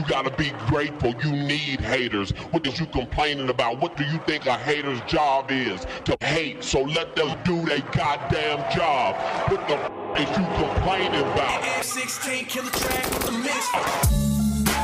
[0.00, 1.14] You gotta be grateful.
[1.22, 2.30] You need haters.
[2.52, 3.82] What is you complaining about?
[3.82, 5.86] What do you think a hater's job is?
[6.06, 6.64] To hate.
[6.64, 9.16] So let them do their goddamn job.
[9.50, 11.62] What the f- is you complaining about?
[11.64, 14.19] M16 killer track with the mix.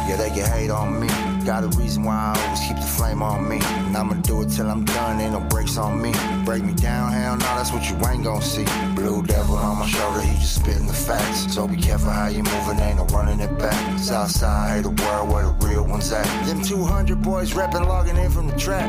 [0.09, 1.09] Yeah, they can hate on me.
[1.45, 3.59] Got a reason why I always keep the flame on me.
[3.61, 6.13] And I'ma do it till I'm done, ain't no breaks on me.
[6.45, 8.65] Break me down, hell no, that's what you ain't gon' see.
[8.95, 11.53] Blue devil on my shoulder, he just spitting the facts.
[11.53, 13.99] So be careful how you movin', ain't no running it back.
[13.99, 16.25] Southside, hate the world where the real ones at.
[16.47, 18.89] Them 200 boys reppin', logging in from the trap.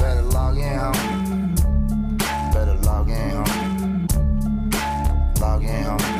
[0.00, 1.54] Better log in, home.
[2.52, 4.06] Better log in, home.
[5.40, 6.19] Log in, home.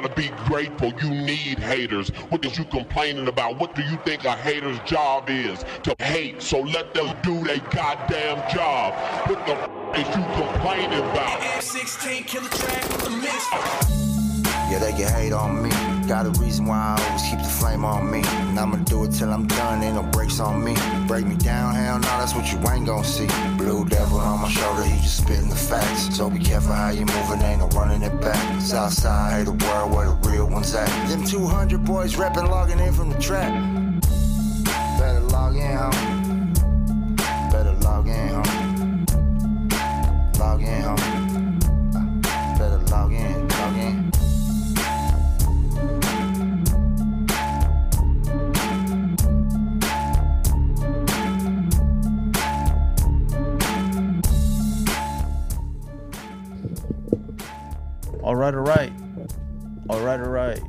[0.00, 0.92] Gotta be grateful.
[1.00, 2.08] You need haters.
[2.30, 3.60] What is you complaining about?
[3.60, 5.64] What do you think a hater's job is?
[5.84, 6.42] To hate.
[6.42, 8.94] So let them do their goddamn job.
[9.28, 11.40] What the f- is you complaining about?
[11.40, 13.46] M16 killer track with the mix.
[14.68, 15.93] Yeah, they can hate on me.
[16.06, 18.22] Got a reason why I always keep the flame on me.
[18.24, 20.74] And I'ma do it till I'm done, ain't no breaks on me.
[21.06, 23.26] Break me down, hell no, that's what you ain't gon' see.
[23.56, 26.14] Blue devil on my shoulder, he just spitting the facts.
[26.14, 28.60] So be careful how you moving, ain't no running it back.
[28.60, 30.88] Southside, hate the world where the real ones at.
[31.08, 33.50] Them 200 boys reppin', logging in from the trap.
[34.98, 36.13] Better log in, home.
[58.24, 58.90] All right, all right.
[59.90, 60.62] All right, all right.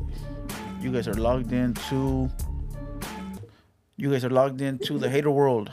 [0.81, 2.29] You guys are logged into
[3.95, 5.71] You guys are logged into the hater world.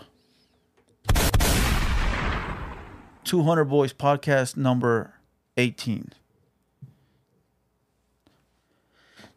[3.25, 5.15] 200 Boys podcast number
[5.57, 6.13] 18.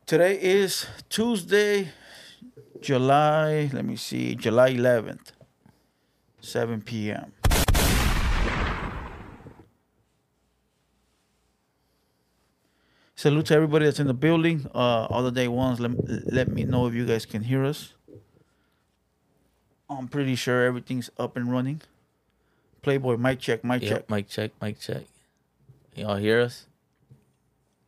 [0.06, 1.90] Today is Tuesday,
[2.80, 5.32] July, let me see, July 11th,
[6.42, 7.32] 7 p.m.
[13.16, 14.70] Salute to everybody that's in the building.
[14.76, 15.92] Uh, all the day ones, let,
[16.32, 17.94] let me know if you guys can hear us.
[19.90, 21.82] I'm pretty sure everything's up and running.
[22.82, 24.10] Playboy, mic check, mic Yep, check.
[24.10, 25.04] mic check, mic check.
[25.96, 26.68] Y'all hear us?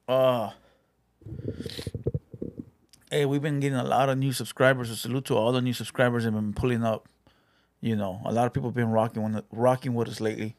[0.08, 0.52] Uh,
[3.12, 4.88] hey, we've been getting a lot of new subscribers.
[4.88, 7.10] So salute to all the new subscribers that have been pulling up.
[7.82, 10.56] You know, a lot of people have been rocking with, rocking with us lately.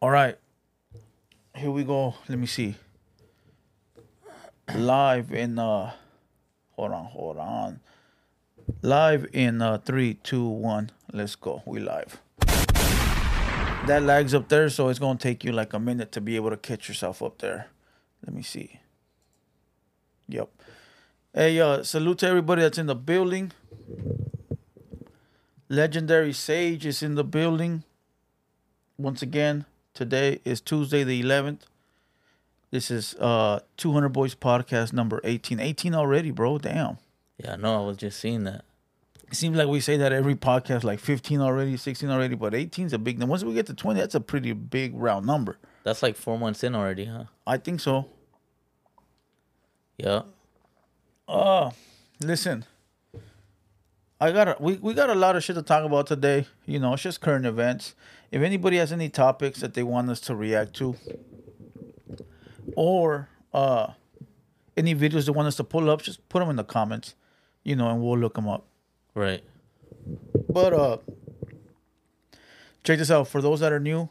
[0.00, 0.38] All right,
[1.56, 2.14] here we go.
[2.28, 2.76] Let me see.
[4.74, 5.92] Live in uh,
[6.72, 7.80] hold on, hold on.
[8.82, 10.90] Live in uh, three, two, one.
[11.12, 11.62] Let's go.
[11.64, 12.20] We live.
[13.86, 16.50] That lags up there, so it's gonna take you like a minute to be able
[16.50, 17.68] to catch yourself up there.
[18.24, 18.80] Let me see.
[20.28, 20.50] Yep.
[21.32, 23.52] Hey, uh, salute to everybody that's in the building.
[25.68, 27.84] Legendary Sage is in the building.
[28.98, 31.60] Once again, today is Tuesday the 11th.
[32.70, 35.58] This is uh 200 Boys podcast number 18.
[35.58, 36.58] 18 already, bro.
[36.58, 36.98] Damn.
[37.42, 38.64] Yeah, no, I was just seeing that.
[39.28, 42.86] It seems like we say that every podcast, like 15 already, 16 already, but 18
[42.86, 43.30] is a big number.
[43.32, 45.58] Once we get to 20, that's a pretty big round number.
[45.82, 47.24] That's like four months in already, huh?
[47.46, 48.06] I think so.
[49.98, 50.22] Yeah.
[51.26, 51.72] Oh,
[52.20, 52.64] listen,
[54.20, 56.46] I got a, we we got a lot of shit to talk about today.
[56.64, 57.94] You know, it's just current events.
[58.30, 60.96] If anybody has any topics that they want us to react to,
[62.76, 63.92] or uh,
[64.76, 67.14] any videos they want us to pull up, just put them in the comments.
[67.62, 68.66] You know, and we'll look them up.
[69.14, 69.42] Right.
[70.48, 70.98] But uh,
[72.84, 73.28] check this out.
[73.28, 74.08] For those that are new,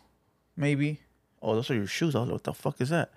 [0.58, 1.00] maybe.
[1.42, 2.16] Oh, those are your shoes.
[2.16, 3.12] I was like, what the fuck is that?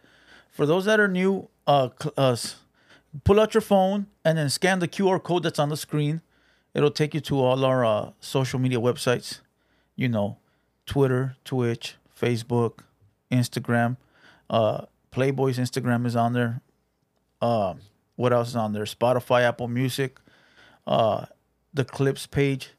[0.51, 2.37] For those that are new, uh, uh,
[3.25, 6.21] pull out your phone and then scan the QR code that's on the screen.
[6.75, 9.41] It'll take you to all our uh, social media websites.
[9.97, 10.37] You know,
[10.89, 12.81] Twitter, Twitch, Facebook,
[13.31, 13.99] Instagram.
[14.51, 16.61] Uh, Playboy's Instagram is on there.
[17.41, 17.75] Uh,
[18.17, 18.85] what else is on there?
[18.85, 20.19] Spotify, Apple Music,
[20.87, 21.27] uh,
[21.73, 22.71] the clips page.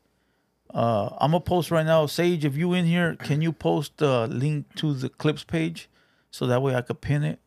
[0.73, 2.05] Uh, I'm gonna post right now.
[2.07, 5.89] Sage, if you in here, can you post the link to the clips page
[6.31, 7.39] so that way I could pin it?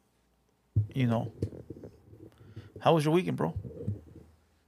[0.94, 1.32] You know.
[2.80, 3.54] How was your weekend, bro?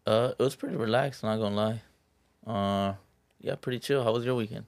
[0.07, 1.23] Uh, it was pretty relaxed.
[1.23, 1.83] Not gonna lie.
[2.47, 2.95] Uh,
[3.41, 4.05] yeah, pretty chill.
[4.05, 4.67] How was your weekend?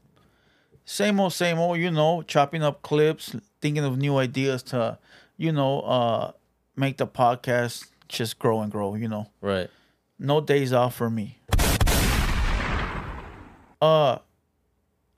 [0.89, 1.79] Same old, same old.
[1.79, 4.99] You know, chopping up clips, thinking of new ideas to,
[5.37, 6.31] you know, uh,
[6.77, 8.95] make the podcast just grow and grow.
[8.95, 9.27] You know.
[9.41, 9.69] Right.
[10.19, 11.39] no days off for me.
[13.83, 14.19] Uh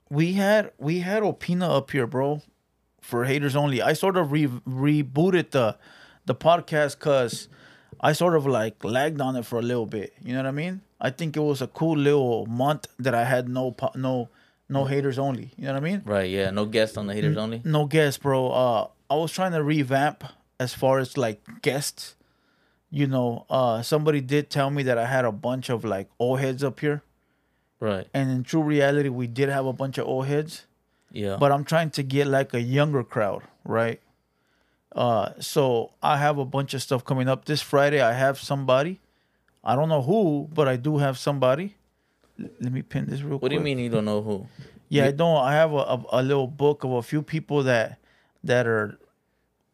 [0.09, 2.41] we had we had Opina up here, bro,
[2.99, 3.81] for haters only.
[3.81, 5.77] I sort of re- rebooted the
[6.25, 7.47] the podcast cuz
[8.01, 10.13] I sort of like lagged on it for a little bit.
[10.23, 10.81] You know what I mean?
[10.99, 14.29] I think it was a cool little month that I had no po- no
[14.69, 15.51] no haters only.
[15.57, 16.01] You know what I mean?
[16.05, 16.29] Right.
[16.29, 16.51] Yeah.
[16.51, 17.61] No guests on the haters only.
[17.65, 18.51] No guests, bro.
[18.51, 20.23] Uh, I was trying to revamp
[20.59, 22.15] as far as like guests.
[22.91, 26.39] You know, uh, somebody did tell me that I had a bunch of like old
[26.39, 27.03] heads up here,
[27.79, 28.07] Right.
[28.15, 30.65] and in true reality, we did have a bunch of old heads.
[31.11, 31.37] Yeah.
[31.39, 33.99] But I'm trying to get like a younger crowd, right?
[34.95, 38.01] Uh, so I have a bunch of stuff coming up this Friday.
[38.01, 38.99] I have somebody.
[39.63, 41.75] I don't know who, but I do have somebody.
[42.61, 43.41] Let me pin this real quick.
[43.43, 44.47] what do you mean you don't know who?
[44.87, 45.37] Yeah, I don't.
[45.37, 47.99] I have a, a, a little book of a few people that
[48.43, 48.97] that are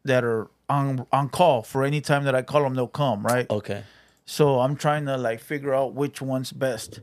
[0.04, 3.48] that are on on call for any time that I call them, they'll come, right?
[3.50, 3.84] Okay.
[4.24, 7.00] So I'm trying to like figure out which one's best.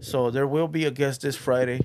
[0.00, 1.80] So there will be a guest this Friday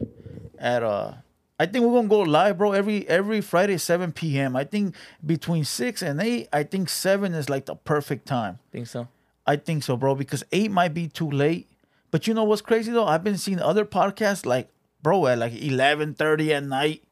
[0.58, 1.14] at uh
[1.60, 2.74] I think we're gonna go live, bro.
[2.74, 4.56] Every every Friday, seven p.m.
[4.56, 4.96] I think
[5.26, 6.50] between six and eight.
[6.52, 8.60] I think seven is like the perfect time.
[8.72, 9.08] Think so?
[9.48, 11.68] I think so, bro, because eight might be too late.
[12.16, 13.08] But you know what's crazy though?
[13.08, 14.70] I've been seeing other podcasts like,
[15.02, 17.04] bro, at like eleven thirty at night.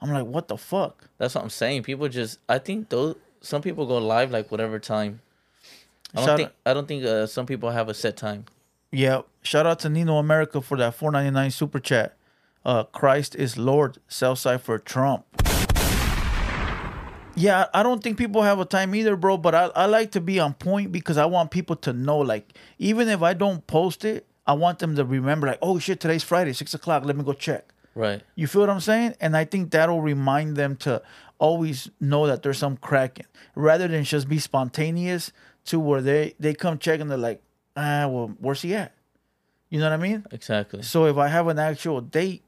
[0.00, 1.10] I'm like, what the fuck?
[1.18, 1.82] That's what I'm saying.
[1.82, 2.38] People just.
[2.48, 3.16] I think those.
[3.42, 5.20] Some people go live like whatever time.
[6.14, 6.52] I don't Shout think.
[6.64, 8.46] I don't think uh, some people have a set time.
[8.90, 9.20] Yeah.
[9.42, 12.16] Shout out to Nino America for that four ninety nine super chat.
[12.64, 13.98] Uh, Christ is Lord.
[14.08, 15.26] Southside for Trump.
[17.34, 19.36] Yeah, I don't think people have a time either, bro.
[19.36, 22.56] But I, I like to be on point because I want people to know, like,
[22.78, 26.22] even if I don't post it, I want them to remember, like, oh shit, today's
[26.22, 27.04] Friday, six o'clock.
[27.04, 27.72] Let me go check.
[27.94, 28.22] Right.
[28.34, 29.14] You feel what I'm saying?
[29.20, 31.02] And I think that'll remind them to
[31.38, 35.32] always know that there's some cracking rather than just be spontaneous
[35.66, 37.42] to where they, they come check and they're like,
[37.76, 38.92] ah, well, where's he at?
[39.70, 40.24] You know what I mean?
[40.30, 40.82] Exactly.
[40.82, 42.42] So if I have an actual date,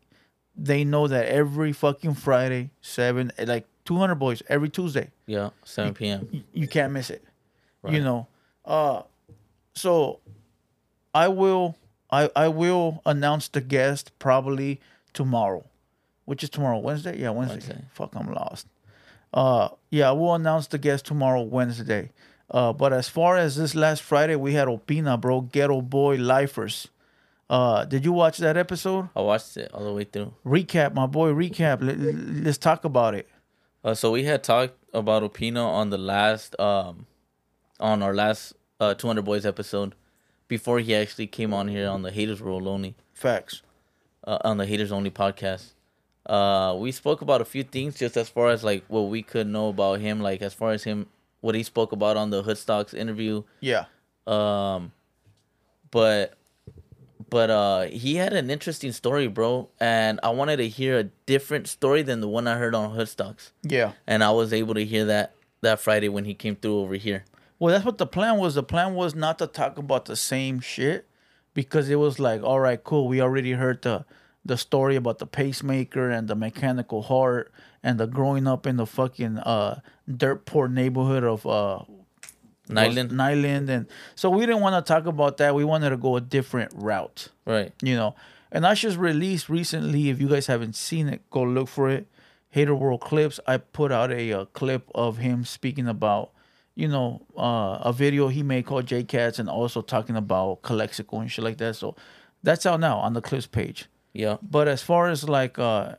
[0.56, 5.50] they know that every fucking Friday, seven, like 200 boys, every Tuesday, Yeah.
[5.64, 6.28] 7 p.m.
[6.32, 7.24] y- you can't miss it.
[7.88, 8.26] You know,
[8.64, 9.02] uh,
[9.74, 10.20] so
[11.14, 11.76] I will,
[12.10, 14.80] I I will announce the guest probably
[15.12, 15.64] tomorrow,
[16.24, 17.18] which is tomorrow Wednesday.
[17.18, 17.54] Yeah, Wednesday.
[17.56, 17.84] Wednesday.
[17.92, 18.66] Fuck, I'm lost.
[19.32, 22.10] Uh, yeah, I will announce the guest tomorrow Wednesday.
[22.50, 26.88] Uh, but as far as this last Friday, we had Opina, bro, Ghetto Boy Lifers.
[27.50, 29.08] Uh, did you watch that episode?
[29.16, 30.34] I watched it all the way through.
[30.46, 31.30] Recap, my boy.
[31.32, 31.82] Recap.
[31.82, 33.28] Let, let's talk about it.
[33.84, 37.06] Uh, so we had talked about Opina on the last, um,
[37.80, 39.94] on our last uh 200 Boys episode,
[40.48, 43.62] before he actually came on here on the Haters Roll Only, Facts.
[44.24, 45.72] uh, on the Haters Only podcast.
[46.26, 49.46] Uh, we spoke about a few things just as far as like what we could
[49.46, 51.06] know about him, like as far as him,
[51.40, 53.42] what he spoke about on the Hoodstocks interview.
[53.60, 53.84] Yeah.
[54.26, 54.92] Um,
[55.90, 56.34] but
[57.30, 61.66] but uh, he had an interesting story, bro, and I wanted to hear a different
[61.68, 63.92] story than the one I heard on Hoodstocks, Yeah.
[64.06, 67.24] and I was able to hear that that Friday when he came through over here.
[67.58, 68.54] Well, that's what the plan was.
[68.54, 71.08] The plan was not to talk about the same shit
[71.54, 73.08] because it was like, all right, cool.
[73.08, 74.04] We already heard the
[74.44, 78.86] the story about the pacemaker and the mechanical heart and the growing up in the
[78.86, 79.80] fucking uh
[80.16, 81.80] dirt poor neighborhood of uh
[82.68, 83.10] Niland.
[83.10, 85.54] Niland, and so we didn't want to talk about that.
[85.54, 87.72] We wanted to go a different route, Right.
[87.82, 88.14] you know.
[88.52, 90.10] And I just released recently.
[90.10, 92.06] If you guys haven't seen it, go look for it.
[92.50, 93.40] Hater World clips.
[93.46, 96.30] I put out a, uh clip of him speaking about,
[96.78, 101.18] you know, uh, a video he made called J Cats, and also talking about Calexico
[101.18, 101.74] and shit like that.
[101.74, 101.96] So
[102.44, 103.86] that's out now on the clips page.
[104.12, 104.36] Yeah.
[104.40, 105.96] But as far as like uh,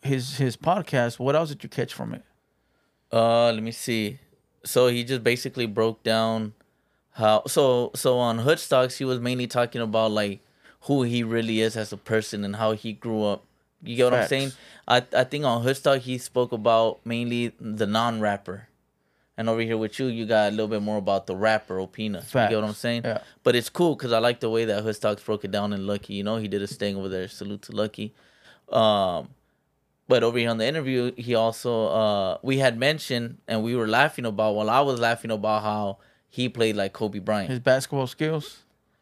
[0.00, 2.22] his his podcast, what else did you catch from it?
[3.12, 4.20] Uh, let me see.
[4.64, 6.54] So he just basically broke down
[7.10, 7.42] how.
[7.48, 10.38] So so on Hood Stocks, he was mainly talking about like
[10.82, 13.44] who he really is as a person and how he grew up.
[13.82, 14.52] You get what I'm saying?
[14.86, 18.68] I I think on Hood Stock he spoke about mainly the non-rapper,
[19.36, 22.22] and over here with you, you got a little bit more about the rapper Opina.
[22.44, 23.02] You get what I'm saying?
[23.04, 23.22] Yeah.
[23.42, 25.86] But it's cool because I like the way that Hood Stocks broke it down and
[25.86, 26.14] Lucky.
[26.14, 27.28] You know, he did a sting over there.
[27.28, 28.12] Salute to Lucky.
[28.70, 29.30] Um,
[30.08, 33.88] but over here on the interview, he also uh we had mentioned and we were
[33.88, 35.98] laughing about while I was laughing about how
[36.28, 37.50] he played like Kobe Bryant.
[37.50, 38.58] His basketball skills.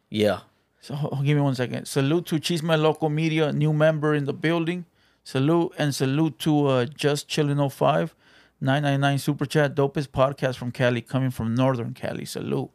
[0.09, 0.41] yeah.
[0.83, 0.95] So
[1.25, 1.87] give me one second.
[1.87, 4.87] Salute to Chisme Local Media, new member in the building.
[5.25, 8.15] Salute and salute to uh, Just Chillin' 05,
[8.61, 12.25] 999 Super Chat, dopest podcast from Cali, coming from Northern Cali.
[12.25, 12.71] Salute.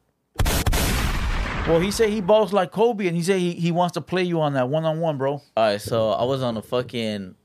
[1.68, 4.24] Well, he said he balls like Kobe, and he said he, he wants to play
[4.24, 5.34] you on that one on one, bro.
[5.34, 7.36] All right, so I was on a fucking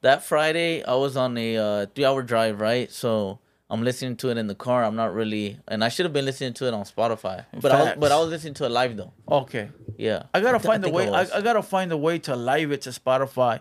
[0.00, 0.84] that Friday.
[0.84, 2.90] I was on a uh, three-hour drive, right?
[2.90, 4.84] So I'm listening to it in the car.
[4.84, 7.82] I'm not really, and I should have been listening to it on Spotify, but I
[7.82, 9.12] was, but I was listening to it live though.
[9.28, 9.70] Okay.
[9.96, 11.08] Yeah, I gotta th- find a way.
[11.08, 11.22] I.
[11.22, 13.60] I gotta find a way to live it to Spotify.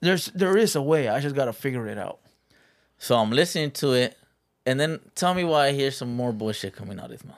[0.00, 1.08] There's there is a way.
[1.08, 2.18] I just gotta figure it out.
[3.02, 4.16] So I'm listening to it,
[4.64, 7.34] and then tell me why I hear some more bullshit coming out of his mouth.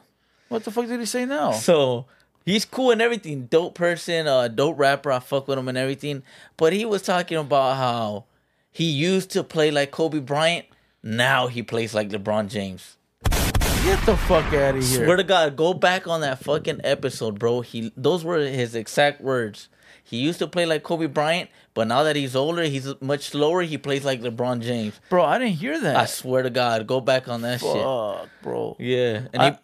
[0.51, 1.53] What the fuck did he say now?
[1.53, 2.05] So
[2.45, 5.11] he's cool and everything, dope person, uh, dope rapper.
[5.11, 6.23] I fuck with him and everything.
[6.59, 8.27] But he was talking about how
[8.71, 10.67] he used to play like Kobe Bryant.
[11.03, 12.99] Now he plays like LeBron James.
[13.31, 15.05] Get the fuck out of here.
[15.07, 17.63] Swear to God, go back on that fucking episode, bro.
[17.63, 19.71] He those were his exact words.
[20.03, 23.63] He used to play like Kobe Bryant, but now that he's older, he's much slower.
[23.63, 24.99] He plays like LeBron James.
[25.11, 25.97] Bro, I didn't hear that.
[25.97, 27.73] I swear to God, go back on that shit.
[27.73, 28.77] Fuck, bro.
[28.79, 29.59] Yeah, and I-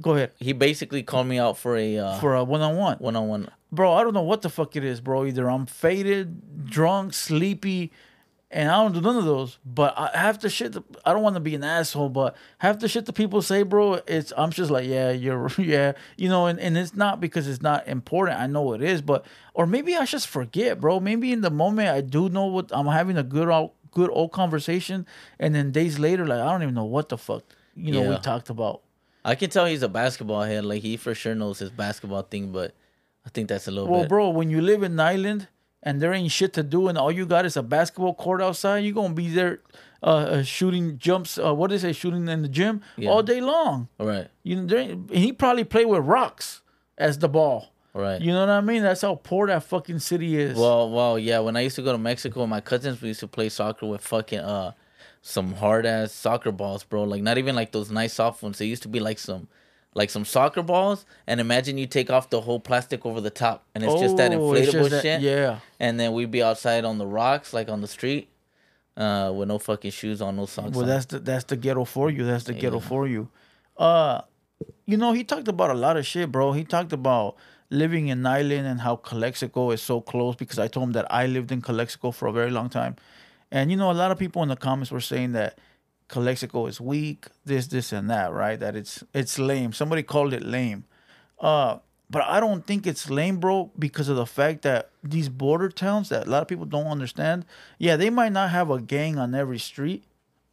[0.00, 0.32] Go ahead.
[0.38, 2.96] he he basically called me out for a uh, For a one on one.
[2.98, 3.48] one on one.
[3.70, 5.24] Bro, I don't know what the fuck it is, bro.
[5.24, 7.92] Either I'm faded, drunk, sleepy,
[8.54, 9.58] and I don't do none of those.
[9.66, 12.78] But I half the shit, that- I don't want to be an asshole, but half
[12.78, 16.46] the shit the people say, bro, it's I'm just like, yeah, you're, yeah, you know,
[16.46, 18.38] and, and it's not because it's not important.
[18.40, 21.00] I know it is, but or maybe I just forget, bro.
[21.00, 24.32] Maybe in the moment I do know what I'm having a good old, good old
[24.32, 25.04] conversation,
[25.38, 27.42] and then days later, like I don't even know what the fuck,
[27.76, 28.80] you know, we talked about.
[29.26, 30.64] I can tell he's a basketball head.
[30.64, 32.72] Like he for sure knows his basketball thing, but
[33.26, 34.10] I think that's a little Well, bit.
[34.10, 35.48] bro, when you live in Niland
[35.84, 38.78] and there ain't shit to do, and all you got is a basketball court outside,
[38.78, 39.60] you're gonna be there
[40.02, 41.38] uh, uh, shooting jumps.
[41.38, 41.94] Uh, what is it?
[41.96, 43.10] Shooting in the gym Yeah.
[43.10, 43.88] all day long.
[44.00, 46.60] All right, You know, there ain't- and he probably play with rocks
[46.98, 47.68] as the ball.
[47.94, 48.20] Right.
[48.20, 48.82] You know what I mean?
[48.82, 50.58] That's how poor that fucking city is.
[50.58, 51.38] Well, well, yeah.
[51.38, 54.00] When I used to go to Mexico my cousins, we used to play soccer with
[54.00, 54.72] fucking uh
[55.22, 57.04] some hard ass soccer balls, bro.
[57.04, 58.58] Like not even like those nice soft ones.
[58.58, 59.46] They used to be like some
[59.94, 61.06] like some soccer balls.
[61.26, 64.32] And imagine you take off the whole plastic over the top, and it's just that
[64.32, 65.20] Oh, inflatable just that- shit.
[65.22, 65.58] yeah.
[65.80, 68.28] And then we'd be outside on the rocks, like on the street,
[68.96, 70.70] uh, with no fucking shoes on, no socks.
[70.72, 70.88] Well, on.
[70.88, 72.24] that's the that's the ghetto for you.
[72.24, 73.28] That's the ghetto for you.
[73.76, 74.20] Uh,
[74.86, 76.52] you know, he talked about a lot of shit, bro.
[76.52, 77.36] He talked about
[77.70, 81.26] living in Niland and how Calexico is so close because I told him that I
[81.26, 82.94] lived in Calexico for a very long time,
[83.50, 85.58] and you know, a lot of people in the comments were saying that
[86.08, 88.58] Calexico is weak, this, this, and that, right?
[88.58, 89.72] That it's it's lame.
[89.72, 90.84] Somebody called it lame.
[91.40, 91.78] Uh,
[92.10, 96.10] but I don't think it's lame, bro, because of the fact that these border towns
[96.10, 97.44] that a lot of people don't understand.
[97.78, 100.04] Yeah, they might not have a gang on every street.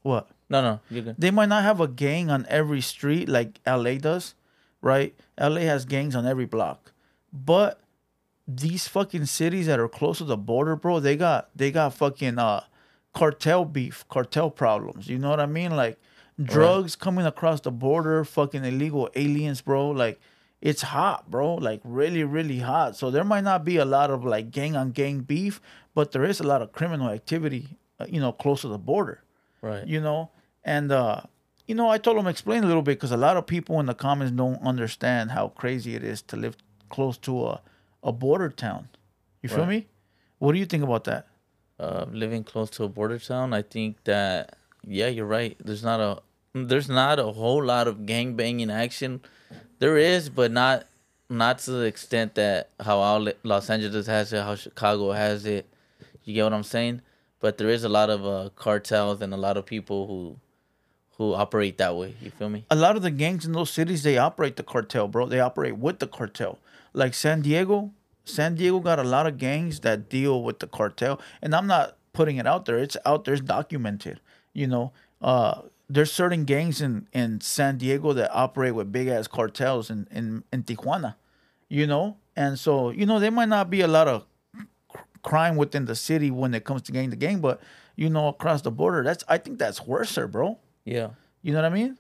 [0.01, 0.27] What?
[0.50, 1.15] no, no, you're good.
[1.17, 4.36] They might not have a gang on every street like LA does,
[4.81, 5.15] right?
[5.39, 6.91] LA has gangs on every block.
[7.31, 7.79] But
[8.48, 12.38] these fucking cities that are close to the border, bro, they got they got fucking
[12.39, 12.63] uh
[13.13, 15.08] cartel beef, cartel problems.
[15.08, 15.75] You know what I mean?
[15.75, 16.00] Like
[16.41, 19.89] drugs coming across the border, fucking illegal aliens, bro.
[19.89, 20.20] Like
[20.62, 21.56] it's hot, bro.
[21.56, 22.96] Like really, really hot.
[22.96, 25.60] So there might not be a lot of like gang on gang beef,
[25.94, 29.24] but there is a lot of criminal activity, uh, you know, close to the border
[29.63, 29.86] Right.
[29.86, 30.32] you know
[30.63, 31.22] and uh
[31.68, 33.86] you know i told him explain a little bit because a lot of people in
[33.86, 36.58] the comments don't understand how crazy it is to live
[36.89, 37.62] close to a,
[38.01, 38.88] a border town
[39.44, 39.68] you feel Right.
[39.70, 39.88] me
[40.39, 41.27] what do you think about that
[41.81, 45.57] uh, living close to a border town, I think that yeah, you're right.
[45.63, 46.21] There's not a
[46.53, 49.21] there's not a whole lot of gang banging action.
[49.79, 50.85] There is, but not
[51.29, 55.67] not to the extent that how Los Angeles has it, how Chicago has it.
[56.23, 57.01] You get what I'm saying?
[57.39, 60.38] But there is a lot of uh, cartels and a lot of people who
[61.17, 62.15] who operate that way.
[62.21, 62.65] You feel me?
[62.69, 65.25] a lot of the gangs in those cities they operate the cartel, bro.
[65.25, 66.59] They operate with the cartel.
[66.93, 67.91] Like San Diego,
[68.31, 71.97] San Diego got a lot of gangs that deal with the cartel, and I'm not
[72.13, 72.77] putting it out there.
[72.77, 74.19] It's out there, it's documented.
[74.53, 79.27] You know, uh, there's certain gangs in in San Diego that operate with big ass
[79.27, 81.15] cartels in in in Tijuana.
[81.69, 84.25] You know, and so you know there might not be a lot of
[84.89, 87.61] cr- crime within the city when it comes to gang to gang, but
[87.95, 90.59] you know across the border, that's I think that's worse, bro.
[90.85, 91.09] Yeah.
[91.41, 91.97] You know what I mean?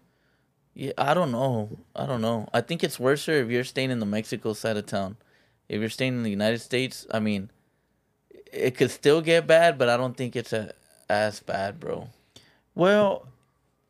[0.73, 1.79] Yeah, I don't know.
[1.95, 2.47] I don't know.
[2.53, 5.17] I think it's worse if you're staying in the Mexico side of town.
[5.71, 7.49] If you're staying in the United States, I mean,
[8.51, 10.73] it could still get bad, but I don't think it's a,
[11.09, 12.09] as bad, bro.
[12.75, 13.25] Well,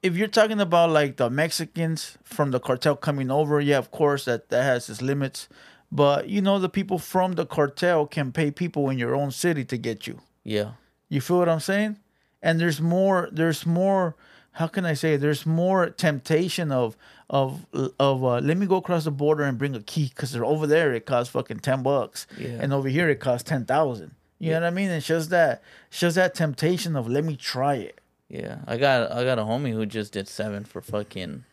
[0.04, 4.26] if you're talking about like the Mexicans from the cartel coming over, yeah, of course
[4.26, 5.50] that that has its limits.
[5.92, 9.66] But you know, the people from the cartel can pay people in your own city
[9.66, 10.22] to get you.
[10.44, 10.74] Yeah.
[11.10, 11.98] You feel what I'm saying?
[12.44, 13.28] And there's more.
[13.32, 14.16] There's more.
[14.54, 15.16] How can I say?
[15.18, 16.98] There's more temptation of
[17.30, 17.66] of
[18.00, 20.68] of uh, let me go across the border and bring a key because they're over
[20.68, 22.58] there it costs fucking ten bucks, Yeah.
[22.62, 24.12] and over here it costs ten thousand.
[24.40, 24.90] You know what I mean?
[24.90, 28.02] It's just that, it's just that temptation of let me try it.
[28.28, 28.58] Yeah.
[28.66, 31.44] I got I got a homie who just did seven for fucking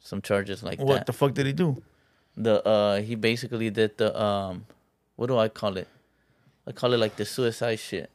[0.00, 0.92] some charges like What that.
[0.94, 1.82] What the fuck did he do?
[2.36, 4.64] the uh he basically did the um
[5.16, 5.86] what do I call it?
[6.66, 8.10] I call it like the suicide shit.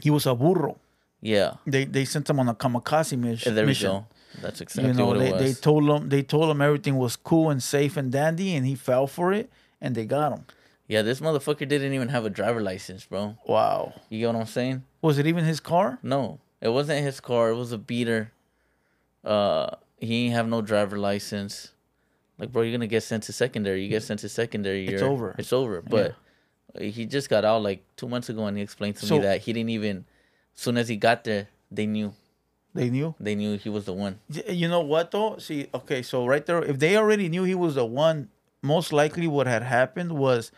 [0.00, 0.76] He was a burro.
[1.22, 1.54] Yeah.
[1.66, 3.90] They they sent him on a kamikaze mis- And there we mission.
[3.90, 4.06] go.
[4.42, 7.16] That's exactly You know, what they, it they told him they told him everything was
[7.16, 9.48] cool and safe and dandy, and he fell for it,
[9.80, 10.44] and they got him.
[10.88, 13.36] yeah, this motherfucker didn't even have a driver license, bro.
[13.46, 13.94] Wow.
[14.10, 14.82] You get what I'm saying?
[15.00, 15.98] Was it even his car?
[16.02, 17.50] No, it wasn't his car.
[17.50, 18.32] It was a beater.
[19.24, 21.70] Uh, he ain't have no driver license.
[22.38, 23.82] Like, bro, you're gonna get sent to secondary.
[23.84, 24.86] You get sent to secondary.
[24.88, 25.34] It's over.
[25.38, 25.80] It's over.
[25.82, 26.14] But
[26.80, 29.42] he just got out like two months ago, and he explained to So- me that
[29.42, 30.04] he didn't even.
[30.54, 32.12] Soon as he got there, they knew.
[32.74, 33.14] They knew.
[33.20, 34.18] They knew he was the one.
[34.28, 35.36] You know what though?
[35.38, 38.28] See, okay, so right there, if they already knew he was the one,
[38.62, 40.52] most likely what had happened was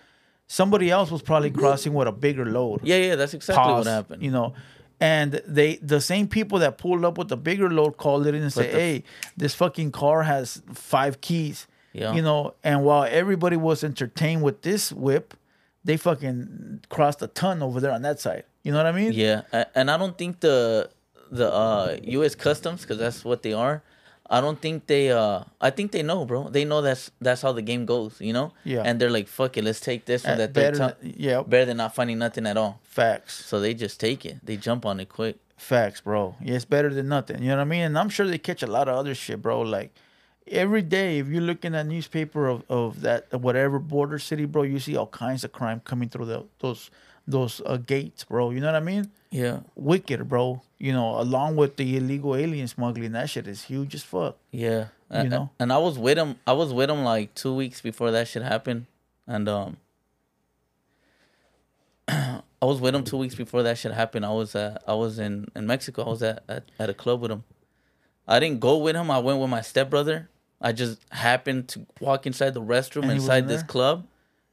[0.47, 2.81] somebody else was probably crossing with a bigger load.
[2.85, 4.23] Yeah, yeah, that's exactly Pause, what happened.
[4.23, 4.55] You know,
[5.01, 8.43] and they the same people that pulled up with the bigger load called it in
[8.43, 9.05] and said, "Hey,
[9.37, 12.13] this fucking car has five keys." Yeah.
[12.13, 15.35] You know, and while everybody was entertained with this whip,
[15.85, 18.45] they fucking crossed a ton over there on that side.
[18.63, 19.13] You know what I mean?
[19.13, 19.43] Yeah,
[19.75, 20.91] and I don't think the
[21.31, 22.35] the uh, U.S.
[22.35, 23.83] Customs, because that's what they are.
[24.31, 25.11] I don't think they.
[25.11, 26.49] uh I think they know, bro.
[26.49, 28.53] They know that's that's how the game goes, you know.
[28.65, 28.83] Yeah.
[28.83, 31.77] And they're like, "Fuck it, let's take this one." That better, than- yeah, better than
[31.77, 32.81] not finding nothing at all.
[32.85, 33.45] facts.
[33.45, 34.37] So they just take it.
[34.43, 35.37] They jump on it quick.
[35.59, 36.37] Facts, bro.
[36.41, 37.43] Yeah, it's better than nothing.
[37.43, 37.83] You know what I mean?
[37.83, 39.61] And I'm sure they catch a lot of other shit, bro.
[39.61, 39.95] Like
[40.49, 44.63] every day, if you look in at newspaper of, of that whatever border city, bro,
[44.63, 46.91] you see all kinds of crime coming through the, those
[47.27, 48.51] those uh, gates, bro.
[48.51, 49.11] You know what I mean?
[49.31, 50.63] Yeah, Wicked, bro.
[50.79, 54.37] You know, along with the illegal alien smuggling, that shit is huge as fuck.
[54.51, 54.89] yeah.
[55.11, 55.51] You A- know?
[55.61, 56.37] And I was with him.
[56.47, 58.87] I was with him like two weeks before that shit happened,
[59.27, 59.77] and um.
[62.09, 64.25] I was with him two weeks before that shit happened.
[64.25, 66.05] I was at, I was in, in Mexico.
[66.05, 67.45] I was at, at, at a club with him.
[68.27, 69.11] I didn't go with him.
[69.11, 70.31] I went with my stepbrother.
[70.61, 74.07] I just happened to walk inside the restroom And inside this club.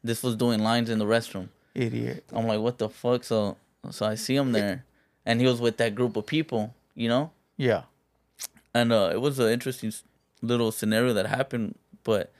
[0.03, 1.49] This was doing lines in the restroom.
[1.75, 2.25] Idiot.
[2.31, 3.23] I'm like, what the fuck?
[3.23, 3.57] So
[3.89, 4.85] so I see him there,
[5.25, 7.31] and he was with that group of people, you know.
[7.57, 7.83] Yeah.
[8.73, 9.91] And uh, it was an interesting
[10.41, 11.75] little scenario that happened.
[12.03, 12.31] But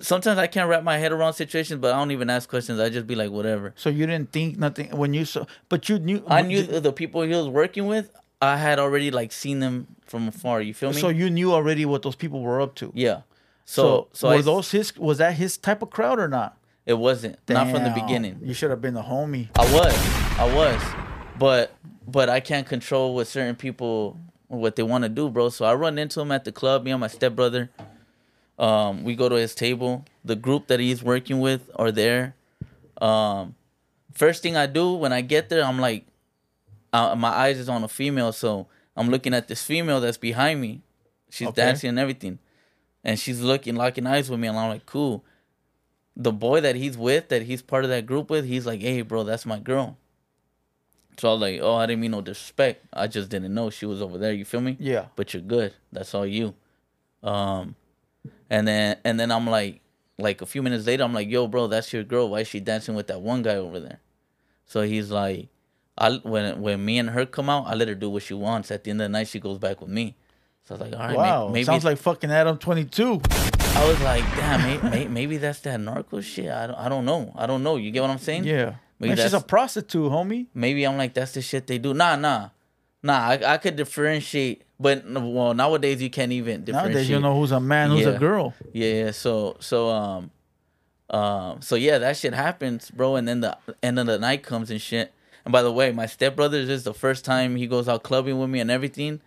[0.00, 2.80] sometimes I can't wrap my head around situations, but I don't even ask questions.
[2.80, 3.72] I just be like, whatever.
[3.76, 6.22] So you didn't think nothing when you saw, but you knew.
[6.26, 8.10] I knew the people he was working with.
[8.42, 10.60] I had already like seen them from afar.
[10.62, 11.00] You feel me?
[11.00, 12.92] So you knew already what those people were up to.
[12.94, 13.22] yeah.
[13.66, 14.96] So, So so, were I, those his?
[14.96, 16.56] Was that his type of crowd or not?
[16.86, 18.40] it wasn't not from the beginning.
[18.42, 19.48] You should have been the homie.
[19.56, 19.94] I was,
[20.38, 20.82] I was,
[21.38, 21.72] but
[22.06, 25.50] but I can't control what certain people what they want to do, bro.
[25.50, 26.82] So I run into him at the club.
[26.84, 27.70] Me and my stepbrother.
[28.58, 30.04] Um, we go to his table.
[30.24, 32.34] The group that he's working with are there.
[33.00, 33.54] Um,
[34.12, 36.06] first thing I do when I get there, I'm like,
[36.92, 40.60] uh, my eyes is on a female, so I'm looking at this female that's behind
[40.60, 40.82] me.
[41.30, 41.62] She's Okay.
[41.62, 42.38] dancing and everything,
[43.04, 45.24] and she's looking, locking eyes with me, and I'm like, cool.
[46.16, 49.02] The boy that he's with, that he's part of that group with, he's like, hey,
[49.02, 49.96] bro, that's my girl.
[51.18, 52.84] So I was like, oh, I didn't mean no disrespect.
[52.92, 54.32] I just didn't know she was over there.
[54.32, 54.76] You feel me?
[54.80, 55.06] Yeah.
[55.16, 55.74] But you're good.
[55.92, 56.54] That's all you.
[57.22, 57.74] Um,
[58.48, 59.80] and then and then I'm like,
[60.18, 62.30] like a few minutes later, I'm like, yo, bro, that's your girl.
[62.30, 64.00] Why is she dancing with that one guy over there?
[64.66, 65.48] So he's like,
[66.00, 68.70] I when when me and her come out, I let her do what she wants.
[68.70, 70.16] At the end of the night, she goes back with me.
[70.64, 71.48] So I was like, all right, may- Wow.
[71.48, 73.20] maybe Sounds like fucking Adam Twenty Two.
[73.74, 76.50] I was like, damn, may, may, maybe that's that narco shit.
[76.50, 77.32] I don't, I don't know.
[77.36, 77.76] I don't know.
[77.76, 78.44] You get what I'm saying?
[78.44, 78.74] Yeah.
[78.98, 80.46] Maybe Man, she's a prostitute, homie.
[80.54, 81.94] Maybe I'm like, that's the shit they do.
[81.94, 82.50] Nah, nah.
[83.02, 86.92] Nah, I, I could differentiate, but well, nowadays you can't even differentiate.
[86.94, 88.08] Nowadays, you know who's a man, who's Yeah.
[88.10, 88.52] a girl.
[88.74, 89.10] Yeah, yeah.
[89.12, 90.30] So so um
[91.08, 94.70] um so yeah, that shit happens, bro, and then the end of the night comes
[94.70, 95.12] and shit.
[95.44, 98.38] And by the way, my stepbrother this is the first time he goes out clubbing
[98.38, 99.20] with me and everything.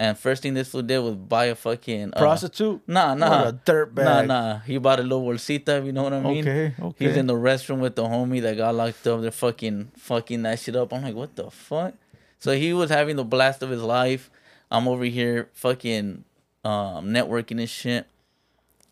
[0.00, 2.80] And first thing this fool did was buy a fucking uh, Prostitute.
[2.86, 3.44] Nah, nah.
[3.44, 4.04] What a dirtbag.
[4.04, 4.58] Nah, nah.
[4.60, 6.46] He bought a little bolsita, you know what I mean?
[6.48, 7.18] Okay, okay.
[7.18, 9.20] in the restroom with the homie that got locked up.
[9.22, 10.92] They're fucking fucking that shit up.
[10.92, 11.94] I'm like, what the fuck?
[12.38, 14.30] So he was having the blast of his life.
[14.70, 16.24] I'm over here fucking
[16.64, 18.06] um, networking and shit.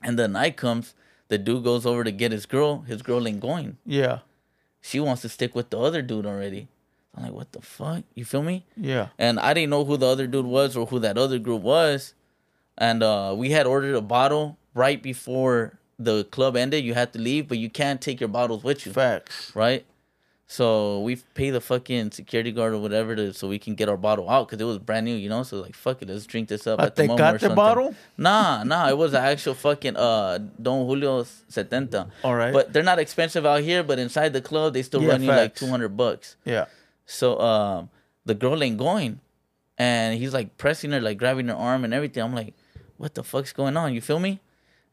[0.02, 0.94] And the night comes,
[1.28, 2.80] the dude goes over to get his girl.
[2.80, 3.76] His girl ain't going.
[3.84, 4.20] Yeah,
[4.86, 6.68] She wants to stick with the other dude already.
[7.16, 8.04] I'm like, what the fuck?
[8.14, 8.64] You feel me?
[8.76, 9.08] yeah.
[9.18, 12.14] and I didn't know who the other dude was or who that other group was.
[12.78, 16.84] And uh, we had ordered a bottle right before the club ended.
[16.84, 19.50] You had to leave, but you can't take your bottles with you, Facts.
[19.54, 19.86] right?
[20.48, 23.96] So we pay the fucking security guard or whatever to so we can get our
[23.96, 25.42] bottle out because it was brand new, you know.
[25.42, 26.78] So like, fuck it, let's drink this up.
[26.78, 27.56] But at the they moment got or the something.
[27.56, 27.94] bottle?
[28.16, 32.10] Nah, nah, it was an actual fucking uh Don Julio Setenta.
[32.22, 32.52] All right.
[32.52, 33.82] but they're not expensive out here.
[33.82, 36.36] But inside the club, they still Yeah, run you like two hundred bucks.
[36.44, 36.66] Yeah.
[37.06, 37.90] So um,
[38.24, 39.18] the girl ain't going,
[39.78, 42.22] and he's like pressing her, like grabbing her arm and everything.
[42.22, 42.54] I'm like,
[42.98, 43.94] what the fuck's going on?
[43.94, 44.38] You feel me?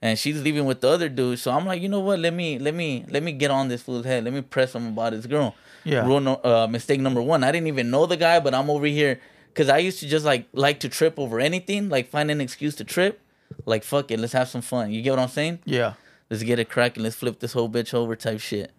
[0.04, 1.40] And she's leaving with the other dude.
[1.40, 2.20] So I'm like, you know what?
[2.20, 4.26] Let me let me let me get on this fool's head.
[4.26, 5.56] Let me press him about his girl.
[5.86, 6.06] Yeah.
[6.06, 7.42] Rule no, uh, mistake number one.
[7.42, 10.26] I didn't even know the guy, but I'm over here because I used to just
[10.26, 13.22] like like to trip over anything, like find an excuse to trip.
[13.66, 14.92] Like fuck it, let's have some fun.
[14.92, 15.60] You get what I'm saying?
[15.64, 15.94] Yeah.
[16.30, 18.72] let's get it cracking, let's flip this whole bitch over type shit.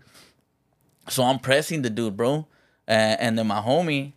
[1.09, 2.47] So I'm pressing the dude, bro.
[2.87, 4.13] And, and then my homie,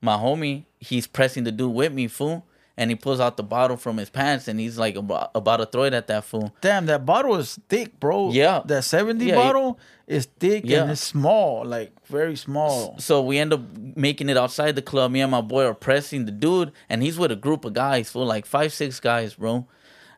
[0.00, 2.46] my homie, he's pressing the dude with me, fool.
[2.80, 5.66] And he pulls out the bottle from his pants and he's like about, about to
[5.66, 6.54] throw it at that fool.
[6.62, 8.30] Damn, that bottle is thick, bro.
[8.30, 8.62] Yeah.
[8.64, 10.82] That 70 Yeah, bottle is thick Yeah.
[10.84, 12.96] and it's small, like very small.
[12.98, 13.60] So we end up
[13.96, 15.10] making it outside the club.
[15.10, 18.08] Me and my boy are pressing the dude, and he's with a group of guys,
[18.10, 19.66] fool, like five, six guys, bro.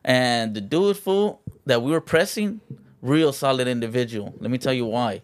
[0.05, 2.61] And the dude, fool, that we were pressing,
[3.01, 4.33] real solid individual.
[4.39, 5.21] Let me tell you why.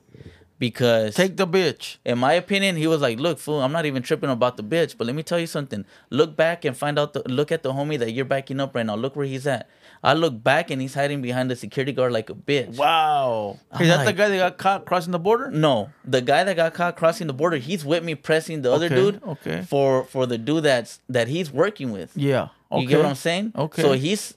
[0.59, 1.97] Because Take the bitch.
[2.03, 4.97] in my opinion, he was like, "Look, fool, I'm not even tripping about the bitch,
[4.97, 5.85] but let me tell you something.
[6.09, 7.13] Look back and find out.
[7.13, 8.95] The, look at the homie that you're backing up right now.
[8.95, 9.69] Look where he's at.
[10.03, 12.77] I look back and he's hiding behind the security guard like a bitch.
[12.77, 13.59] Wow.
[13.71, 15.49] I'm Is that the guy that got caught crossing the border?
[15.51, 18.89] No, the guy that got caught crossing the border, he's with me pressing the other
[18.89, 19.23] dude.
[19.23, 19.65] okay.
[19.67, 22.11] For for the dude that's that he's working with.
[22.15, 22.49] Yeah.
[22.71, 22.81] Okay.
[22.81, 23.53] You get what I'm saying?
[23.55, 23.81] Okay.
[23.81, 24.33] So he's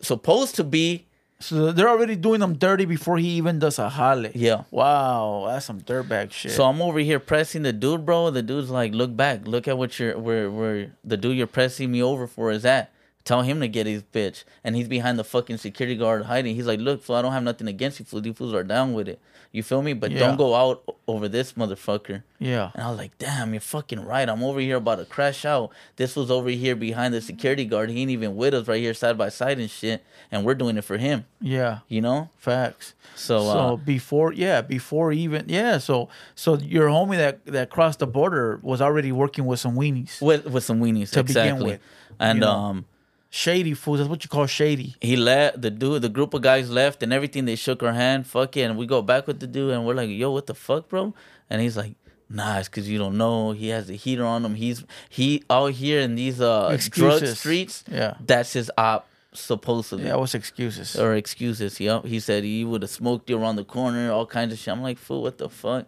[0.00, 1.06] supposed to be.
[1.38, 4.30] So they're already doing him dirty before he even does a jale.
[4.34, 4.64] Yeah.
[4.70, 6.52] Wow, that's some dirtbag shit.
[6.52, 8.30] So I'm over here pressing the dude, bro.
[8.30, 11.92] The dude's like, look back, look at what you're where where the dude you're pressing
[11.92, 12.90] me over for is at.
[13.24, 14.44] Tell him to get his bitch.
[14.62, 16.54] And he's behind the fucking security guard hiding.
[16.54, 18.20] He's like, look, fool, I don't have nothing against you, fool.
[18.20, 19.20] These fools are down with it.
[19.56, 19.92] You feel me?
[19.94, 20.18] But Yeah.
[20.20, 22.22] don't go out over this motherfucker.
[22.38, 22.70] yeah.
[22.74, 24.28] And I was like, damn, you're fucking right.
[24.28, 25.70] I'm over here about to crash out.
[25.96, 27.90] This was over here behind the security guard.
[27.90, 30.04] He ain't even with us right here side by side and shit.
[30.30, 31.24] And we're doing it for him.
[31.40, 31.78] Yeah.
[31.88, 32.28] You know?
[32.36, 32.94] Facts.
[33.14, 35.78] So, So uh, before, yeah, before even, yeah.
[35.78, 40.20] So, so your homie that that crossed the border was already working with some weenies,
[40.20, 41.10] with with some weenies.
[41.12, 41.70] To begin exactly.
[41.72, 41.80] with,
[42.20, 42.50] And you know.
[42.50, 42.84] um
[43.30, 43.98] shady fools.
[43.98, 44.94] That's what you call shady.
[45.00, 48.26] he left the dude the group of guys left and everything they shook her hand
[48.26, 50.54] fuck it and we go back with the dude and we're like yo what the
[50.54, 51.12] fuck bro
[51.50, 51.94] and he's like
[52.28, 55.72] nah it's because you don't know he has the heater on him he's he out
[55.72, 58.14] here in these uh drug streets Yeah.
[58.24, 60.96] that's his op supposedly Yeah, what's excuses?
[60.98, 64.52] or excuses yep he said he would have smoked you around the corner all kinds
[64.52, 65.86] of shit i'm like fool what the fuck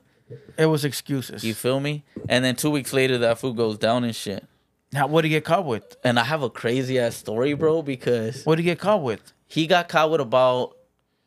[0.59, 1.43] It was excuses.
[1.45, 4.45] you feel me and then two weeks later that fool goes down and shit
[4.93, 5.97] now, what did he get caught with?
[6.05, 9.33] and i have a crazy ass story bro because What did he get caught with?
[9.47, 10.77] he got caught with about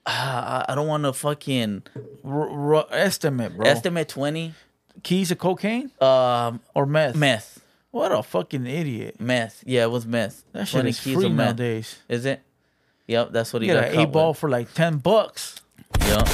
[0.05, 1.83] uh, I don't want to fucking
[2.23, 3.67] R- r- estimate, bro.
[3.67, 4.53] estimate 20
[5.03, 7.15] Keys of cocaine um or meth?
[7.15, 9.19] meth What a fucking idiot.
[9.19, 11.99] meth yeah it was meth That shit 20 is free nowadays.
[12.09, 12.41] is it
[13.07, 14.39] yep that's what he You got get an eight ball with.
[14.39, 15.61] for like ten bucks.
[16.07, 16.27] yep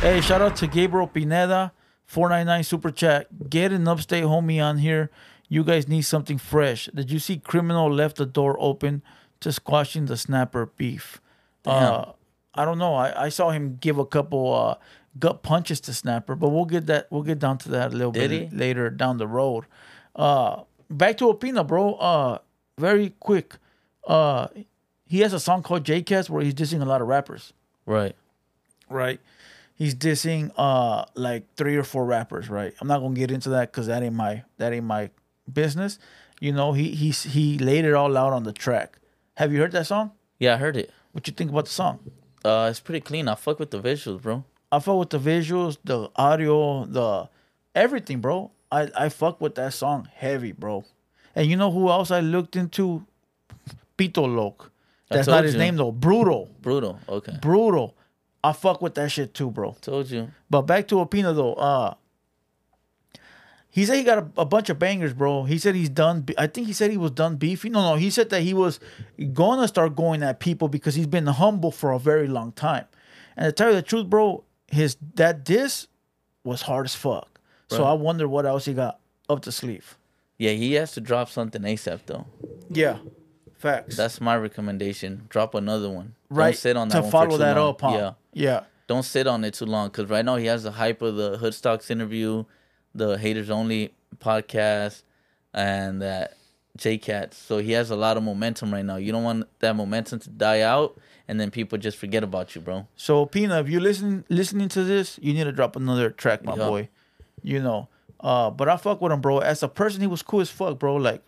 [0.00, 1.72] Hey, shout out to Gabriel Pineda,
[2.04, 3.48] four nine nine super chat.
[3.48, 5.10] Get an upstate homie on here.
[5.48, 6.86] You guys need something fresh.
[6.94, 9.02] Did you see criminal left the door open
[9.40, 11.20] to squashing the snapper beef?
[11.64, 12.12] Uh,
[12.54, 12.94] I don't know.
[12.94, 14.74] I, I saw him give a couple uh,
[15.18, 17.06] gut punches to snapper, but we'll get that.
[17.10, 18.56] We'll get down to that a little Did bit he?
[18.56, 19.64] later down the road.
[20.14, 21.94] Uh, back to Opina, bro.
[21.94, 22.38] Uh,
[22.78, 23.56] very quick.
[24.06, 24.48] Uh,
[25.06, 27.52] he has a song called J-Cast where he's dissing a lot of rappers
[27.86, 28.16] right
[28.88, 29.20] right?
[29.74, 32.72] He's dissing uh like three or four rappers, right?
[32.80, 35.10] I'm not gonna get into that because that ain't my that ain't my
[35.52, 35.98] business.
[36.40, 38.98] You know, he he's he laid it all out on the track.
[39.36, 40.12] Have you heard that song?
[40.38, 41.98] yeah I heard it What you think about the song?
[42.44, 45.78] uh it's pretty clean I fuck with the visuals bro I fuck with the visuals,
[45.84, 47.28] the audio, the
[47.74, 48.50] everything, bro.
[48.70, 50.84] I I fuck with that song heavy, bro.
[51.36, 53.06] And you know who else I looked into?
[53.96, 54.70] Pito Loc.
[55.08, 55.58] That's not his you.
[55.60, 55.92] name though.
[55.92, 56.50] Brutal.
[56.60, 56.98] Brutal.
[57.08, 57.36] Okay.
[57.40, 57.96] Brutal.
[58.42, 59.76] I fuck with that shit too, bro.
[59.80, 60.28] Told you.
[60.50, 61.54] But back to Opina though.
[61.54, 61.94] Uh
[63.76, 65.44] he said he got a, a bunch of bangers, bro.
[65.44, 66.24] He said he's done.
[66.38, 67.72] I think he said he was done beefing.
[67.72, 67.96] No, no.
[67.96, 68.80] He said that he was
[69.34, 72.86] gonna start going at people because he's been humble for a very long time.
[73.36, 75.88] And to tell you the truth, bro, his that diss
[76.42, 77.38] was hard as fuck.
[77.68, 79.98] So I wonder what else he got up the sleeve.
[80.38, 82.24] Yeah, he has to drop something ASAP though.
[82.70, 82.96] Yeah,
[83.58, 83.94] facts.
[83.94, 85.26] That's my recommendation.
[85.28, 86.14] Drop another one.
[86.30, 86.52] right.
[86.52, 87.68] Don't sit on that to one follow that long.
[87.68, 87.90] up, huh?
[87.92, 88.12] Yeah.
[88.32, 88.60] yeah.
[88.86, 91.36] Don't sit on it too long because right now he has the hype of the
[91.36, 92.44] Hoodstocks interview,
[92.96, 95.02] the Haters Only podcast,
[95.52, 96.36] and that
[96.76, 97.36] J Cats.
[97.36, 98.96] So he has a lot of momentum right now.
[98.96, 102.60] You don't want that momentum to die out and then people just forget about you,
[102.60, 102.86] bro.
[102.96, 106.54] So Pina, if you listen listening to this, you need to drop another track, my
[106.56, 106.68] Yeah.
[106.68, 106.88] boy.
[107.42, 107.88] You know.
[108.20, 109.38] Uh, but I fuck with him, bro.
[109.38, 110.96] As a person, he was cool as fuck, bro.
[110.96, 111.22] Like,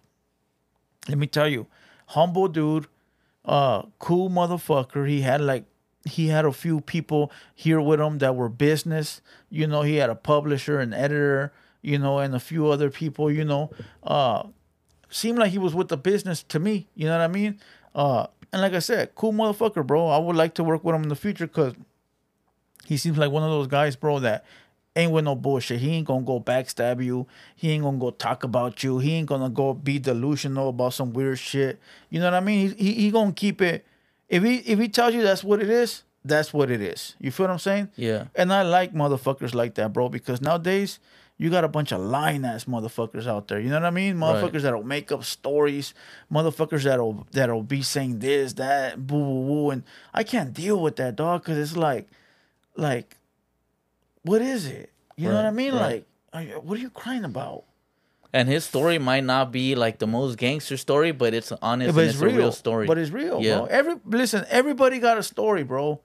[1.08, 1.66] let me tell you,
[2.06, 2.86] humble dude,
[3.44, 5.08] uh, cool motherfucker.
[5.08, 5.64] He had like
[6.08, 9.20] he had a few people here with him that were business.
[9.50, 13.30] You know, he had a publisher, an editor, you know, and a few other people,
[13.30, 13.70] you know.
[14.02, 14.44] Uh
[15.10, 16.86] seemed like he was with the business to me.
[16.94, 17.58] You know what I mean?
[17.94, 20.08] Uh, and like I said, cool motherfucker, bro.
[20.08, 21.74] I would like to work with him in the future because
[22.86, 24.44] he seems like one of those guys, bro, that
[24.96, 25.80] ain't with no bullshit.
[25.80, 27.26] He ain't gonna go backstab you.
[27.54, 28.98] He ain't gonna go talk about you.
[28.98, 31.78] He ain't gonna go be delusional about some weird shit.
[32.10, 32.74] You know what I mean?
[32.76, 33.84] He he, he gonna keep it.
[34.28, 37.14] If he if he tells you that's what it is, that's what it is.
[37.18, 37.90] You feel what I'm saying?
[37.96, 38.24] Yeah.
[38.34, 40.98] And I like motherfuckers like that, bro, because nowadays
[41.38, 43.60] you got a bunch of lying ass motherfuckers out there.
[43.60, 44.16] You know what I mean?
[44.16, 45.94] Motherfuckers that'll make up stories,
[46.30, 50.96] motherfuckers that'll that'll be saying this, that, boo, boo, boo, and I can't deal with
[50.96, 52.08] that, dog, because it's like,
[52.76, 53.16] like,
[54.22, 54.92] what is it?
[55.16, 55.74] You know what I mean?
[55.74, 56.04] right.
[56.34, 57.64] Like, are what are you crying about?
[58.32, 62.00] And his story might not be like the most gangster story, but it's honest but
[62.00, 62.34] and it's, it's, real.
[62.34, 62.86] a real story.
[62.86, 63.56] But it's real, Yeah.
[63.58, 63.64] bro.
[63.66, 66.00] Every listen, everybody got a story, bro.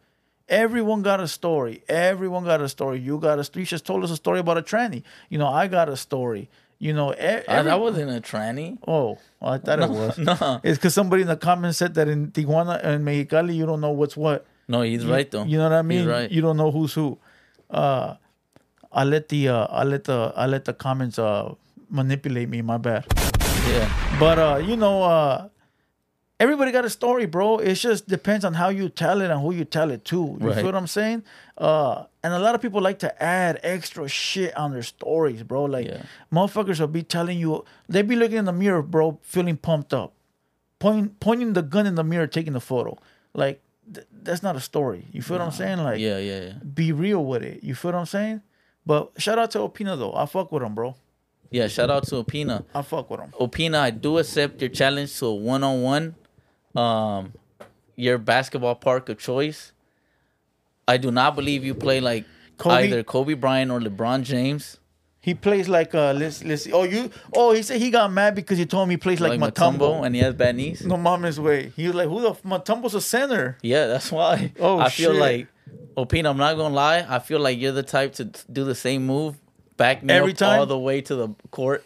[0.50, 1.84] Everyone got a story.
[1.90, 3.00] Everyone got a story.
[3.00, 3.60] You got a.
[3.60, 5.04] You just told us a story about a tranny.
[5.30, 6.50] You know, I got a story.
[6.80, 8.78] You know, Ah, every, that wasn't a tranny.
[8.88, 10.18] Oh, I thought it was.
[10.18, 10.60] no.
[10.64, 13.92] It's because somebody in the comments said that in Tijuana and Mexicali, you don't know
[13.92, 14.46] what's what.
[14.68, 15.44] No, he's right though.
[15.46, 16.00] You know what I mean?
[16.00, 16.30] He's right.
[16.32, 17.18] You don't know who's who.
[17.70, 18.16] Uh,
[18.92, 21.54] I let the uh, I let the I let the comments uh
[21.94, 22.62] manipulate me.
[22.62, 23.06] My bad.
[23.70, 23.88] yeah.
[24.20, 25.48] But uh, you know, uh,
[26.40, 27.58] everybody got a story, bro.
[27.60, 30.38] It just depends on how you tell it and who you tell it to.
[30.42, 30.56] You Right.
[30.56, 31.24] feel what I'm saying?
[31.58, 35.66] Uh, and a lot of people like to add extra shit on their stories, bro.
[35.66, 36.04] Like Yeah.
[36.32, 40.14] motherfuckers will be telling you they be looking in the mirror, bro, feeling pumped up,
[40.80, 42.98] pointing pointing the gun in the mirror, taking the photo.
[43.34, 43.62] Like
[43.94, 45.08] th- that's not a story.
[45.12, 45.78] You feel what I'm saying?
[45.80, 46.54] Like Yeah, yeah, yeah.
[46.74, 47.64] be real with it.
[47.64, 48.42] You feel what I'm saying?
[48.86, 50.14] But shout out to Opina though.
[50.14, 50.96] I fuck with him, bro.
[51.54, 52.66] Yeah, shout out to Opina.
[52.74, 53.32] I fuck with him.
[53.40, 56.16] Opina, I do accept your challenge to a one on one.
[56.76, 57.34] Um
[57.96, 59.72] your basketball park of choice.
[60.88, 62.26] I do not believe you play like
[62.58, 62.88] Kobe?
[62.88, 64.80] either Kobe Bryant or LeBron James.
[65.22, 66.74] He plays like uh let's let's see.
[66.74, 69.40] Oh you oh he said he got mad because you told me he plays like,
[69.40, 69.78] Like, Mutombo.
[69.78, 70.84] Mutombo and he has bad knees.
[70.84, 71.72] No mama's way.
[71.76, 73.60] He was like, who the f- Mutombo's a center?
[73.62, 74.52] Yeah, that's why.
[74.60, 75.22] Oh, I feel shit.
[75.22, 75.48] like
[75.96, 77.06] Opina, I'm not gonna lie.
[77.08, 79.36] I feel like you're the type to do the same move,
[79.78, 80.60] back me Every time?
[80.60, 81.84] all the way to the court,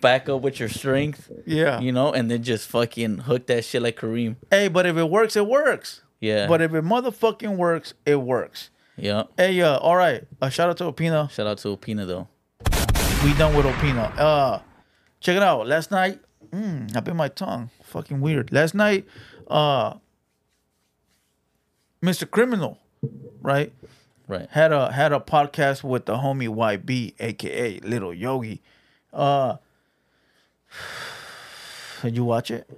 [0.00, 1.30] back up with your strength.
[1.46, 1.80] Yeah.
[1.80, 4.36] You know, and then just fucking hook that shit like Kareem.
[4.50, 6.02] Hey, but if it works, it works.
[6.20, 6.46] Yeah.
[6.46, 8.70] But if it motherfucking works, it works.
[8.96, 9.24] yeah.
[9.36, 10.24] Hey, uh, all right.
[10.40, 11.30] Uh, shout out to Opina.
[11.30, 12.28] Shout out to Opina though.
[13.24, 14.12] We done with Opina.
[14.18, 14.58] Uh,
[15.20, 15.66] check it out.
[15.66, 17.70] Last night, mm, I bit my tongue.
[17.84, 18.52] Fucking weird.
[18.52, 19.06] Last night,
[19.48, 19.94] uh,
[22.02, 22.28] Mr.
[22.28, 22.78] Criminal,
[23.40, 23.72] right?
[24.32, 24.48] Right.
[24.50, 28.62] had a had a podcast with the homie YB, aka Little Yogi.
[29.12, 29.56] Uh
[32.02, 32.68] did you watch it?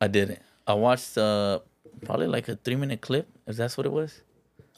[0.00, 0.40] I didn't.
[0.66, 1.60] I watched uh
[2.04, 4.20] probably like a three minute clip, if that's what it was.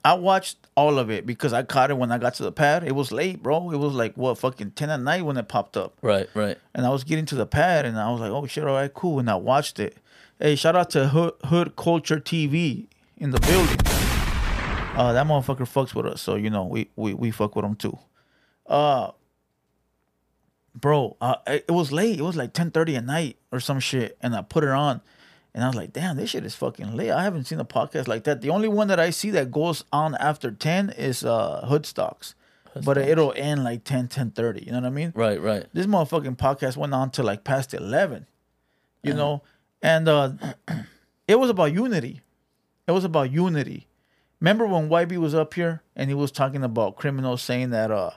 [0.04, 2.85] I watched all of it because I caught it when I got to the pad.
[2.85, 3.70] It was late, bro.
[3.70, 5.96] It was like what fucking ten at night when it popped up.
[6.02, 6.56] Right, right.
[6.74, 8.92] And I was getting to the pad and I was like, oh shit, all right,
[8.94, 9.18] cool.
[9.18, 9.96] And I watched it.
[10.38, 13.91] Hey, shout out to Hood, Hood Culture TV in the building.
[14.96, 17.74] Uh, that motherfucker fucks with us, so you know we we we fuck with him
[17.74, 17.98] too.
[18.66, 19.11] Uh,
[20.74, 22.18] bro, uh, it it was late.
[22.18, 25.00] It was like ten thirty at night or some shit, and I put it on,
[25.55, 27.11] and I was like, damn, this shit is fucking late.
[27.11, 28.42] I haven't seen a podcast like that.
[28.42, 32.35] The only one that I see that goes on after ten is uh Hoodstocks,
[32.85, 35.12] but it'll end like 10, 10.30, You know what I mean?
[35.14, 35.66] Right, right.
[35.72, 38.26] this motherfucking podcast went on to like past 11
[39.05, 39.42] you know
[39.83, 40.33] and uh
[41.28, 42.20] it was about unity
[42.87, 43.88] it was about unity
[44.42, 48.11] remember when YB was up here and he was talking about criminals saying that uh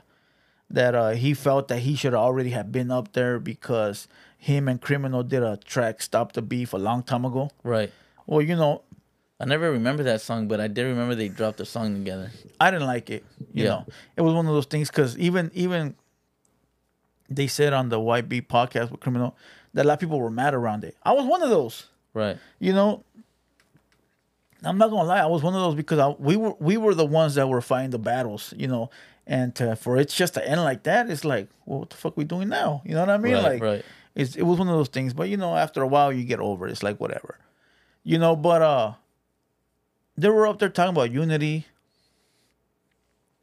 [0.72, 4.08] that uh he felt that he should already have been up there because
[4.38, 7.50] him and Criminal did a track "Stop the Beef" a long time ago.
[7.64, 7.92] Right.
[8.26, 8.82] Well, you know,
[9.40, 12.32] I never remember that song, but I did remember they dropped a song together.
[12.60, 13.24] I didn't like it.
[13.54, 13.70] You Yeah.
[13.70, 13.86] know,
[14.18, 15.96] it was one of those things because even even
[17.30, 19.36] they said on the YB podcast with Criminal
[19.74, 20.96] that a lot of people were mad around it.
[21.04, 21.88] I was one of those.
[22.14, 22.38] Right.
[22.60, 23.04] You know,
[24.66, 26.96] I'm not gonna lie, I was one of those because I, we were we were
[26.96, 28.54] the ones that were fighting the battles.
[28.58, 28.90] You know,
[29.28, 32.18] and to, for it's just to end like that, it's like, well, what the fuck
[32.18, 32.82] we doing now?
[32.86, 33.34] You know what I mean?
[33.34, 33.86] Right, like, right.
[34.16, 35.14] it's it was one of those things.
[35.14, 36.72] But you know, after a while, you get over it.
[36.72, 37.38] It's like whatever.
[38.04, 38.94] You know, but uh,
[40.18, 41.66] they were up there talking about unity.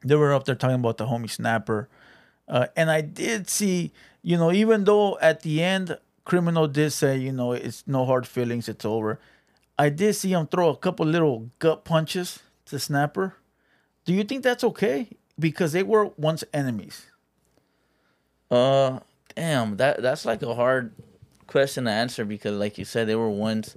[0.05, 1.89] They were up there talking about the homie snapper.
[2.49, 7.17] Uh, and I did see, you know, even though at the end, Criminal did say,
[7.17, 9.21] you know, it's no hard feelings, it's over.
[9.83, 13.35] I did see him throw a couple little gut punches to Snapper.
[14.05, 15.09] Do you think that's okay?
[15.37, 17.07] Because they were once enemies.
[18.49, 19.01] Uh,
[19.35, 20.93] damn, that that's like a hard
[21.49, 23.77] question to answer because, like you said, they were once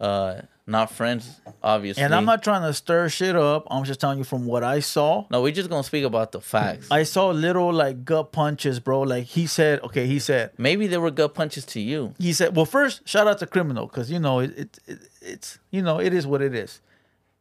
[0.00, 2.02] uh not friends, obviously.
[2.02, 3.66] And I'm not trying to stir shit up.
[3.70, 5.26] I'm just telling you from what I saw.
[5.30, 6.88] No, we're just gonna speak about the facts.
[6.90, 9.02] I saw little like gut punches, bro.
[9.02, 12.14] Like he said, okay, he said, Maybe there were gut punches to you.
[12.18, 15.58] he said, well, first, shout out to Criminal because you know it, it, it, it's
[15.70, 16.80] you know it is what it is.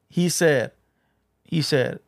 [0.10, 0.72] He said,
[1.44, 2.00] he said,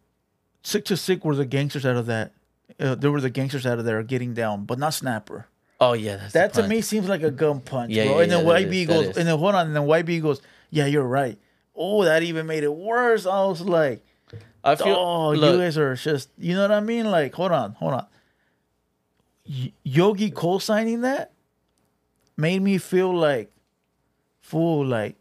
[0.63, 2.34] sick to sick were the gangsters out of that.
[2.80, 5.47] Uh, there were the gangsters out of there getting down, but not Snapper.
[5.80, 8.17] Oh yeah, that's That to me seems like a gun punch, Yeah, bro.
[8.17, 10.41] yeah, and then yeah, YB is, goes, and then hold on, and then YB goes,
[10.75, 11.38] yeah, you're right.
[11.75, 13.25] Oh, that even made it worse.
[13.25, 14.05] I was like,
[14.63, 14.95] I feel.
[14.95, 17.09] oh, look, you guys are just, you know what I mean?
[17.09, 18.05] Like, hold on, hold on.
[19.47, 21.31] Y- Yogi co-signing that
[22.38, 23.51] made me feel like,
[24.41, 25.15] fool, like,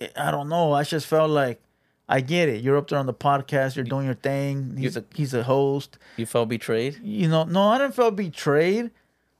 [0.00, 0.72] eh, I don't know.
[0.72, 1.60] I just felt like,
[2.08, 2.62] I get it.
[2.62, 3.74] You're up there on the podcast.
[3.74, 4.76] You're doing your thing.
[4.76, 5.98] He's a he's a host.
[6.16, 7.00] you felt betrayed.
[7.02, 8.92] You know, no, I didn't feel betrayed.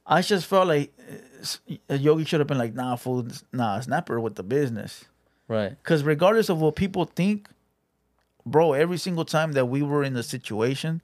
[0.04, 0.92] I just felt like
[1.88, 5.04] Yogi should have been like, nah, fool, nah, snapper with the business.
[5.48, 5.70] Right.
[5.70, 7.48] Because regardless of what people think,
[8.44, 11.02] bro, every single time that we were in the situation,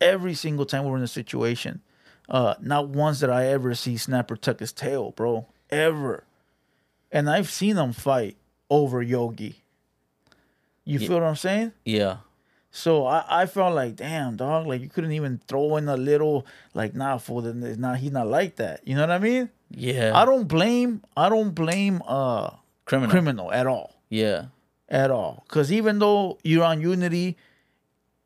[0.00, 1.80] every single time we were in the situation,
[2.28, 5.46] uh, not once did I ever see Snapper tuck his tail, bro.
[5.70, 6.24] Ever.
[7.12, 8.36] And I've seen them fight
[8.68, 9.62] over Yogi.
[10.84, 11.72] You feel what I'm saying?
[11.84, 12.18] Yeah.
[12.70, 16.46] So I, I felt like, damn, dog, like you couldn't even throw in a little,
[16.72, 18.86] like, nah, fool, then it's not, he's not like that.
[18.86, 19.50] You know what I mean?
[19.70, 20.12] Yeah.
[20.14, 22.50] I don't blame, I don't blame, uh,
[22.84, 23.10] criminal.
[23.10, 24.46] criminal at all Yeah.
[24.88, 25.44] at all.
[25.48, 27.36] Because even though you're on Unity,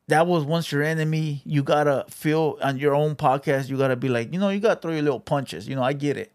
[0.09, 1.41] that was once your enemy.
[1.47, 3.71] You gotta feel on your own podcast.
[3.71, 5.67] You gotta be like, you know, you gotta throw your little punches.
[5.67, 6.31] You know, I get it.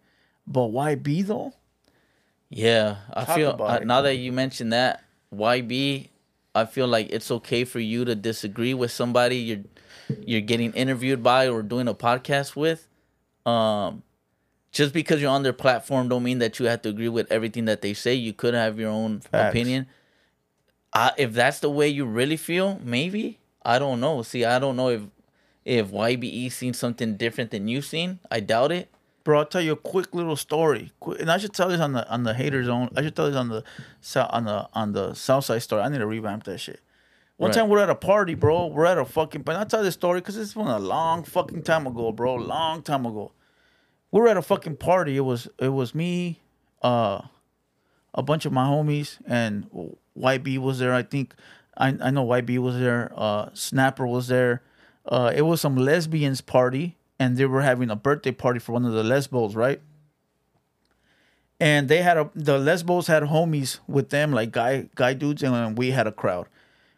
[0.47, 1.53] But why be though?
[2.49, 6.09] Yeah, I Talk feel about uh, now that you mentioned that YB,
[6.59, 9.63] I feel like it's okay for you to disagree with somebody you're
[10.21, 12.87] you're getting interviewed by or doing a podcast with.
[13.45, 14.03] Um,
[14.71, 17.65] just because you're on their platform, don't mean that you have to agree with everything
[17.65, 18.13] that they say.
[18.13, 19.49] You could have your own Facts.
[19.51, 19.87] opinion.
[20.93, 24.21] Uh, if that's the way you really feel, maybe I don't know.
[24.23, 25.01] See, I don't know if
[25.65, 28.19] if YBE seen something different than you've seen.
[28.31, 28.89] I doubt it.
[29.23, 30.91] Bro, I'll tell you a quick little story.
[30.99, 32.89] Quick, and I should tell this on the on the hater zone.
[32.95, 33.63] I should tell this on the
[34.33, 35.81] on the on the south side story.
[35.81, 36.79] I need to revamp that shit.
[37.37, 37.55] One Right.
[37.55, 38.67] time we're at a party, bro.
[38.67, 39.43] We're at a fucking.
[39.43, 42.35] But I tell this story because it's from a long fucking time ago, bro.
[42.35, 43.31] Long time ago.
[44.11, 45.15] We were at a fucking party.
[45.17, 46.41] It was it was me,
[46.81, 47.21] uh,
[48.13, 49.69] a bunch of my homies, and
[50.17, 50.93] YB was there.
[50.93, 51.35] I think
[51.77, 53.11] I I know YB was there.
[53.15, 54.63] Uh, Snapper was there.
[55.05, 58.85] Uh, it was some lesbians party, and they were having a birthday party for one
[58.85, 59.81] of the lesbos, right?
[61.59, 65.77] And they had a the lesbos had homies with them, like guy guy dudes, and
[65.77, 66.47] we had a crowd.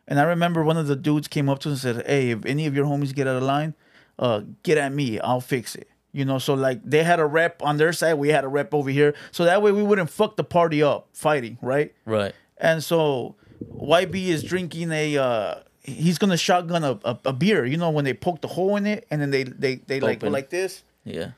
[0.08, 2.46] And I remember one of the dudes came up to us and said, "Hey, if
[2.46, 3.74] any of your homies get out of line,
[4.20, 5.20] uh, get at me.
[5.20, 8.30] I'll fix it." You know, so like they had a rep on their side, we
[8.30, 11.58] had a rep over here, so that way we wouldn't fuck the party up fighting,
[11.62, 11.96] right?
[12.06, 12.36] Right.
[12.58, 17.78] And so YB is drinking a uh he's gonna shotgun a, a, a beer, you
[17.78, 20.30] know, when they poke the hole in it and then they they, they like go
[20.30, 20.84] like this.
[21.04, 21.32] Yeah.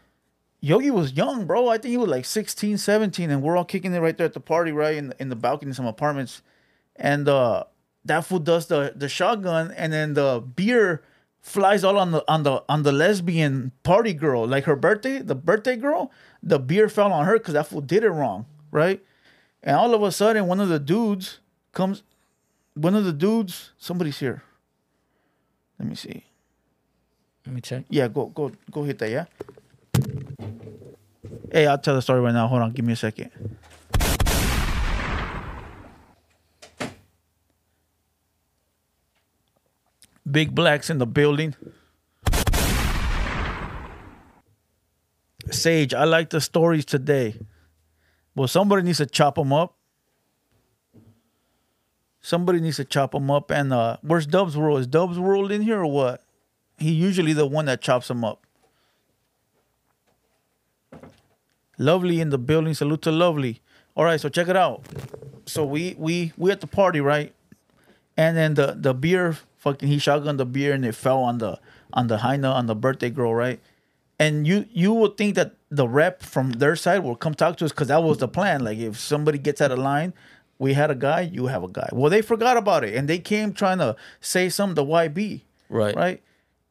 [0.59, 1.67] Yogi was young, bro.
[1.67, 4.33] I think he was like 16, 17, and we're all kicking it right there at
[4.33, 4.95] the party, right?
[4.95, 6.41] In in the balcony of some apartments.
[6.95, 7.65] And uh
[8.05, 11.03] that fool does the the shotgun and then the beer
[11.41, 15.35] flies all on the on the on the lesbian party girl, like her birthday, the
[15.35, 16.11] birthday girl.
[16.41, 19.01] The beer fell on her because that fool did it wrong, right?
[19.61, 21.39] And all of a sudden, one of the dudes
[21.73, 22.03] comes.
[22.75, 24.41] One of the dudes, somebody's here.
[25.77, 26.23] Let me see.
[27.45, 27.85] Let me check.
[27.89, 29.11] Yeah, go go go hit that.
[29.11, 29.25] Yeah.
[31.51, 32.47] Hey, I'll tell the story right now.
[32.47, 33.29] Hold on, give me a second.
[40.29, 41.53] Big blacks in the building.
[45.51, 47.35] Sage, I like the stories today.
[48.33, 49.75] Well, somebody needs to chop them up.
[52.23, 53.51] Somebody needs to chop them up.
[53.51, 54.79] And uh, where's Dubs World?
[54.79, 56.23] Is Dubs World in here or what?
[56.77, 58.47] He usually the one that chops them up.
[61.77, 62.73] Lovely in the building.
[62.73, 63.61] Salute to Lovely.
[63.95, 64.83] All right, so check it out.
[65.45, 67.33] So we we we at the party, right?
[68.15, 71.59] And then the the beer fucking he shotgunned the beer and it fell on the
[71.91, 73.59] on the Heine on the birthday girl, right?
[74.17, 77.65] And you you would think that the rep from their side will come talk to
[77.65, 78.63] us because that was the plan.
[78.63, 80.13] Like if somebody gets out of line,
[80.63, 81.89] we had a guy, you have a guy.
[81.91, 85.41] Well, they forgot about it and they came trying to say something to YB.
[85.69, 85.95] Right.
[85.95, 86.23] Right.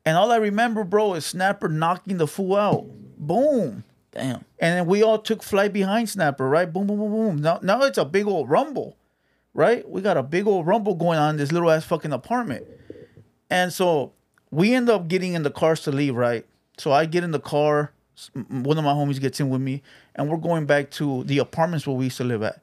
[0.07, 2.87] And all I remember, bro, is Snapper knocking the fool out.
[3.19, 3.85] Boom.
[4.11, 4.45] Damn.
[4.59, 6.73] And then we all took flight behind Snapper, right?
[6.73, 7.37] Boom, boom, boom, boom.
[7.43, 8.97] Now, now it's a big old rumble,
[9.55, 9.89] right?
[9.89, 12.67] We got a big old rumble going on in this little ass fucking apartment.
[13.51, 14.13] And so
[14.51, 16.47] we end up getting in the cars to leave, right?
[16.79, 17.93] So I get in the car.
[18.33, 19.83] One of my homies gets in with me,
[20.15, 22.61] and we're going back to the apartments where we used to live at.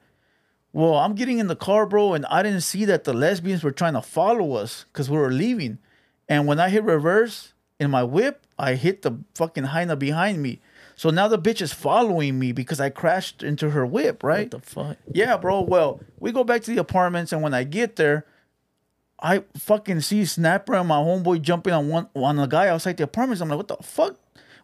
[0.72, 3.72] Well, I'm getting in the car, bro, and I didn't see that the lesbians were
[3.72, 5.78] trying to follow us because we were leaving.
[6.28, 10.60] And when I hit reverse in my whip, I hit the fucking hyena behind me.
[10.94, 14.52] So now the bitch is following me because I crashed into her whip, right?
[14.52, 14.96] What the fuck?
[15.12, 15.62] Yeah, bro.
[15.62, 18.26] Well, we go back to the apartments, and when I get there,
[19.18, 23.04] I fucking see Snapper and my homeboy jumping on one on a guy outside the
[23.04, 23.40] apartments.
[23.40, 24.16] I'm like, what the fuck?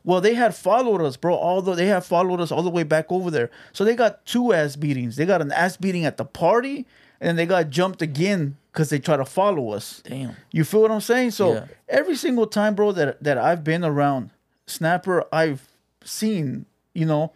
[0.07, 1.34] Well, they had followed us, bro.
[1.36, 4.54] Although they had followed us all the way back over there, so they got two
[4.54, 5.16] ass beatings.
[5.16, 6.86] They got an ass beating at the party,
[7.20, 10.02] and they got jumped again because they try to follow us.
[10.07, 10.36] Damn.
[10.52, 11.32] You feel what I'm saying?
[11.32, 11.64] So Yeah.
[11.88, 14.30] every single time, bro, that that I've been around
[14.66, 15.66] Snapper, I've
[16.04, 17.32] seen, you know,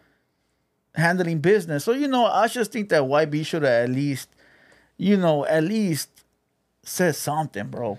[0.95, 1.83] handling business.
[1.83, 4.29] So you know, I just think that YB should have at least,
[4.97, 6.09] you know, at least
[6.83, 7.97] said something, bro.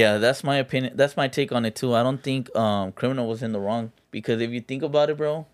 [0.00, 0.92] Yeah, that's my opinion.
[1.00, 1.94] That's my take on it too.
[1.94, 5.16] I don't think um criminal was in the wrong because if you think about it,
[5.16, 5.46] bro,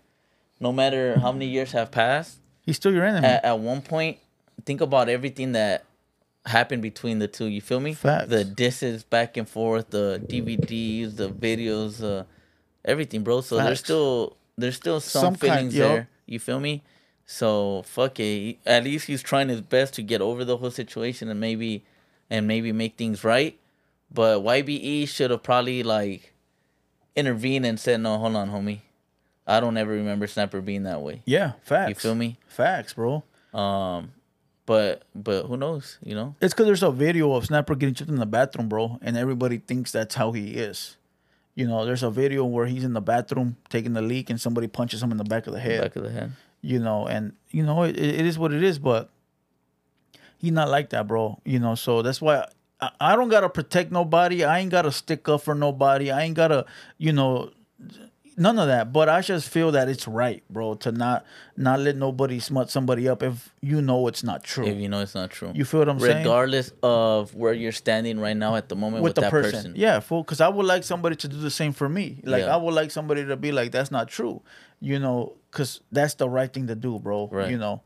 [0.59, 3.27] no matter how many years have passed, He's still your enemy.
[3.27, 4.17] at, at one point,
[4.65, 5.85] think about everything that
[6.45, 7.45] happened between the two.
[7.47, 7.93] You feel me?
[7.93, 8.29] Facts.
[8.29, 12.23] The disses back and forth, the DVDs, the videos, uh,
[12.85, 13.41] everything, bro.
[13.41, 15.89] So there's still there's still some, Some kind- feelings yup.
[15.89, 16.09] there.
[16.25, 16.83] You feel me?
[17.25, 18.57] So fuck it.
[18.65, 21.83] At least he's trying his best to get over the whole situation and maybe
[22.29, 23.57] and maybe make things right.
[24.13, 26.33] But YBE should have probably like
[27.15, 28.81] intervened and said, "No, hold on, homie.
[29.45, 31.89] I don't ever remember Snapper being that way." yeah, facts.
[31.89, 32.37] You feel me?
[32.47, 33.23] Facts, bro.
[33.53, 34.11] Um,
[34.65, 35.97] but but who knows?
[36.03, 36.35] You know?
[36.41, 39.57] It's because there's a video of Snapper getting chipped in the bathroom, bro, and everybody
[39.57, 40.95] thinks that's how he is.
[41.55, 44.67] You know, there's a video where he's in the bathroom taking the leak, and somebody
[44.67, 45.81] punches him in the back of the head.
[45.81, 46.31] Back of the head.
[46.61, 49.09] you know, and you know it, it is what it is, but
[50.37, 51.39] he's not like that, bro.
[51.45, 52.47] You know, so that's why
[52.99, 54.43] I, don't gotta protect nobody.
[54.43, 56.11] I ain't gotta stick up for nobody.
[56.11, 56.65] I ain't gotta,
[56.97, 57.51] you know,
[58.37, 58.91] none of that.
[58.91, 61.25] But I just feel that it's right, bro, to not
[61.57, 64.65] not let nobody smut somebody up if you know it's not true.
[64.65, 65.51] If you know it's not true.
[65.53, 66.17] You feel what I'm saying?
[66.19, 69.51] Regardless of where you're standing right now at the moment with, with the that person.
[69.51, 69.73] person.
[69.75, 70.23] Yeah, fool.
[70.23, 72.21] Because I would like somebody to do the same for me.
[72.23, 72.53] Like Yeah.
[72.53, 74.41] I would like somebody to be like, "That's not true,"
[74.79, 77.29] you know, because that's the right thing to do, bro.
[77.31, 77.49] Right.
[77.49, 77.81] You know,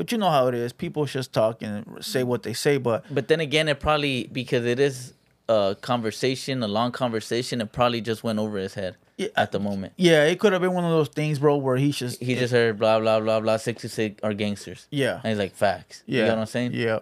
[0.00, 0.72] but you know how it is.
[0.72, 4.64] People just talk and say what they say, but But then again, it probably because
[4.64, 5.12] it is
[5.46, 9.28] a conversation, a long conversation, it probably just went over his head Yeah.
[9.36, 9.92] at the moment.
[9.98, 12.52] yeah, it could have been one of those things, bro, where he just He just
[12.52, 14.86] heard blah blah blah blah sixty six are gangsters.
[14.90, 16.02] yeah, And he's like facts.
[16.06, 16.70] yeah, You know what I'm saying?
[16.72, 17.00] Yeah.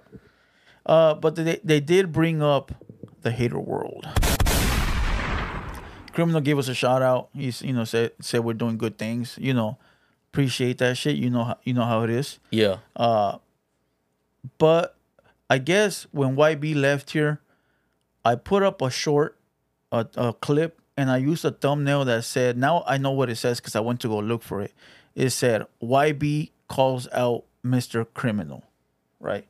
[0.85, 2.73] Uh, but they they did bring up
[3.23, 4.09] the hater world.
[6.13, 7.29] Criminal gave us a shout out.
[7.33, 9.37] He's you know said said we're doing good things.
[9.41, 9.79] You know,
[10.39, 11.17] appreciate that shit.
[11.17, 12.39] You know how you know how it is.
[12.51, 12.79] Yeah.
[12.95, 13.39] Uh,
[14.59, 14.95] But
[15.51, 17.41] I guess when YB left here,
[18.25, 19.37] I put up a short,
[19.91, 23.37] a, a clip, and I used a thumbnail that said, now I know what it
[23.37, 24.73] says because I went to go look for it.
[25.17, 28.07] It said, YB calls out Mr.
[28.15, 28.63] Criminal,
[29.19, 29.45] right?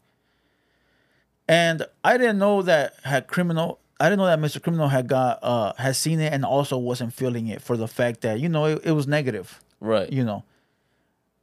[1.46, 3.78] And I didn't know that had criminal.
[4.00, 4.62] I didn't know that Mr.
[4.62, 8.20] Criminal had got uh had seen it and also wasn't feeling it for the fact
[8.22, 10.10] that you know it, it was negative Right.
[10.12, 10.44] you know.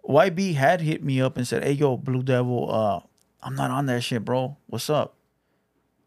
[0.07, 2.99] YB had hit me up and said, "Hey, yo, Blue Devil, uh,
[3.41, 4.57] I'm not on that shit, bro.
[4.67, 5.15] What's up?"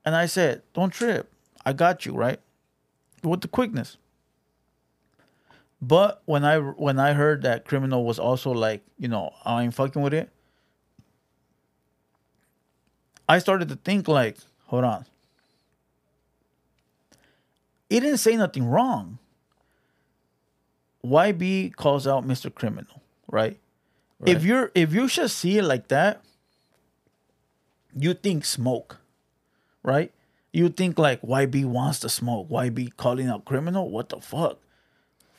[0.05, 1.33] And I said, "Don't trip.
[1.65, 2.41] I got you, right?
[3.23, 3.97] With the quickness."
[5.81, 9.75] But when I when I heard that criminal was also like, you know, I ain't
[9.75, 10.31] fucking with it.
[13.29, 15.05] I started to think like, hold on.
[17.89, 19.19] He didn't say nothing wrong.
[21.05, 22.53] YB calls out Mr.
[22.53, 23.59] Criminal, right?
[24.27, 26.23] If you're if you should see it like that,
[27.95, 28.99] you think smoke,
[29.83, 30.13] right?
[30.53, 33.91] You think like YB wants to smoke, YB calling out criminal.
[33.91, 34.59] What the fuck?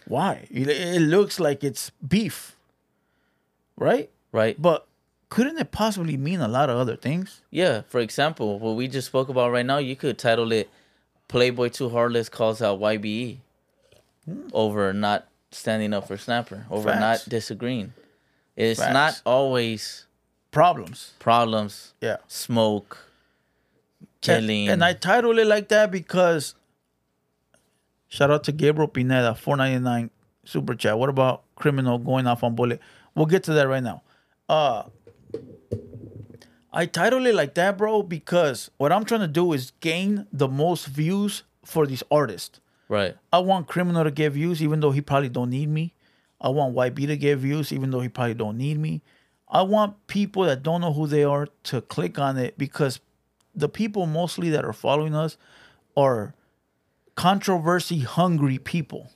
[0.08, 0.48] Why?
[0.50, 2.56] It, it looks like it's beef,
[3.76, 4.10] right?
[4.32, 4.60] right?
[4.60, 4.88] But
[5.30, 7.42] couldn't it possibly mean a lot of other things?
[7.52, 10.70] Yeah, for example, what we just spoke about right now, you could title it
[11.28, 13.38] Playboy Too Heartless calls out YBE
[14.26, 14.48] hmm.
[14.54, 17.00] over not standing up for Snapper, over Facts.
[17.00, 17.94] not disagreeing.
[18.60, 18.94] It's Facts.
[18.94, 20.06] not always
[20.52, 21.14] Problems.
[21.20, 22.18] problems, Yeah.
[22.28, 22.98] smoke,
[24.00, 24.68] And, killing.
[24.70, 26.56] and I titled it like that because
[28.10, 30.10] shout out to Gabriel Pineda, four ninety nine
[30.44, 30.98] super chat.
[31.00, 32.82] What about criminal going off on bullet?
[33.16, 34.02] We'll get to that right now.
[34.50, 34.84] Uh
[36.72, 40.48] I titled it like that, bro, because what I'm trying to do is gain the
[40.48, 42.60] most views for these artists.
[42.90, 45.94] right, I want criminal to get views, even though he probably don't need me.
[46.42, 49.02] I want YB to get views, even though he probably don't need me.
[49.48, 53.00] I want people that don't know who they are to click on it because
[53.56, 55.38] the people mostly that are following us
[55.98, 56.34] are
[57.16, 59.12] controversy hungry people.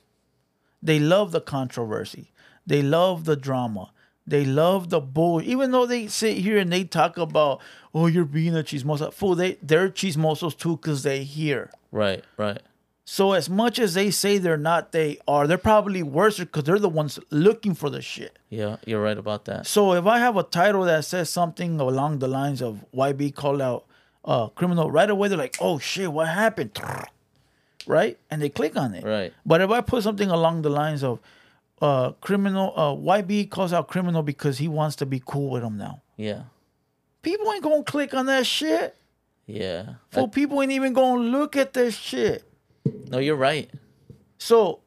[0.82, 2.32] They love the controversy.
[2.66, 3.92] They love the drama.
[4.26, 5.40] They love the bull.
[5.42, 7.60] Even though they sit here and they talk about,
[7.94, 9.12] oh, you're being a chismosa.
[9.12, 11.70] Fool, they, they're chismosos too because they hear.
[11.92, 12.60] right, right.
[13.06, 15.46] So as much as they say they're not, they are.
[15.46, 18.38] They're probably worse because they're the ones looking for the shit.
[18.48, 19.66] Yeah, you're right about that.
[19.66, 23.60] So if I have a title that says something along the lines of YB called
[23.60, 23.84] out
[24.24, 26.72] uh, criminal, right away they're like, "Oh shit, what happened?"
[27.86, 29.04] Right, and they click on it.
[29.04, 29.34] Right.
[29.44, 31.20] But if I put something along the lines of
[31.82, 35.76] uh, criminal, uh, YB calls out criminal because he wants to be cool with him
[35.76, 36.00] now.
[36.16, 36.44] Yeah,
[37.20, 38.96] People ain't gonna click on that shit.
[39.46, 39.96] yeah.
[40.12, 42.44] Fool, people ain't even gonna look at this shit.
[43.10, 43.70] No, you're right.
[44.38, 44.80] So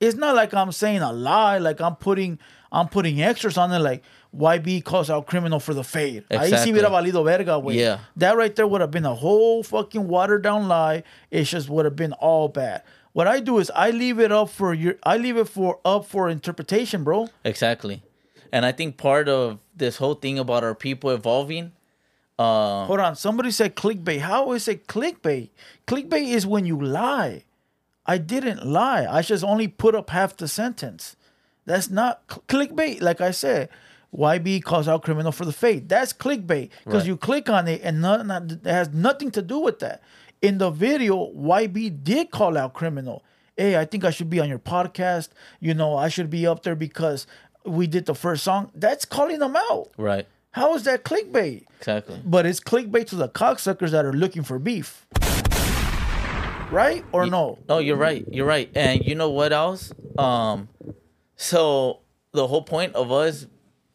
[0.00, 2.38] it's not like I'm saying a lie, like I'm putting
[2.72, 4.02] I'm putting extras on it, like
[4.36, 6.24] YB calls out criminal for the fade.
[6.30, 6.72] Ahí sí Exactly.
[6.72, 7.76] hubiera valido verga, güey.
[7.76, 7.98] Yeah.
[8.16, 11.04] That right there would have been a whole fucking watered down lie.
[11.30, 12.82] It just would have been all bad.
[13.12, 16.06] What I do is I leave it up for your I leave it for up
[16.06, 17.28] for interpretation, bro.
[17.44, 18.02] Exactly.
[18.52, 21.72] And I think part of this whole thing about our people evolving,
[22.38, 23.16] uh, Hold on.
[23.16, 24.20] Somebody said clickbait.
[24.20, 25.50] How is it clickbait?
[25.86, 27.44] Clickbait is when you lie.
[28.06, 29.06] I didn't lie.
[29.08, 31.16] I just only put up half the sentence.
[31.64, 33.00] That's not cl- clickbait.
[33.00, 33.68] Like I said,
[34.14, 35.84] YB calls out criminal for the faith.
[35.88, 37.06] That's clickbait because Right.
[37.06, 40.02] you click on it and not, not, it has nothing to do with that.
[40.42, 43.22] In the video, YB did call out criminal.
[43.56, 45.28] Hey, I think I should be on your podcast.
[45.60, 47.26] You know, I should be up there because
[47.64, 48.70] we did the first song.
[48.74, 49.90] That's calling them out.
[49.96, 50.26] right?
[50.54, 51.64] How is that clickbait?
[51.80, 52.22] Exactly.
[52.24, 55.04] But it's clickbait to the cocksuckers that are looking for beef.
[56.70, 57.04] Right?
[57.10, 57.58] Or no?
[57.68, 58.24] No, you're right.
[58.30, 58.70] You're right.
[58.72, 59.92] And you know what else?
[60.16, 60.68] Um,
[61.34, 63.48] so the whole point of us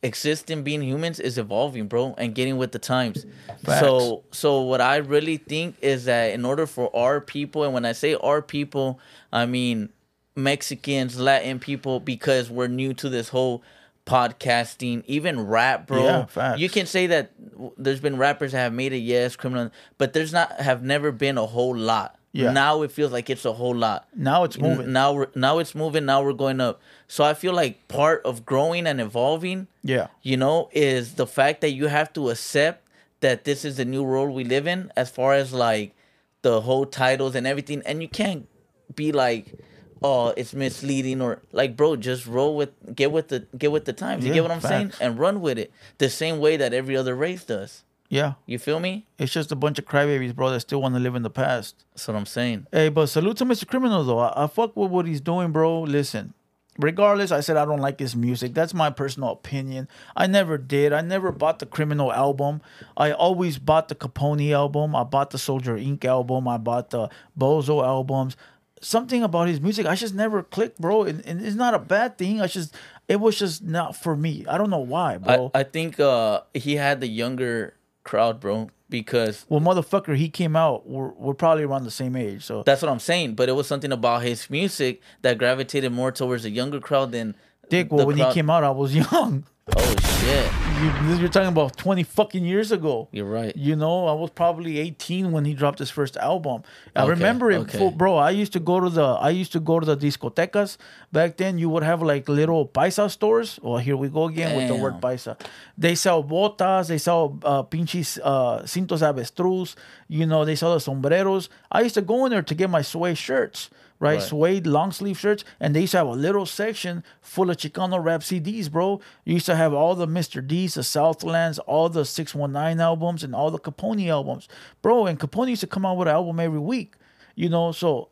[0.04, 3.26] existing, being humans, is evolving, bro, and getting with the times.
[3.66, 7.86] So, so what I really think is that in order for our people, and when
[7.86, 9.00] I say our people,
[9.32, 9.94] I mean
[10.36, 13.64] Mexicans, Latin people, because we're new to this whole
[14.10, 16.04] podcasting, even rap, bro.
[16.04, 16.60] Yeah, facts.
[16.60, 17.32] You can say that
[17.78, 21.38] there's been rappers that have made it, yes, criminal, but there's not have never been
[21.38, 22.16] a whole lot.
[22.32, 22.52] Yeah.
[22.52, 24.08] Now it feels like it's a whole lot.
[24.16, 24.92] Now it's moving.
[24.94, 26.06] Now we're now it's moving.
[26.06, 26.80] Now we're going up.
[27.08, 30.08] So I feel like part of growing and evolving, Yeah.
[30.22, 32.88] you know, is the fact that you have to accept
[33.22, 35.96] that this is the new world we live in, as far as like
[36.44, 37.82] the whole titles and everything.
[37.86, 38.48] And you can't
[38.94, 39.56] be like,
[40.02, 43.94] oh, it's misleading or like, bro, just roll with get with the get with the
[43.94, 44.24] times.
[44.24, 44.94] You Yeah, get what I'm saying?
[45.02, 47.84] And run with it the same way that every other race does.
[48.10, 48.34] Yeah.
[48.48, 49.06] You feel me?
[49.20, 51.86] It's just a bunch of crybabies, bro, that still want to live in the past.
[51.94, 52.66] That's what I'm saying.
[52.72, 53.68] Hey, but salute to Mr.
[53.68, 54.18] Criminal, though.
[54.20, 55.82] I, I fuck with what he's doing, bro.
[55.82, 56.34] Listen,
[56.80, 58.56] regardless, I said I don't like his music.
[58.56, 59.88] That's my personal opinion.
[60.16, 60.92] I never did.
[60.92, 62.62] I never bought the Criminal album.
[62.98, 64.96] I always bought the Capone album.
[64.96, 66.04] I bought the Soldier Inc.
[66.04, 66.48] album.
[66.48, 68.36] I bought the Bozo albums.
[68.82, 71.04] Something about his music, I just never clicked, bro.
[71.04, 72.42] And, and it's not a bad thing.
[72.42, 72.76] I just,
[73.08, 74.46] it was just not for me.
[74.48, 75.52] I don't know why, bro.
[75.54, 80.56] I, I think uh he had the younger crowd, bro, because well, motherfucker, he came
[80.56, 80.88] out.
[80.88, 82.44] We're, we're probably around the same age.
[82.44, 83.36] So That's what I'm saying.
[83.36, 87.36] But it was something about his music that gravitated more towards a younger crowd than
[87.70, 89.46] Dick, well, when he came out, I was young.
[89.78, 90.52] Oh shit!
[90.82, 93.08] You, you're talking about 20 fucking years ago.
[93.12, 93.56] You're right.
[93.56, 96.64] You know, I was probably 18 when he dropped his first album.
[96.96, 97.78] I Okay, remember it, okay.
[97.78, 98.18] full- bro.
[98.18, 100.78] I used to go to the I used to go to the discotecas
[101.12, 101.60] back then.
[101.60, 103.60] You would have like little paisa stores.
[103.62, 105.12] Well, here we go again with the word Damn.
[105.12, 105.40] paisa.
[105.78, 106.88] They sell botas.
[106.88, 109.76] They sell uh, pinches uh, cintos avestruz.
[110.08, 111.48] You know, they sell the sombreros.
[111.72, 113.70] I used to go in there to get my suede shirts.
[114.02, 114.22] Right, Right.
[114.24, 118.02] suede long sleeve shirts, and they used to have a little section full of Chicano
[118.02, 119.02] rap CDs, bro.
[119.26, 120.46] You used to have all the Mr.
[120.46, 124.48] D's, the Southlands, all the 619 albums, and all the Capone albums,
[124.82, 125.06] bro.
[125.06, 126.96] And Capone used to come out with an album every week,
[127.36, 127.74] you know.
[127.74, 128.08] So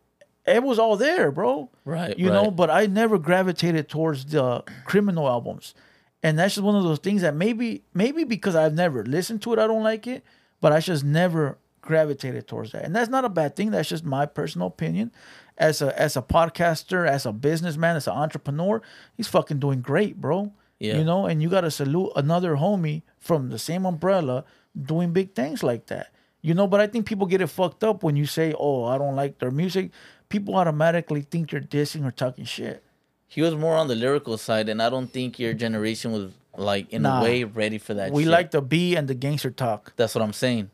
[0.46, 1.70] it was all there, bro.
[1.86, 5.74] Right, You know, but I never gravitated towards the criminal albums.
[6.22, 9.54] And that's just one of those things that maybe maybe because I've never listened to
[9.54, 10.26] it, I don't like it,
[10.60, 12.84] but I just never gravitated towards that.
[12.84, 13.72] And that's not a bad thing.
[13.72, 15.12] That's just my personal opinion.
[15.58, 18.82] As a as a podcaster, as a businessman, as an entrepreneur,
[19.16, 20.54] he's fucking doing great, bro.
[20.80, 20.98] Yeah.
[20.98, 24.46] You know, and you gotta salute another homie from the same umbrella
[24.80, 26.12] doing big things like that.
[26.44, 29.00] You know, but I think people get it fucked up when you say, "Oh, I
[29.00, 29.90] don't like their music."
[30.30, 32.84] People automatically think you're dissing or talking shit.
[33.28, 36.94] He was more on the lyrical side, and I don't think your generation was like
[36.94, 37.20] in Nah.
[37.22, 38.12] a way ready for that.
[38.12, 38.32] we shit.
[38.32, 39.94] like the B and the gangster talk.
[39.96, 40.70] That's what I'm saying.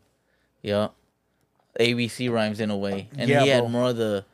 [0.62, 0.88] Yeah.
[1.80, 3.08] ABC rhymes in a way.
[3.16, 3.68] And Yeah, he had bro.
[3.68, 4.24] more of the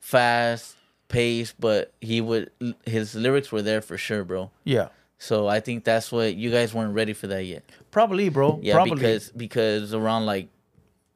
[0.00, 0.76] fast
[1.08, 2.50] pace, but he would
[2.84, 4.50] his lyrics were there for sure, bro.
[4.64, 4.88] Yeah,
[5.18, 7.62] So I think that's what you guys weren't ready for that yet.
[7.90, 8.58] probably, bro.
[8.62, 8.96] Yeah, probably.
[8.96, 10.48] because because around like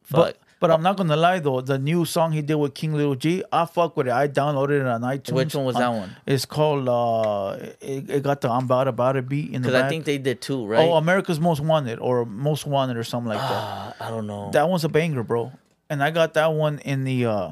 [0.03, 0.19] fuck.
[0.19, 3.15] but but I'm not gonna lie though, the new song he did with King Little
[3.15, 4.13] G, I fuck with it.
[4.13, 5.33] I downloaded it on iTunes.
[5.33, 6.17] Which one was Uh, that one?
[6.27, 9.83] It's called uh, it, it got the I'm about about it beat in the Because.
[9.83, 10.81] I think they did too, right?
[10.89, 13.51] Oh, America's Most Wanted or Most Wanted or something like that.
[13.53, 14.51] Ah, I don't know.
[14.53, 15.53] That one's a banger, bro.
[15.91, 17.51] And I got that one in the uh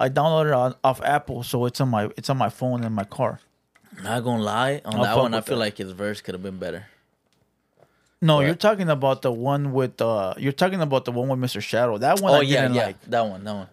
[0.00, 2.92] I downloaded it on, off Apple, so it's on my it's on my phone in
[2.92, 3.38] my car.
[4.02, 5.60] Not gonna lie, on I'll that one I feel that.
[5.60, 6.86] like his verse could have been better.
[8.22, 8.46] No, Right.
[8.46, 11.60] you're talking about the one with uh you're talking about the one with Mr.
[11.62, 11.98] Shadow.
[11.98, 13.00] That one Oh I yeah, didn't yeah, like.
[13.06, 13.68] that one, that one.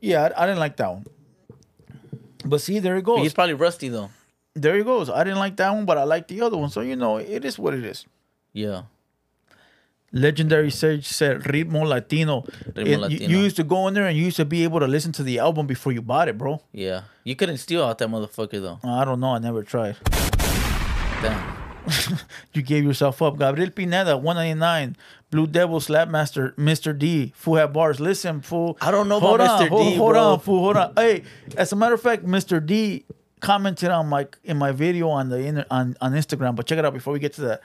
[0.00, 1.06] Yeah, I, I didn't like that one.
[2.44, 3.22] But see, there it But goes.
[3.22, 4.10] he's probably rusty though.
[4.54, 5.08] there he goes.
[5.10, 6.70] I didn't like that one, but I like the other one.
[6.70, 8.06] So you know, it is what it is.
[8.52, 8.82] Yeah.
[10.12, 12.42] Legendary Sage said Ritmo Latino.
[12.42, 13.28] Ritmo It- you- Latino.
[13.28, 15.22] You, used to go in there and you used to be able to listen to
[15.22, 16.60] the album before you bought it, bro.
[16.72, 17.02] Yeah.
[17.24, 18.78] You couldn't steal out that motherfucker though.
[18.82, 19.34] I don't know.
[19.34, 19.96] I never tried.
[21.22, 21.56] Damn.
[22.52, 23.38] You gave yourself up.
[23.38, 24.96] Gabriel Pineda, 199.
[25.30, 26.96] Blue Devil Slapmaster, Mr.
[26.98, 27.32] D.
[27.46, 27.98] Have bars.
[28.00, 28.76] Listen, fool.
[28.80, 29.68] I don't know hold about on, Mr.
[29.68, 30.22] Hold, D, hold bro.
[30.32, 30.60] on, fool.
[30.64, 30.92] Hold on.
[30.96, 31.22] Hey,
[31.56, 32.64] as a matter of fact, Mr.
[32.64, 33.04] D
[33.40, 36.56] commented on my in my video on the on on Instagram.
[36.56, 37.60] But check it out before we get to that.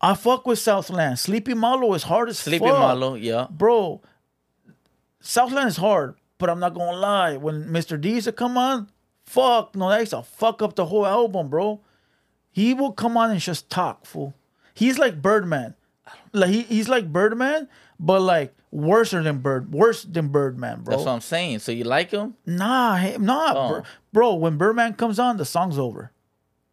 [0.00, 1.18] I fuck with Southland.
[1.18, 2.78] Sleepy Malo is hard as Sleepy fuck.
[2.78, 3.46] Malo, yeah.
[3.50, 4.02] bro.
[5.20, 7.36] Southland is hard, but I'm not gonna lie.
[7.36, 7.98] When Mr.
[8.00, 8.88] D used to come on,
[9.24, 11.80] fuck no, that used to fuck up the whole album, bro.
[12.50, 14.34] He will come on and just talk, fool.
[14.74, 15.74] He's like Birdman,
[16.32, 17.68] like he, he's like Birdman,
[17.98, 20.92] but like worse than Bird, worse than Birdman, bro.
[20.96, 21.60] That's what I'm saying.
[21.60, 22.34] So you like him?
[22.44, 23.68] nah, hey, nah, Oh.
[23.68, 23.82] bro.
[24.12, 24.34] bro.
[24.34, 26.12] When Birdman comes on, the song's over.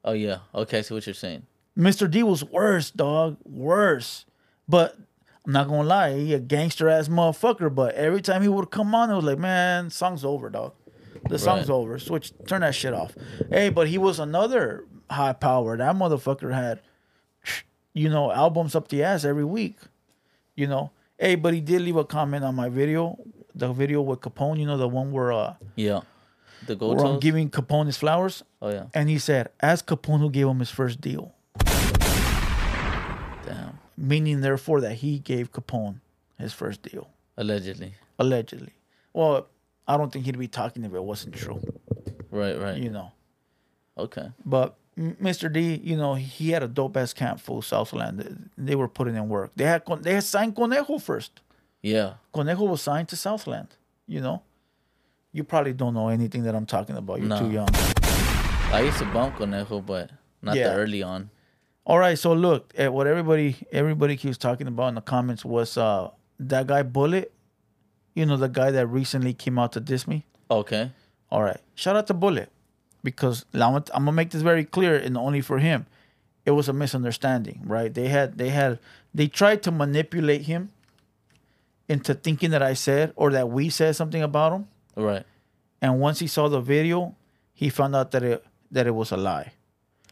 [0.03, 0.39] Oh yeah.
[0.53, 1.45] Okay, I see what you're saying.
[1.77, 2.09] Mr.
[2.09, 3.37] D was worse, dog.
[3.45, 4.25] Worse.
[4.67, 4.97] But
[5.45, 7.73] I'm not gonna lie, he a gangster ass motherfucker.
[7.73, 10.73] But every time he would come on, it was like, man, song's over, dog.
[11.29, 11.75] The song's Right.
[11.75, 11.99] over.
[11.99, 13.13] Switch, turn that shit off.
[13.49, 15.77] Hey, but he was another high power.
[15.77, 16.79] That motherfucker had,
[17.93, 19.77] you know, albums up the ass every week.
[20.55, 20.91] You know.
[21.17, 23.17] Hey, but he did leave a comment on my video,
[23.53, 24.57] the video with Capone.
[24.59, 26.01] You know, the one where uh, Yeah.
[26.67, 28.85] The gold where I'm giving Capone his flowers, Oh yeah.
[28.93, 31.33] and he said, "Ask Capone who gave him his first deal."
[34.01, 35.99] Meaning therefore that he gave Capone
[36.39, 37.93] his first deal, Allegedly.
[38.17, 38.73] allegedly.
[39.13, 39.47] Well,
[39.87, 41.61] I don't think he'd be talking if it wasn't true,
[42.31, 42.77] Right, right.
[42.77, 43.11] you know.
[43.97, 44.31] Okay.
[44.45, 45.51] But Mr.
[45.51, 48.49] D, you know, he had a dope ass camp full Southland.
[48.57, 49.51] They were putting in work.
[49.55, 51.39] They had Con- they had signed Conejo first.
[51.83, 52.13] Yeah.
[52.33, 53.67] Conejo was signed to Southland.
[54.07, 54.41] You know,
[55.31, 57.19] you probably don't know anything that I'm talking about.
[57.19, 57.39] You're No.
[57.39, 57.69] too young.
[58.73, 60.09] I used to bump Conejo, but
[60.41, 60.69] not Yeah.
[60.69, 61.29] that early on.
[61.85, 65.77] All right, so look at what everybody everybody keeps talking about in the comments was
[65.77, 66.09] uh
[66.39, 67.31] that guy Bullet.
[68.13, 70.25] You know the guy that recently came out to diss me.
[70.49, 70.91] Okay.
[71.31, 71.59] All right.
[71.75, 72.51] Shout out to Bullet
[73.03, 75.85] because I'm gonna, I'm gonna make this very clear and only for him.
[76.45, 77.93] It was a misunderstanding, right?
[77.93, 78.79] They had they had
[79.13, 80.71] they tried to manipulate him
[81.87, 84.67] into thinking that I said or that we said something about him.
[84.95, 85.25] Right.
[85.81, 87.15] And once he saw the video,
[87.53, 89.53] he found out that it that it was a lie.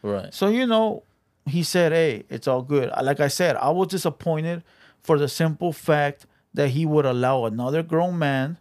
[0.01, 0.33] Right.
[0.33, 1.03] So you know,
[1.49, 4.63] he said, "Hey, it's all good." Like I said, I was disappointed
[5.01, 8.57] for the simple fact that he would allow another grown man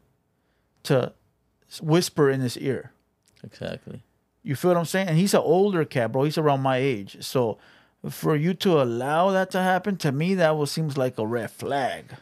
[0.84, 1.12] to
[1.82, 2.93] whisper in his ear.
[3.43, 4.03] Exactly.
[4.43, 5.09] You feel what I'm saying?
[5.09, 6.24] And he's an older cat, bro.
[6.24, 7.18] He's around my age.
[7.24, 7.59] So
[8.09, 11.51] for you to allow that to happen, to me, that was seems like a red
[11.51, 12.14] flag.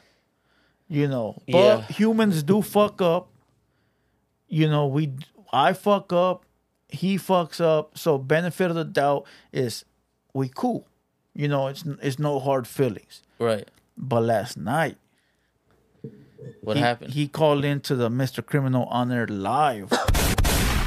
[0.89, 1.43] You know.
[1.49, 1.83] But Yeah.
[1.83, 3.29] humans do fuck up.
[4.49, 5.13] You know, we
[5.53, 6.45] I fuck up,
[6.89, 7.97] he fucks up.
[7.99, 9.85] So benefit of the doubt is
[10.37, 10.87] we cool.
[11.35, 13.23] You know, it's it's no hard feelings.
[13.39, 13.69] Right.
[13.97, 14.97] But last night,
[16.61, 17.13] What he, happened?
[17.15, 18.45] he called into the Mr.
[18.45, 19.91] Criminal on there live.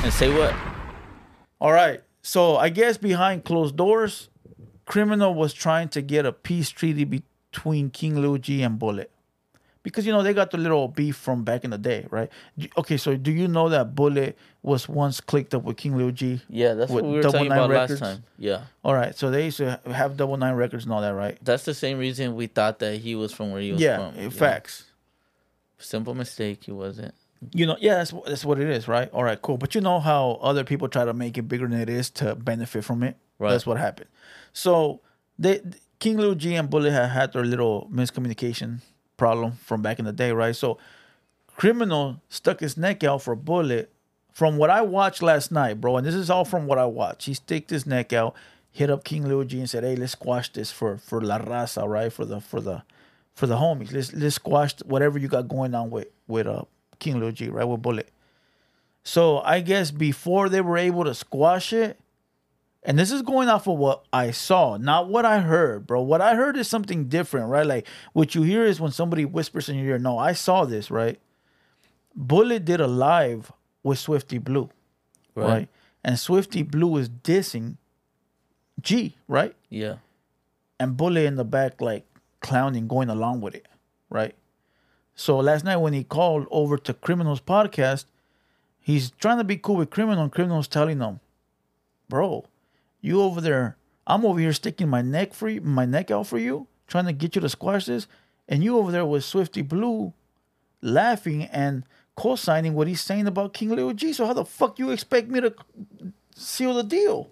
[0.04, 0.54] and say what?
[1.60, 2.02] All right.
[2.22, 4.30] So I guess behind closed doors,
[4.86, 9.12] Criminal was trying to get a peace treaty between King Lil G and Bullet.
[9.84, 12.30] Because you know they got the little beef from back in the day, right?
[12.78, 16.42] Okay, so do you know that Bullet was once clicked up with King Lil G?
[16.50, 18.02] Yeah, that's what we were Double talking Nine about Records?
[18.02, 18.24] last time.
[18.38, 18.62] Yeah.
[18.84, 21.38] All right, so they used to have double nine records and all that, right?
[21.42, 24.30] That's the same reason we thought that he was from where he was Yeah, from.
[24.32, 24.86] facts.
[25.78, 27.14] Simple mistake, he wasn't.
[27.54, 29.10] You know, yeah, that's that's what it is, right?
[29.14, 29.58] All right, cool.
[29.58, 32.36] But you know how other people try to make it bigger than it is to
[32.36, 33.16] benefit from it.
[33.38, 33.52] Right.
[33.52, 34.10] That's what happened.
[34.52, 35.00] So
[35.38, 35.62] they
[36.00, 38.80] King Lil G and Bullet had had their little miscommunication
[39.20, 40.56] problem from back in the day, right?
[40.56, 40.80] So
[41.56, 43.92] Criminal stuck his neck out for a Bullet.
[44.32, 47.26] From what I watched last night, bro, and this is all from what I watched.
[47.26, 48.34] He sticked his neck out,
[48.72, 52.12] hit up King G and said, "Hey, let's squash this for for La Raza, right?
[52.12, 52.84] For the for the
[53.36, 53.92] for the homies.
[53.92, 56.64] Let's let's squash whatever you got going on with with uh
[57.00, 57.66] King G, right?
[57.66, 58.10] With Bullet.
[59.04, 62.00] So I guess before they were able to squash it,
[62.84, 66.02] and this is going off of what I saw, not what I heard, bro.
[66.02, 67.66] What I heard is something different, right?
[67.66, 70.00] Like what you hear is when somebody whispers in your ear.
[70.00, 71.20] No, I saw this, right?
[72.16, 73.52] Bullet did a live
[73.84, 74.70] with Swifty Blue,
[75.36, 75.48] right?
[75.48, 75.70] Right.
[76.04, 77.78] And Swifty Blue is dissing
[78.82, 79.56] G, right?
[79.70, 79.96] Yeah.
[80.80, 82.06] and Bullet in the back like
[82.40, 83.68] clowning, going along with it,
[84.10, 84.34] right?
[85.16, 88.06] So last night when he called over to Criminals podcast,
[88.80, 91.20] he's trying to be cool with Criminal, and Criminal's telling him,
[92.08, 92.46] "Bro,
[93.02, 93.78] you over there,
[94.08, 97.36] I'm over here sticking my neck for my neck out for you, trying to get
[97.36, 98.08] you to squash this,
[98.48, 100.14] and you over there with Swifty Blue,
[100.82, 101.84] laughing and
[102.16, 104.12] co-signing what he's saying about King Lil G.
[104.14, 105.54] So how the fuck you expect me to
[106.36, 107.30] seal the deal?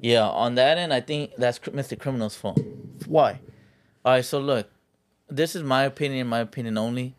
[0.00, 1.98] Yeah, on that end, I think that's Mr.
[1.98, 2.60] Criminal's fault.
[3.06, 3.40] Why?
[4.04, 4.68] All right, so look,
[5.28, 7.14] this is my opinion, my opinion only.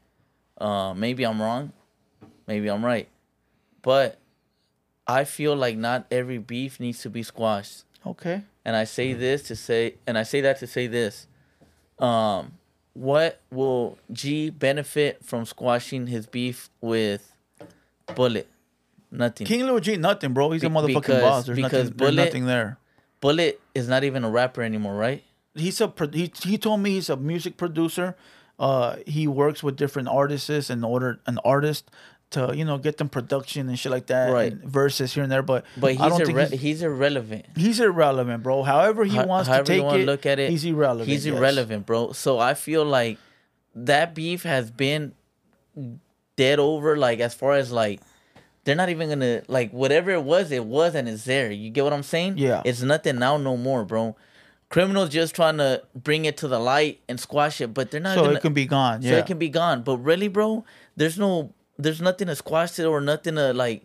[0.57, 1.71] Uh, maybe I'm wrong,
[2.47, 3.07] maybe I'm right,
[3.83, 4.19] but
[5.07, 7.83] I feel like not every beef needs to be squashed.
[8.05, 8.41] Okay.
[8.65, 11.27] And I say this to say, and I say that to say this.
[11.99, 12.53] Um,
[12.93, 17.31] what will G benefit from squashing his beef with
[18.15, 18.47] Bullet?
[19.11, 19.47] Nothing.
[19.47, 20.51] King Lil G, nothing, bro.
[20.51, 21.45] He's a Be- motherfucking because- boss.
[21.45, 21.97] There's because nothing.
[21.97, 22.77] There's nothing there.
[23.21, 25.23] Bullet is not even a rapper anymore, right?
[25.55, 25.87] He's a.
[25.87, 28.15] pro- He he told me he's a music producer.
[28.59, 31.89] Uh, he works with different artists and order an artist
[32.31, 34.31] to you know get them production and shit like that.
[34.31, 34.51] Right.
[34.51, 37.45] and verses here and there, but But I he's don't irre- think he's, irrelevant.
[37.55, 38.63] he's, he's irrelevant, bro.
[38.63, 41.09] However he wants to however take you wanna it, look at it, he's irrelevant.
[41.09, 41.35] He's yes.
[41.35, 42.11] irrelevant, bro.
[42.11, 43.17] So I feel like
[43.75, 45.13] that beef has been
[46.35, 46.97] dead over.
[46.97, 48.01] Like as far as like,
[48.63, 50.51] they're not even gonna like whatever it was.
[50.51, 51.49] It was and it's there.
[51.51, 52.37] You get what I'm saying?
[52.37, 52.61] Yeah.
[52.65, 54.15] It's nothing now, no more, bro.
[54.69, 58.15] Criminals just trying to bring it to the light and squash it, but they're not.
[58.15, 59.01] So gonna, it can be gone.
[59.01, 59.11] Yeah.
[59.11, 59.81] so it can be gone.
[59.83, 60.65] But really, bro,
[60.97, 63.83] there's no, there's nothing to squash it or nothing to like.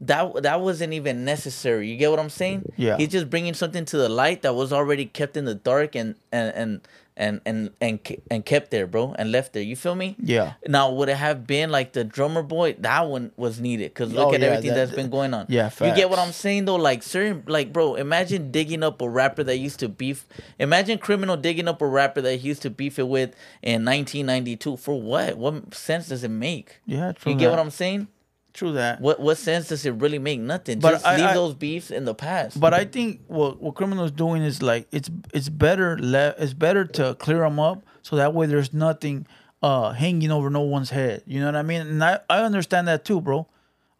[0.00, 1.88] That that wasn't even necessary.
[1.88, 2.72] You get what I'm saying?
[2.76, 2.96] Yeah.
[2.96, 6.16] He's just bringing something to the light that was already kept in the dark and
[6.32, 6.80] and and
[7.16, 7.98] and and and,
[8.30, 9.62] and kept there, bro, and left there.
[9.62, 10.16] You feel me?
[10.18, 10.54] Yeah.
[10.66, 12.74] Now would it have been like the drummer boy?
[12.78, 15.46] That one was needed because look Oh, at yeah, everything that- that's been going on.
[15.48, 16.18] yeah, You get what.
[16.18, 16.76] I'm saying though?
[16.76, 20.26] Like certain, like bro, imagine digging up a rapper that used to beef.
[20.58, 24.76] Imagine criminal digging up a rapper that he used to beef it with in 1992.
[24.78, 25.36] For what?
[25.36, 26.80] What sense does it make?
[26.86, 27.58] Yeah, true You get what.
[27.58, 28.08] I'm saying?
[28.52, 29.00] True that.
[29.00, 30.38] What what sense does it really make?
[30.40, 30.78] Nothing.
[30.80, 32.60] But Just I- leave I- those beefs in the past.
[32.60, 36.84] But I think what what criminals doing is like it's it's better le- it's better
[36.84, 39.26] to clear them up so that way there's nothing
[39.62, 41.22] uh hanging over no one's head.
[41.26, 41.80] You know what I mean?
[41.80, 43.46] And I I understand that too, bro.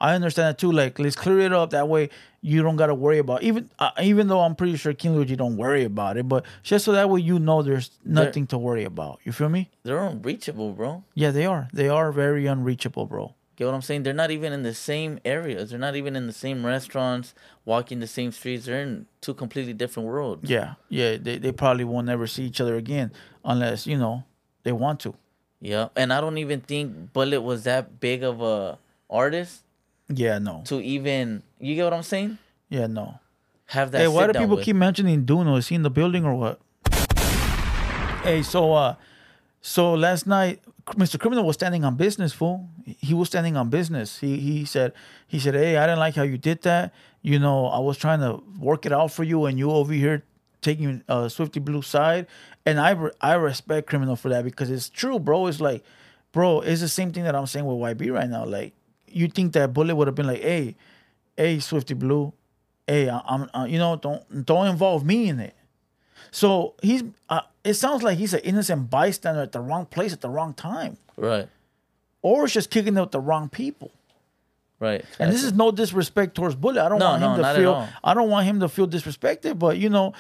[0.01, 0.73] I understand that too.
[0.73, 2.11] Like let's clear it up that way
[2.43, 5.37] you don't gotta worry about even uh, even though I'm pretty sure King Lil G
[5.37, 8.85] don't worry about it, but just so that way you know there's nothing to worry
[8.85, 9.21] about.
[9.25, 9.71] You feel me?
[9.85, 11.05] They're unreachable, bro.
[11.15, 11.69] Yeah, they are.
[11.73, 13.35] They are very unreachable, bro.
[13.63, 14.03] Get what I'm saying?
[14.03, 15.71] They're not even in the same areas.
[15.71, 17.33] They're not even in the same restaurants,
[17.65, 18.67] walking the same streets.
[18.67, 20.51] They're in two completely different worlds.
[20.51, 21.17] Yeah, yeah.
[21.17, 23.13] They they probably will never see each other again
[23.45, 24.25] unless you know
[24.65, 25.15] they want to.
[25.61, 25.91] Yeah.
[25.95, 29.63] And I don't even think Bullet was that big of a artist
[30.09, 30.63] Yeah, no.
[30.65, 32.39] to even you get what I'm saying?
[32.69, 33.21] Yeah, no.
[33.67, 34.65] Have that Hey, why do people with.
[34.65, 35.57] keep mentioning Duno?
[35.57, 36.59] Is he in the building or what?
[38.25, 38.97] Hey, so uh,
[39.61, 41.19] so last night, Mr.
[41.19, 42.69] Criminal was standing on business, fool.
[42.85, 44.19] He was standing on business.
[44.19, 44.93] He he said
[45.27, 46.93] he said, "Hey, I didn't like how you did that.
[47.23, 50.25] You know, I was trying to work it out for you, and you over here
[50.61, 52.27] taking uh, Swifty Blue side."
[52.67, 55.47] And I re- I respect Criminal for that because it's true, bro.
[55.47, 55.85] It's like,
[56.33, 58.45] bro, it's the same thing that I'm saying with YB right now.
[58.45, 58.73] Like,
[59.07, 60.75] you think that Bullet would have been like, "Hey,
[61.37, 62.33] hey, Swifty Blue,
[62.89, 65.55] hey, I- I'm, uh, you know, don't don't involve me in it."
[66.31, 70.21] So he's, uh, it sounds like he's an innocent bystander at the wrong place at
[70.21, 71.49] the wrong time, Right.
[72.23, 73.91] or it's just kicking it with the wrong people.
[74.81, 75.05] Right.
[75.21, 76.85] And this is no disrespect towards Bullet.
[76.85, 77.89] I don't No, want him no, to feel.
[78.03, 79.57] I don't want him to feel disrespected.
[79.59, 80.13] But you know,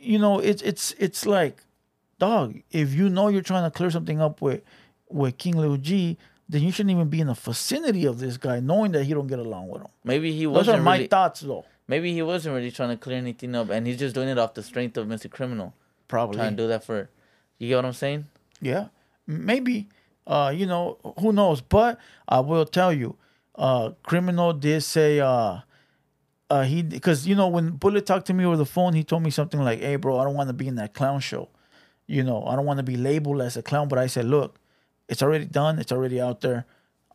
[0.00, 1.60] you know, it's it's it's like,
[2.20, 2.54] dog.
[2.70, 4.62] If you know you're trying to clear something up with
[5.08, 6.16] with King Lil G,
[6.48, 9.26] then you shouldn't even be in the vicinity of this guy, knowing that he don't
[9.26, 9.88] get along with him.
[10.04, 11.06] Maybe he was Those are wasn't my really.
[11.08, 11.64] thoughts, though.
[11.86, 14.54] Maybe he wasn't really trying to clear anything up, and he's just doing it off
[14.54, 15.30] the strength of Mr.
[15.30, 15.74] Criminal.
[16.08, 16.38] Probably.
[16.38, 17.10] Trying to do that for.
[17.58, 18.26] You get what I'm saying?
[18.60, 18.88] Yeah,
[19.26, 19.88] maybe.
[20.26, 21.60] Uh, you know, who knows?
[21.60, 23.16] But I will tell you,
[23.54, 25.58] uh, criminal did say, uh,
[26.50, 29.22] uh, he because you know when Bullet talked to me over the phone, he told
[29.22, 31.48] me something like, "Hey, bro, I don't want to be in that clown show.
[32.06, 34.60] You know, I don't want to be labeled as a clown." But I said, "Look,
[35.08, 35.78] it's already done.
[35.78, 36.66] It's already out there.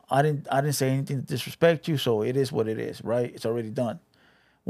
[0.09, 3.03] I didn't, I didn't say anything to disrespect you, so it is what it is,
[3.03, 3.31] right?
[3.33, 3.99] It's already done."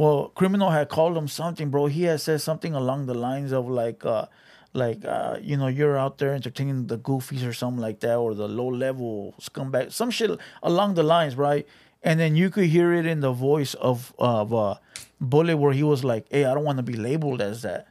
[0.01, 1.87] Well, criminal had called him something, bro.
[1.87, 4.25] He had said something along the lines of like, uh,
[4.73, 8.33] like uh, you know, you're out there entertaining the goofies or something like that, or
[8.33, 10.31] the low level scumbag, some shit
[10.63, 11.67] along the lines, right?
[12.01, 14.75] And then you could hear it in the voice of of uh,
[15.19, 17.87] Bullet, where he was like, "Hey, I don't want to be labeled as that."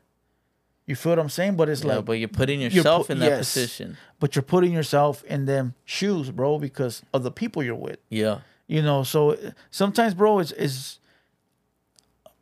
[0.86, 1.56] You feel what I'm saying?
[1.56, 3.38] But it's Yeah, like, but you're putting you're yourself pu- in that yes.
[3.52, 3.98] position.
[4.20, 7.98] but you're putting yourself in them shoes, bro, because of the people you're with.
[8.08, 8.38] Yeah.
[8.66, 9.36] You know, so
[9.70, 10.97] sometimes, bro, it's it's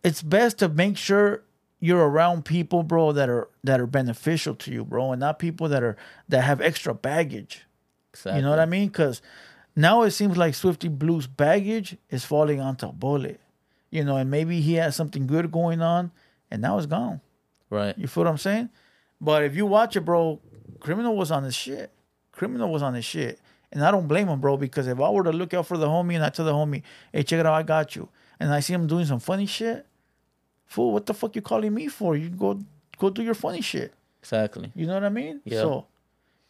[0.07, 1.43] it's best to make sure
[1.81, 5.69] you're around people, bro, that are that are beneficial to you, bro, and not people
[5.69, 5.97] that are
[6.29, 7.67] that have extra baggage.
[8.13, 8.39] Exactly.
[8.39, 8.87] You know what I mean?
[8.87, 9.21] Because
[9.75, 13.41] now it seems like Swifty Blue's baggage is falling onto Bullet.
[13.91, 16.13] You know, and maybe he has something good going on,
[16.53, 17.21] and now it's gone.
[17.69, 17.99] Right.
[17.99, 18.71] You feel what I'm saying?
[19.21, 20.41] But if you watch it, bro,
[20.79, 21.91] Criminal was on his shit.
[22.31, 23.41] Criminal was on his shit.
[23.73, 25.89] And I don't blame him, bro, because if I were to look out for the
[25.89, 26.83] homie and I tell the homie,
[27.13, 28.09] hey, check it out, I got you.
[28.39, 29.87] And I see him doing some funny shit,
[30.67, 32.17] fool, what the fuck you calling me for?
[32.17, 32.59] You go
[32.99, 33.93] go do your funny shit.
[34.21, 34.73] Exactly.
[34.75, 35.41] You know what I mean?
[35.45, 35.61] Yeah.
[35.61, 35.87] So,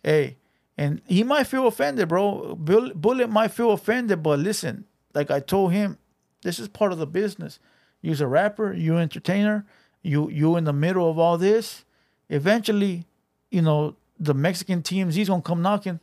[0.03, 0.37] hey,
[0.79, 2.55] and he might feel offended, bro.
[2.55, 5.99] Bull- Bullet might feel offended, but listen, like I told him,
[6.43, 7.59] this is part of the business.
[8.03, 9.67] You's a rapper, you entertainer,
[10.03, 11.85] you you in the middle of all this.
[12.29, 13.05] Eventually,
[13.51, 16.01] you know, the Mexican teams, he's gonna come knocking.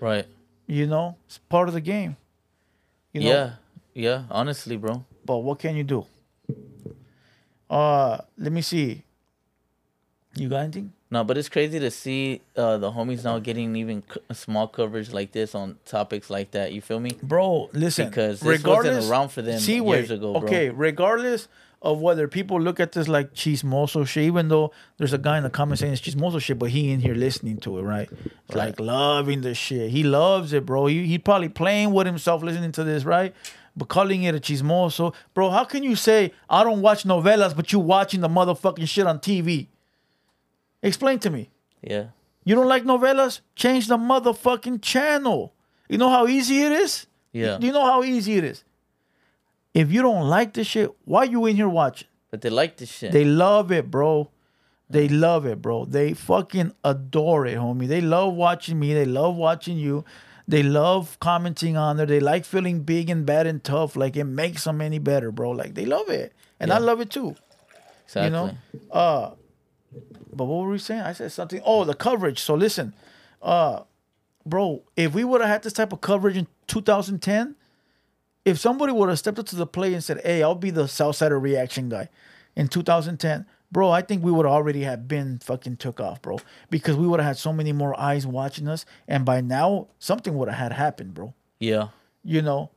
[0.00, 0.26] Right.
[0.66, 2.16] You know, it's part of the game.
[3.12, 3.50] You know, yeah.
[3.94, 4.22] Yeah.
[4.30, 5.04] Honestly, bro.
[5.24, 6.06] but what can you do?
[7.68, 9.02] Uh, let me see.
[10.34, 10.92] You got anything?
[11.10, 15.12] No, but it's crazy to see uh, the homies now getting even c- small coverage
[15.12, 16.72] like this on topics like that.
[16.72, 17.12] You feel me?
[17.22, 17.70] bro.
[17.72, 20.48] Listen, Because this wasn't around for them See, years ago, bro.
[20.48, 21.48] Okay, regardless
[21.80, 25.44] of whether people look at this like chismoso shit, even though there's a guy in
[25.44, 28.10] the comments saying it's chismoso shit, but he in here listening to it, right?
[28.52, 29.90] Like loving the shit.
[29.90, 30.86] He loves it, bro.
[30.86, 33.34] He he probably playing with himself listening to this, right?
[33.76, 35.50] But calling it a chismoso, bro.
[35.50, 39.18] How can you say I don't watch novelas, but you watching the motherfucking shit on
[39.18, 39.66] TV?
[40.82, 41.50] Explain to me.
[41.82, 42.06] Yeah.
[42.44, 43.40] You don't like novelas?
[43.54, 45.52] Change the motherfucking channel.
[45.88, 47.06] You know how easy it is?
[47.32, 47.58] Yeah.
[47.58, 48.64] Do you know how easy it is?
[49.74, 52.08] If you don't like this shit, why you in here watching?
[52.30, 53.12] But they like this shit.
[53.12, 54.30] They love it, bro.
[54.88, 55.84] They love it, bro.
[55.84, 57.88] They fucking adore it, homie.
[57.88, 58.94] They love watching me.
[58.94, 60.04] They love watching you.
[60.48, 62.06] They love commenting on there.
[62.06, 63.96] They like feeling big and bad and tough.
[63.96, 65.50] Like it makes them any better, bro.
[65.50, 66.32] Like they love it.
[66.60, 67.34] And I love it too.
[68.04, 68.24] exactly.
[68.24, 68.56] You know?
[68.90, 69.30] Uh
[70.32, 71.00] but what were we saying?
[71.00, 71.62] I said something.
[71.64, 72.40] Oh, the coverage.
[72.40, 72.94] So listen,
[73.40, 73.82] uh,
[74.44, 77.56] bro, if we would have had this type of coverage in 2010,
[78.44, 80.84] if somebody would have stepped up to the plate and said, Hey, I'll be the
[80.84, 82.10] Southsider reaction guy
[82.54, 86.38] in 2010, bro, I think we would already have been fucking took off, bro.
[86.70, 90.36] Because we would have had so many more eyes watching us, and by now something
[90.36, 91.34] would have had happened, bro.
[91.58, 91.88] Yeah.
[92.22, 92.70] you know?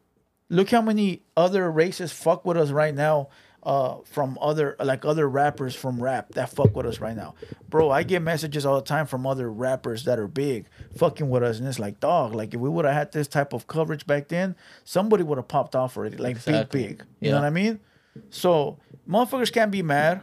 [0.49, 3.29] Look how many other races fuck with us right now
[3.61, 7.35] uh from other like other rappers from rap that fuck with us right now.
[7.67, 10.65] Bro i get messages all the time from other rappers that are big
[10.95, 11.59] fucking with us.
[11.59, 14.29] And it's like dog like if we would have had this type of coverage back
[14.29, 16.15] then somebody would have popped off already.
[16.15, 16.83] Like Exactly.
[16.83, 16.97] big.
[16.99, 17.81] Big you know what i mean?
[18.29, 18.77] So
[19.09, 20.21] motherfuckers can't be mad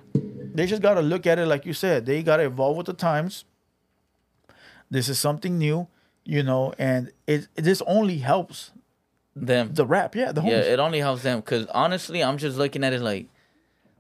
[0.55, 3.45] they just gotta look at it like you said they gotta evolve with the times
[4.91, 5.87] this is something new
[6.24, 8.72] you know and it this only helps
[9.34, 9.74] Them.
[9.74, 10.51] the rap, yeah, the homies.
[10.51, 13.26] Yeah, it only helps them because honestly, I'm just looking at it like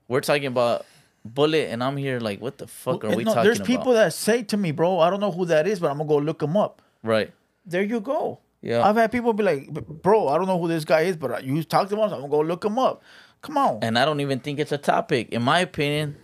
[0.08, 0.86] we're talking about
[1.26, 3.66] Bullet, and I'm here like, what the fuck are And we no, talking there's about?
[3.66, 6.08] people that say to me, bro, I don't know who that is, but I'm gonna
[6.08, 6.80] go look him up.
[7.02, 7.30] right?
[7.66, 8.38] There you go.
[8.62, 8.80] Yeah.
[8.88, 9.68] I've had people be like,
[10.02, 12.20] bro, I don't know who this guy is, but you talked to him, so I'm
[12.22, 13.02] gonna go look him up.
[13.42, 13.78] Come on.
[13.82, 16.16] And I don't even think it's a topic, in my opinion.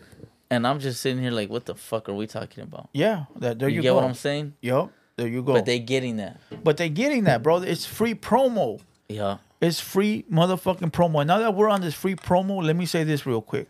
[0.50, 2.88] And I'm just sitting here like, what the fuck are we talking about?
[2.92, 3.94] yeah, that, there you, You, get go.
[3.96, 4.54] what I'm saying?
[4.60, 5.54] Yep, there you go.
[5.54, 6.40] But they getting that.
[6.62, 7.58] but they getting that, bro.
[7.62, 8.80] It's free promo.
[9.08, 9.38] Yeah.
[9.60, 11.20] It's free motherfucking promo.
[11.20, 13.68] And now that we're on this free promo, let me say this real quick.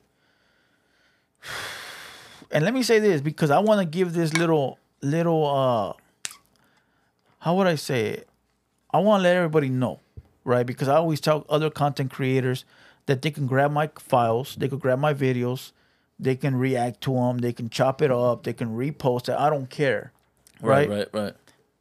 [2.51, 5.93] And let me say this because I want to give this little little uh
[7.38, 8.28] how would I say it?
[8.93, 10.01] I want to let everybody know,
[10.45, 10.66] right?
[10.66, 12.66] Because I always tell other content creators
[13.07, 15.72] that they can grab my files, they could grab my videos,
[16.18, 19.36] they can react to them, they can chop it up, they can repost it.
[19.38, 20.12] I don't care.
[20.61, 20.88] Right?
[20.88, 21.09] Right.
[21.12, 21.22] Right.
[21.24, 21.34] Right.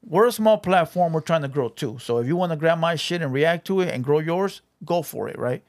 [0.03, 1.13] we're a small platform.
[1.13, 1.97] We're trying to grow too.
[2.01, 4.61] So if you want to grab my shit and react to it and grow yours,
[4.83, 5.61] go for it, right?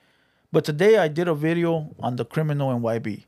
[0.51, 3.25] But today I did a video on the criminal and YB.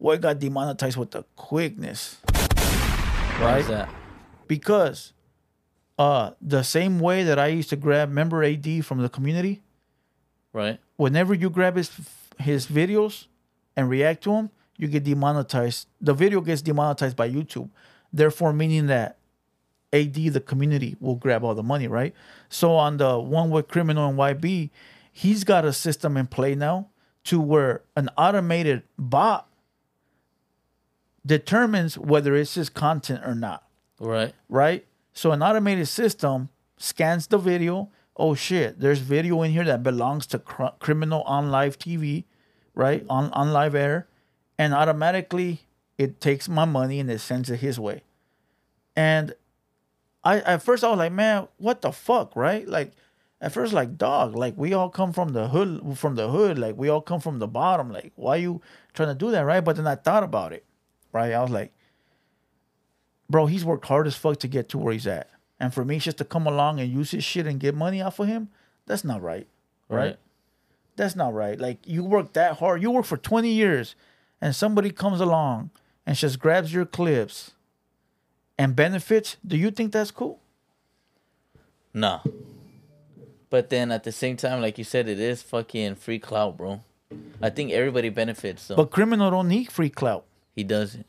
[0.00, 2.16] Boy got demonetized with the quickness
[3.38, 3.88] Why is that?
[4.48, 5.12] because
[5.98, 9.60] uh the same way that I used to grab member AD from the community,
[10.52, 10.78] Right.
[10.96, 11.90] whenever you grab his
[12.38, 13.26] his videos
[13.76, 15.86] and react to them, you get demonetized.
[16.00, 17.70] The video gets demonetized by YouTube.
[18.12, 19.18] Therefore, meaning that
[19.92, 22.14] AD the community will grab all the money, right?
[22.48, 24.70] So on the one with criminal and YB,
[25.12, 26.88] he's got a system in play now
[27.24, 29.46] to where an automated bot
[31.24, 33.64] determines whether it's his content or not
[33.98, 34.34] Right.
[34.48, 34.86] right?
[35.12, 36.48] So an automated system
[36.78, 37.90] scans the video.
[38.20, 42.24] Oh shit, there's video in here that belongs to cr- criminal on live TV,
[42.74, 43.02] right?
[43.08, 44.08] On on live air,
[44.58, 45.62] and automatically
[45.96, 48.02] it takes my money and it sends it his way.
[48.94, 49.32] And
[50.22, 52.68] I at first I was like, man, what the fuck, right?
[52.68, 52.92] Like
[53.40, 56.76] at first like dog, like we all come from the hood from the hood, like
[56.76, 57.90] we all come from the bottom.
[57.90, 58.60] Like, why you
[58.92, 59.64] trying to do that, right?
[59.64, 60.66] But then I thought about it,
[61.10, 61.32] right?
[61.32, 61.72] I was like,
[63.30, 65.30] bro, he's worked hard as fuck to get to where he's at.
[65.60, 68.18] And for me just to come along and use his shit and get money off
[68.18, 68.48] of him,
[68.86, 69.46] that's not right.
[69.88, 69.98] Right?
[69.98, 70.16] Right.
[70.96, 71.60] That's not right.
[71.60, 72.82] Like you work that hard.
[72.82, 73.94] You work for 20 years
[74.40, 75.70] and somebody comes along
[76.06, 77.52] and just grabs your clips
[78.58, 79.36] and benefits.
[79.46, 80.40] Do you think that's cool?
[81.92, 82.20] No.
[83.50, 86.80] But then at the same time, like you said, it is fucking free clout, bro.
[87.42, 88.62] I think everybody benefits.
[88.62, 90.24] So But criminal don't need free clout.
[90.54, 91.06] he doesn't.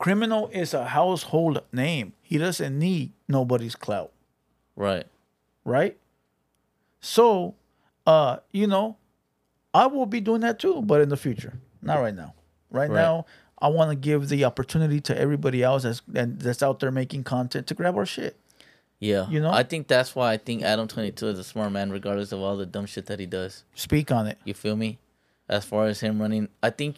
[0.00, 2.14] Criminal is a household name.
[2.22, 4.10] He doesn't need nobody's clout.
[4.74, 5.06] Right.
[5.64, 5.98] right?
[7.02, 7.54] So,
[8.06, 8.96] uh, you know,
[9.74, 12.32] I will be doing that too, but in the future, not right now.
[12.70, 12.96] Right, Right.
[12.96, 13.26] now,
[13.60, 17.66] I want to give the opportunity to everybody else that's that's out there making content
[17.66, 18.38] to grab our shit.
[19.00, 19.28] Yeah.
[19.28, 19.50] You know?
[19.50, 22.40] I think that's why I think Adam twenty two is a smart man, regardless of
[22.40, 23.64] all the dumb shit that he does.
[23.74, 24.38] Speak on it.
[24.44, 24.98] You feel me?
[25.46, 26.96] As far as him running, I think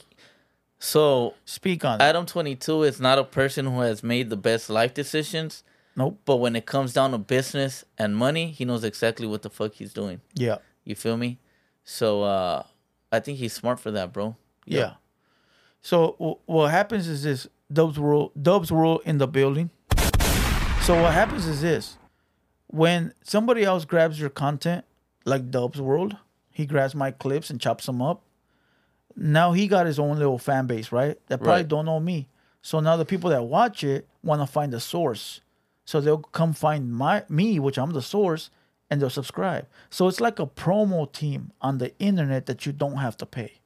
[0.83, 1.35] so.
[1.45, 2.05] Speak on it.
[2.05, 5.63] Adam twenty two is not a person who has made the best life decisions,
[5.97, 6.19] Nope.
[6.25, 9.75] but when it comes down to business and money, he knows exactly what the fuck
[9.75, 10.21] he's doing.
[10.35, 10.59] Yeah.
[10.85, 11.39] You feel me?
[11.85, 12.63] So uh
[13.13, 14.37] I think he's smart for that, bro.
[14.67, 14.95] Yeah.
[15.83, 19.71] So w- what happens is this: Dubs rule, Dubs rule in the building.
[20.87, 21.97] So what happens is this:
[22.69, 24.85] when somebody else grabs your content,
[25.25, 26.17] like Dubs World,
[26.51, 28.23] he grabs my clips and chops them up.
[29.17, 31.19] Now he got his own little fan base, right?
[31.29, 31.69] That probably Right.
[31.69, 32.29] don't know me.
[32.63, 35.41] So now the people that watch it want to find the source.
[35.85, 38.51] So they'll come find my me, which I'm the source,
[38.89, 39.67] and they'll subscribe.
[39.91, 43.61] So it's like a promo team on the internet that you don't have to pay.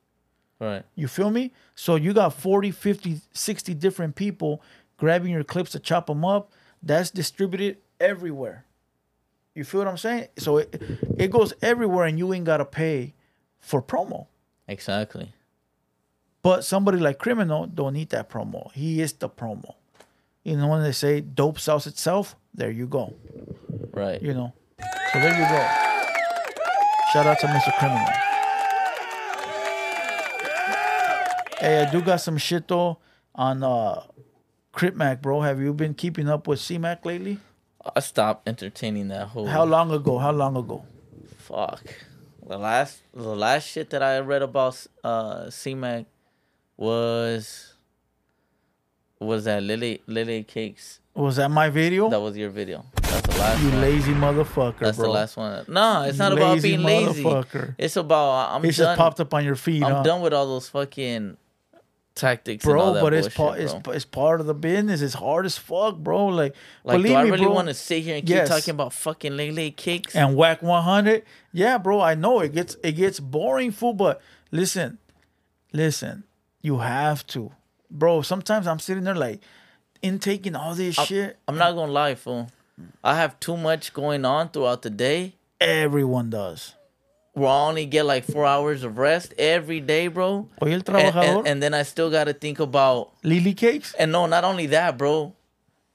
[0.58, 0.84] Right.
[0.94, 1.52] You feel me?
[1.74, 4.62] So you got 40, 50, 60 different people
[4.96, 6.50] grabbing your clips to chop them up.
[6.82, 8.64] That's distributed everywhere.
[9.54, 10.28] You feel what I'm saying?
[10.38, 10.80] So it,
[11.18, 13.14] it goes everywhere and you ain't got to pay
[13.58, 14.26] for promo.
[14.68, 15.32] Exactly.
[16.42, 18.72] But somebody like Criminal don't need that promo.
[18.72, 19.74] He is the promo.
[20.44, 23.14] You know when they say dope sells itself, there you go.
[23.92, 24.22] Right.
[24.22, 24.52] You know.
[25.12, 25.68] So there you go.
[27.12, 27.72] Shout out to Mr.
[27.78, 28.06] Criminal.
[31.58, 32.98] Hey, I do got some shit though
[33.34, 34.02] on uh
[34.72, 35.40] Crip Mac, bro.
[35.40, 37.38] Have you been keeping up with C Mac lately?
[37.94, 40.18] I stopped entertaining that whole How long ago?
[40.18, 40.84] How long ago?
[41.38, 41.82] fuck.
[42.46, 46.04] The last the last shit that I read about uh C Mac
[46.76, 47.74] was
[49.18, 51.00] was that Lily Lily Cakes.
[51.14, 52.08] Was that my video?
[52.10, 52.84] That was your video.
[53.02, 53.80] That's the last you one.
[53.80, 55.06] lazy motherfucker, That's bro.
[55.06, 55.64] the last one.
[55.66, 57.26] No, it's You not about being lazy.
[57.78, 58.96] It's about I'm It just done.
[58.98, 60.02] popped up on your feed, I'm huh?
[60.02, 61.38] done with all those fucking
[62.16, 62.94] tactics, bro.
[63.00, 63.92] But it's part, it's, bro.
[63.92, 65.00] it's part of the business.
[65.02, 66.26] It's hard as fuck, bro.
[66.26, 68.48] Like, Like, believe do I me, really want to sit here and keep Yes.
[68.48, 72.92] talking about fucking Lele kicks and Wack 100 yeah bro i know it gets it
[72.92, 74.98] gets boring fool but listen
[75.72, 76.24] listen
[76.62, 77.52] you have to
[77.90, 79.40] bro sometimes i'm sitting there like
[80.02, 82.50] intaking all this shit I'm not gonna lie, fool.
[83.02, 85.34] I have too much going on throughout the day.
[85.60, 86.74] everyone does
[87.36, 90.48] Where I only get like four hours of rest every day, bro.
[90.62, 94.10] Oye, el And, trabajador, and, and then I still gotta think about lily cakes and
[94.10, 95.34] no, not only that, bro,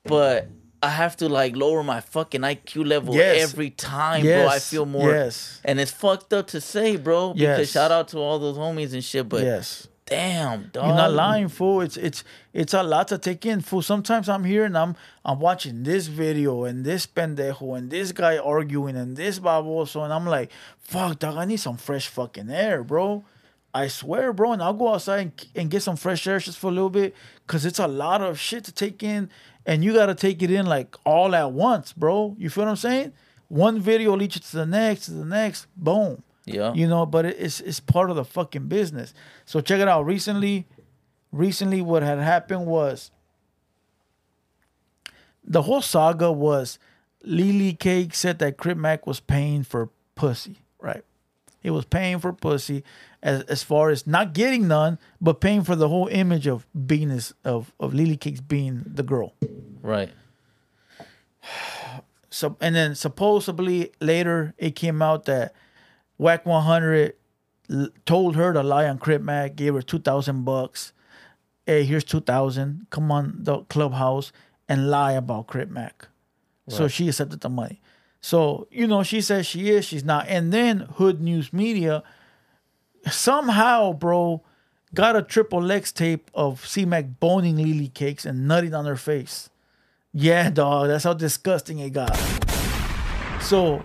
[0.04, 0.48] but
[0.84, 3.42] I have to like lower my fucking IQ level Yes.
[3.42, 4.48] every time, bro.
[4.48, 5.10] I feel more.
[5.10, 5.60] Yes.
[5.66, 7.34] And it's fucked up to say, bro.
[7.34, 7.72] Because Yes.
[7.72, 10.88] shout out to all those homies and shit, but yes damn, dog.
[10.88, 11.82] You're not lying, fool.
[11.82, 12.24] It's it's
[12.54, 13.82] it's a lot to take in, fool.
[13.82, 18.38] Sometimes I'm here and I'm I'm watching this video and this pendejo and this guy
[18.38, 22.84] arguing and this baboso and I'm like, fuck, dog, I need some fresh fucking air,
[22.84, 23.24] bro.
[23.74, 26.68] I swear, bro, and I'll go outside and, and get some fresh air just for
[26.68, 27.16] a little bit,
[27.48, 29.30] cause it's a lot of shit to take in,
[29.66, 32.36] and you gotta take it in like all at once, bro.
[32.38, 33.14] You feel what I'm saying?
[33.48, 36.22] One video leads you to the next, to the next, boom.
[36.46, 36.74] Yeah.
[36.74, 39.14] You know, but it's it's part of the fucking business.
[39.46, 40.06] So check it out.
[40.06, 40.68] Recently,
[41.32, 43.12] recently, what had happened was
[45.44, 46.80] the whole saga was
[47.24, 51.04] Lily Cake said that Crip Mac was paying for pussy, right?
[51.62, 52.84] He was paying for pussy
[53.22, 57.10] as as far as not getting none, but paying for the whole image of being
[57.10, 59.34] this of of Lily Cakes being the girl.
[59.82, 60.12] Right.
[62.34, 65.54] So and then supposedly later it came out that
[66.22, 67.16] Wack 100
[67.72, 70.94] l- told her to lie on Crip Mac, gave her two thousand bucks.
[71.66, 72.86] Hey, here's two thousand.
[72.92, 74.32] Come on the clubhouse
[74.70, 76.08] and lie about Crip Mac.
[76.70, 77.82] So she accepted the money.
[78.22, 80.28] So you know she says she is, she's not.
[80.28, 82.04] And then Hood News Media
[83.10, 84.44] somehow, bro,
[84.94, 88.96] got a triple X tape of C Mac boning Lily cakes and nutting on her
[88.96, 89.50] face.
[90.14, 90.90] Yeah, dog.
[90.90, 92.16] That's how disgusting it got.
[93.42, 93.84] So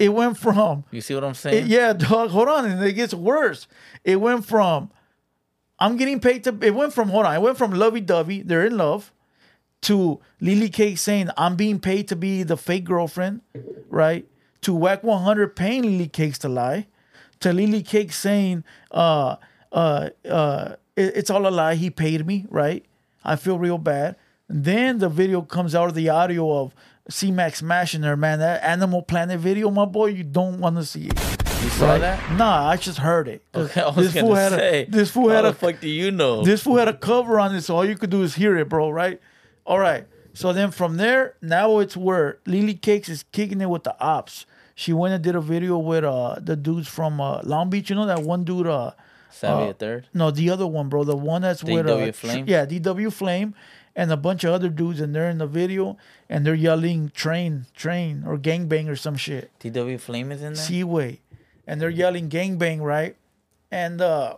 [0.00, 1.64] it went from You see what I'm saying?
[1.66, 2.30] it- yeah, dog.
[2.30, 3.68] Hold on, and it gets worse.
[4.02, 4.90] It went from
[5.78, 6.56] I'm getting paid to.
[6.60, 7.34] It went from hold on.
[7.34, 8.42] It went from lovey dovey.
[8.42, 9.12] They're in love.
[9.82, 13.40] To Lily Cake saying I'm being paid to be the fake girlfriend,
[13.88, 14.26] right?
[14.62, 16.86] To Wack 100 paying Lily Cakes to lie.
[17.40, 19.36] To Lily Cake saying, uh,
[19.72, 21.76] uh, uh, it- it's all a lie.
[21.76, 22.84] He paid me, right?
[23.24, 24.16] I feel real bad.
[24.52, 26.74] then the video comes out of the audio of
[27.10, 28.38] C Max smashing her, man.
[28.38, 31.20] That Animal Planet video, my boy, you don't want to see it.
[31.62, 32.32] You saw that?
[32.38, 33.44] Nah, I just heard it.
[33.54, 34.82] Okay, I was this fool had say.
[34.84, 36.42] a this fool how had the a fuck do you know?
[36.42, 38.68] this fool had a cover on it, so all you could do is hear it,
[38.68, 38.88] bro.
[38.90, 39.20] Right?
[39.66, 40.06] All right.
[40.32, 44.46] So then from there, now it's where Lily Cakes is kicking it with the ops.
[44.74, 47.90] She went and did a video with uh the dudes from uh, Long Beach.
[47.90, 48.66] You know that one dude.
[48.66, 48.92] Uh,
[49.32, 50.08] Savvy uh, third.
[50.14, 51.04] no, the other one, bro.
[51.04, 52.44] The one that's with uh, DW tr- Flame?
[52.48, 53.54] Yeah, DW Flame,
[53.96, 55.96] and a bunch of other dudes, and they're in the video,
[56.28, 59.50] and they're yelling "train, train" or "gangbang" or some shit.
[59.60, 60.62] DW Flame is in there.
[60.62, 61.20] Seaway,
[61.66, 63.16] and they're yelling gangbang, right?
[63.70, 64.36] And uh,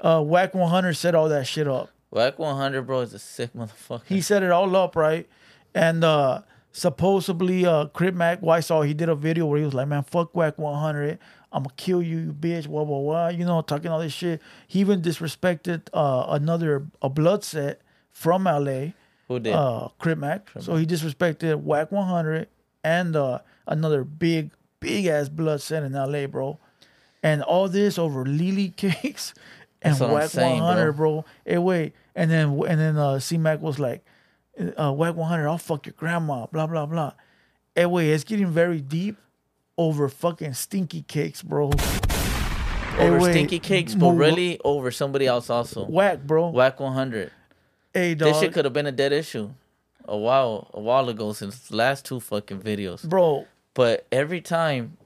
[0.00, 1.90] uh, Wack 100 set all that shit up.
[2.10, 4.02] Wack 100, bro, is a sick motherfucker.
[4.06, 5.28] He set it all up, right?
[5.74, 6.42] And uh,
[6.72, 9.88] supposedly, uh, Crip Mac, well, I saw he did a video where he was like,
[9.88, 11.18] "Man, fuck Wack 100.
[11.52, 13.28] I'm gonna kill you, you bitch." Blah blah blah.
[13.28, 14.40] You know, talking all this shit.
[14.66, 17.80] He even disrespected uh, another a blood set
[18.12, 18.92] from LA.
[19.28, 19.54] Who did?
[19.54, 20.48] uh Crip Mac.
[20.60, 22.48] So he disrespected Wack 100
[22.82, 24.50] and uh another big
[24.80, 26.58] big ass blood set in LA, bro.
[27.22, 29.34] And all this over Lily cakes
[29.82, 31.24] and That's what I'm Wack saying, 100, bro.
[31.44, 31.92] Hey, wait.
[32.14, 34.04] And then and then uh C Mac was like,
[34.78, 37.12] uh Wack 100, I'll fuck your grandma, blah blah blah.
[37.74, 39.16] Hey, wait, it's getting very deep
[39.78, 41.70] over fucking stinky cakes, bro.
[42.98, 45.86] Over wait, stinky cakes, but really over somebody else also.
[45.86, 46.48] Wack, bro.
[46.48, 47.30] Wack 100.
[47.92, 48.28] Hey, dog.
[48.28, 49.50] This shit could have been a dead issue
[50.06, 53.08] a while a while ago since the last two fucking videos.
[53.08, 54.96] bro, But every time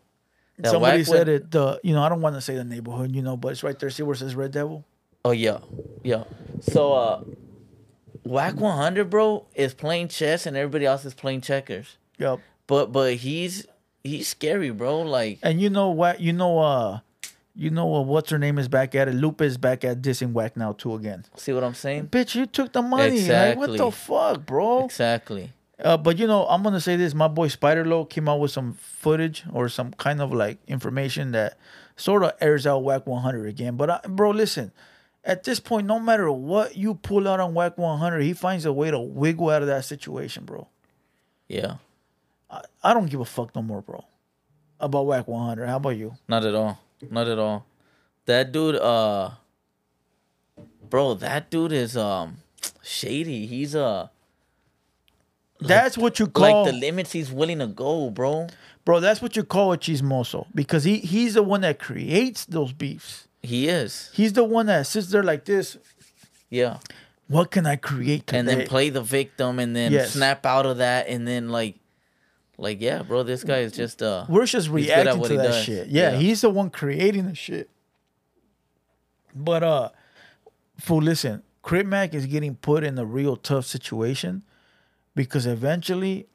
[0.62, 1.50] Somebody said it.
[1.50, 3.78] The you know I don't want to say the neighborhood, you know, but it's right
[3.78, 3.90] there.
[3.90, 4.84] See where it says Red Devil?
[5.24, 5.58] Oh yeah,
[6.02, 6.24] yeah.
[6.60, 7.22] So uh,
[8.24, 11.96] Wack 100, bro, is playing chess and everybody else is playing checkers.
[12.18, 12.40] Yep.
[12.66, 13.66] But but he's
[14.04, 15.00] he's scary, bro.
[15.00, 16.20] Like And you know what?
[16.20, 17.00] You know uh,
[17.54, 18.06] you know what?
[18.06, 19.14] what's her name is back at it.
[19.14, 21.24] Lupe is back at dissing Wack now too again.
[21.36, 22.08] see what I'm saying?
[22.08, 23.28] Bitch, you took the money.
[23.28, 24.84] Like, what the fuck, bro?
[24.84, 25.50] Exactly.
[25.78, 27.14] Uh, but you know, I'm gonna say this.
[27.14, 31.32] My boy Spider Loc came out with some footage or some kind of like information
[31.32, 31.58] that
[31.96, 33.76] sort of airs out Wack 100 again.
[33.76, 34.72] But I, bro, listen.
[35.26, 38.72] At this point, no matter what you pull out on Wack 100, he finds a
[38.74, 40.68] way to wiggle out of that situation, bro.
[41.48, 41.76] Yeah.
[42.82, 44.04] I don't give a fuck no more, bro.
[44.78, 45.66] About Wack 100.
[45.66, 46.14] How about you?
[46.28, 46.78] Not at all.
[47.10, 47.66] Not at all.
[48.26, 49.30] That dude, uh,
[50.88, 52.38] bro, that dude is um
[52.82, 53.46] shady.
[53.46, 54.08] He's uh
[55.60, 58.48] That's what you call, like the limits he's willing to go, bro.
[58.84, 59.00] bro.
[59.00, 63.28] That's what you call a chismoso because he he's the one that creates those beefs.
[63.42, 64.10] He is.
[64.14, 65.76] He's the one that sits there like this.
[66.50, 66.78] Yeah.
[67.28, 68.38] What can I create today?
[68.38, 70.12] And then play the victim and then Yes.
[70.12, 71.76] snap out of that and then like
[72.58, 75.36] like yeah, bro, this guy is just uh We're just He's good at reacting to
[75.36, 75.62] that does.
[75.64, 75.88] shit.
[75.88, 76.18] Yeah, Yeah.
[76.18, 77.68] he's the one creating the shit.
[79.34, 79.88] But uh,
[80.78, 84.42] fool, listen, Crip Mac is getting put in a real tough situation
[85.14, 86.26] because eventually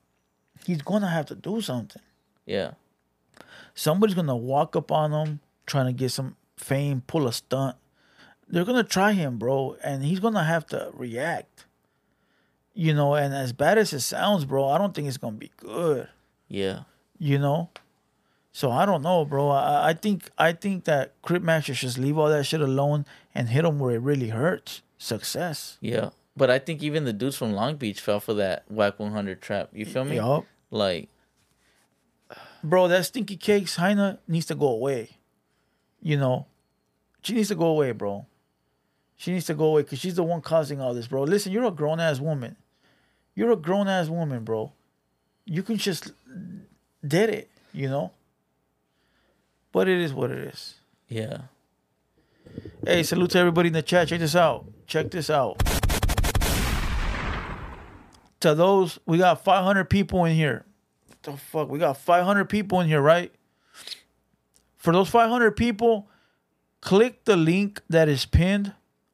[0.65, 2.01] he's gonna have to do something.
[2.45, 2.71] yeah.
[3.73, 7.77] somebody's gonna walk up on him trying to get some fame, pull a stunt.
[8.49, 11.47] They're gonna try him, bro, and he's gonna have to react.
[12.79, 15.51] You know, and as bad as it sounds, bro, I don't think it's gonna be
[15.57, 16.07] good.
[16.47, 16.83] Yeah.
[17.17, 17.71] You know,
[18.53, 19.49] So I don't know, bro.
[19.49, 23.05] I, I think I think that Crip Max should just leave all that shit alone
[23.35, 24.81] and hit them where it really hurts.
[24.97, 25.77] Success.
[25.81, 26.11] Yeah.
[26.37, 29.71] But I think even the dudes from Long Beach fell for that Wack 100 trap.
[29.73, 30.15] You feel me?
[30.15, 30.45] Yup.
[30.71, 31.09] Like,
[32.63, 35.17] bro, that stinky cakes Heina needs to go away.
[36.01, 36.45] You know,
[37.23, 38.25] she needs to go away, bro.
[39.17, 41.23] She needs to go away because she's the one causing all this, bro.
[41.23, 42.55] Listen, you're a grown ass woman.
[43.39, 44.73] You're a grown ass woman, bro.
[45.45, 46.11] You can just
[47.07, 48.11] did it, you know.
[49.71, 50.75] But it is what it is.
[51.07, 51.43] yeah.
[52.85, 54.09] Hey, salute to everybody in the chat.
[54.09, 54.65] Check this out.
[54.87, 55.57] Check this out.
[58.41, 60.65] To those, we got 500 people in here.
[61.07, 61.69] What the fuck?
[61.69, 63.31] We got 500 people in here, right?
[64.75, 66.09] For those 500 people,
[66.81, 68.73] click the link that is pinned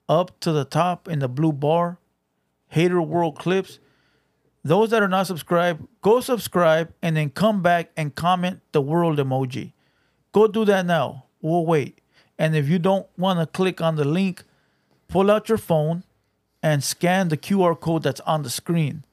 [0.10, 1.99] up to the top in the blue bar.
[2.69, 3.77] Hater World Clips.
[4.66, 9.20] Those that are not subscribed, go subscribe and then come back and comment the world
[9.20, 9.74] emoji.
[10.32, 11.26] Go do that now.
[11.40, 12.00] We'll wait.
[12.40, 14.44] And if you don't want to click on the link,
[15.08, 16.04] pull out your phone
[16.64, 19.06] and scan the QR code that's on the screen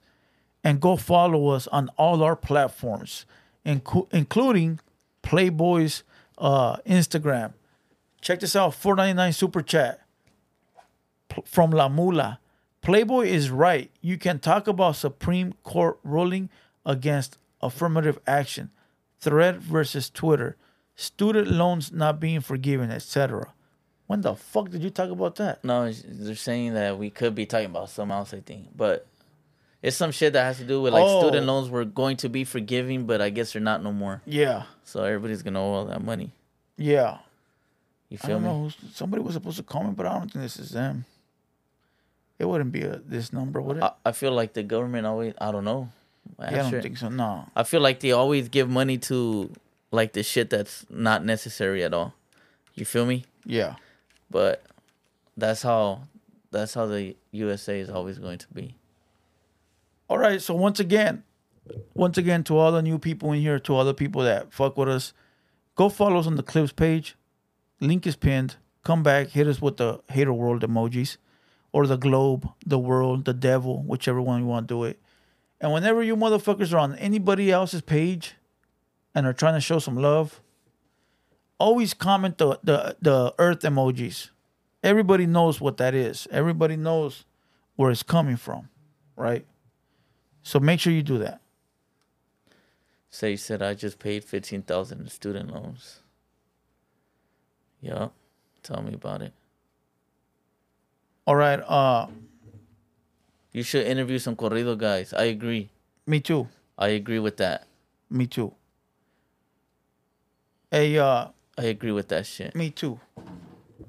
[0.65, 3.27] and go follow us on all our platforms,
[3.62, 4.81] including
[5.20, 6.03] Playboy's
[6.39, 7.53] uh, Instagram.
[8.23, 10.01] Check this out 499 Super Chat
[11.45, 12.39] from La Mula.
[12.83, 13.91] Playboy is right.
[14.01, 16.51] You can talk about Supreme Court ruling
[16.85, 18.71] against affirmative action,
[19.21, 20.57] thread versus Twitter,
[20.97, 23.53] student loans not being forgiven, etc.
[24.09, 25.65] When the fuck did you talk about that?
[25.65, 28.77] No, they're saying that we could be talking about something else, I think.
[28.77, 29.07] But
[29.81, 31.21] it's some shit that has to do with like Oh.
[31.23, 34.23] student loans were going to be forgiving, but I guess they're not no more.
[34.27, 36.33] Yeah, So everybody's going to owe all that money.
[36.77, 37.19] yeah.
[38.09, 38.49] You I feel don't me?
[38.65, 38.71] know.
[38.93, 41.07] Somebody was supposed to comment, but I don't think this is them.
[42.43, 43.85] It wouldn't be a, this number, would it?
[43.85, 45.90] I, I feel like the government always, I don't know.
[46.40, 47.09] yeah, I don't think so.
[47.09, 47.47] No.
[47.55, 49.52] I feel like they always give money to
[49.93, 52.14] like the shit that's not necessary at all.
[52.74, 53.27] You feel me?
[53.47, 53.77] Yeah.
[54.28, 54.64] But
[55.36, 56.02] that's how
[56.51, 58.74] that's how the USA is always going to be.
[60.09, 60.43] All right.
[60.43, 61.23] So once again,
[61.94, 64.77] once again, to all the new people in here, to all the people that fuck
[64.77, 65.12] with us,
[65.77, 67.14] go follow us on the clips page.
[67.78, 68.56] Link is pinned.
[68.82, 71.19] Come back, hit us with the hater world emojis,
[71.73, 75.01] or the globe, the world, the devil, whichever one you want to do it.
[75.61, 78.35] And whenever you motherfuckers are on anybody else's page
[79.15, 80.40] and are trying to show some love,
[81.59, 84.31] always comment the the, the earth emojis.
[84.82, 86.27] Everybody knows what that is.
[86.31, 87.24] Everybody knows
[87.77, 88.69] where it's coming from,
[89.16, 89.47] right?
[90.43, 91.40] So make sure you do that.
[93.09, 96.01] Say said I just paid fifteen thousand in student loans.
[97.81, 98.12] Yup.
[98.62, 99.32] Tell me about it.
[101.27, 101.61] All right.
[101.61, 102.07] Uh,
[103.53, 105.12] You should interview some corrido guys.
[105.12, 105.70] I agree.
[106.07, 106.49] me too.
[106.78, 107.66] I agree with that.
[108.11, 108.53] Me too.
[110.70, 111.28] Hey, uh,
[111.59, 112.55] I agree with that shit.
[112.57, 112.99] me too.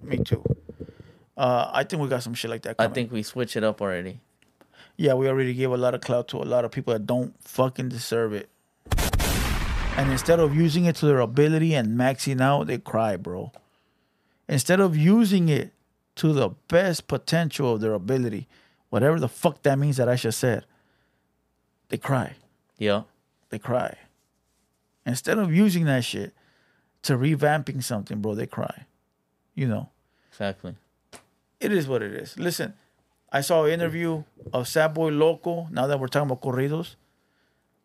[0.03, 0.43] Me too.
[1.37, 2.75] Uh, I think we got some shit like that.
[2.77, 4.19] I think we switch it up already.
[4.97, 7.33] Yeah, we already gave a lot of clout to a lot of people that don't
[7.41, 8.49] fucking deserve it.
[9.97, 13.51] And instead of using it to their ability and maxing out, they cry, bro.
[14.47, 15.71] Instead of using it
[16.15, 18.47] to the best potential of their ability,
[18.89, 20.65] whatever the fuck that means that I just said,
[21.89, 22.33] they cry.
[22.77, 23.03] Yeah.
[23.49, 23.95] They cry.
[25.05, 26.33] Instead of using that shit
[27.03, 28.85] to revamping something, bro, they cry.
[29.55, 29.89] You know
[30.31, 30.75] Exactly.
[31.59, 32.37] it is what it is.
[32.39, 32.73] Listen,
[33.31, 35.67] I saw an interview of Sad Boy Loco.
[35.71, 36.95] Now that we're talking about corridos,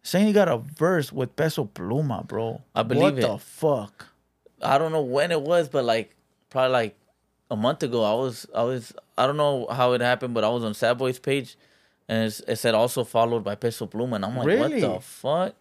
[0.02, 2.62] saying he got a verse with Peso Pluma, bro.
[2.74, 3.20] I believe what it.
[3.22, 4.06] the fuck?
[4.62, 6.14] I don't know when it was, but like
[6.50, 6.96] probably like
[7.50, 8.02] a month ago.
[8.04, 10.98] I was I was I don't know how it happened, but I was on Sad
[10.98, 11.56] Boy's page,
[12.08, 14.82] and it's, it said also followed by Peso Pluma, and I'm like, Really?
[14.82, 15.54] what the fuck?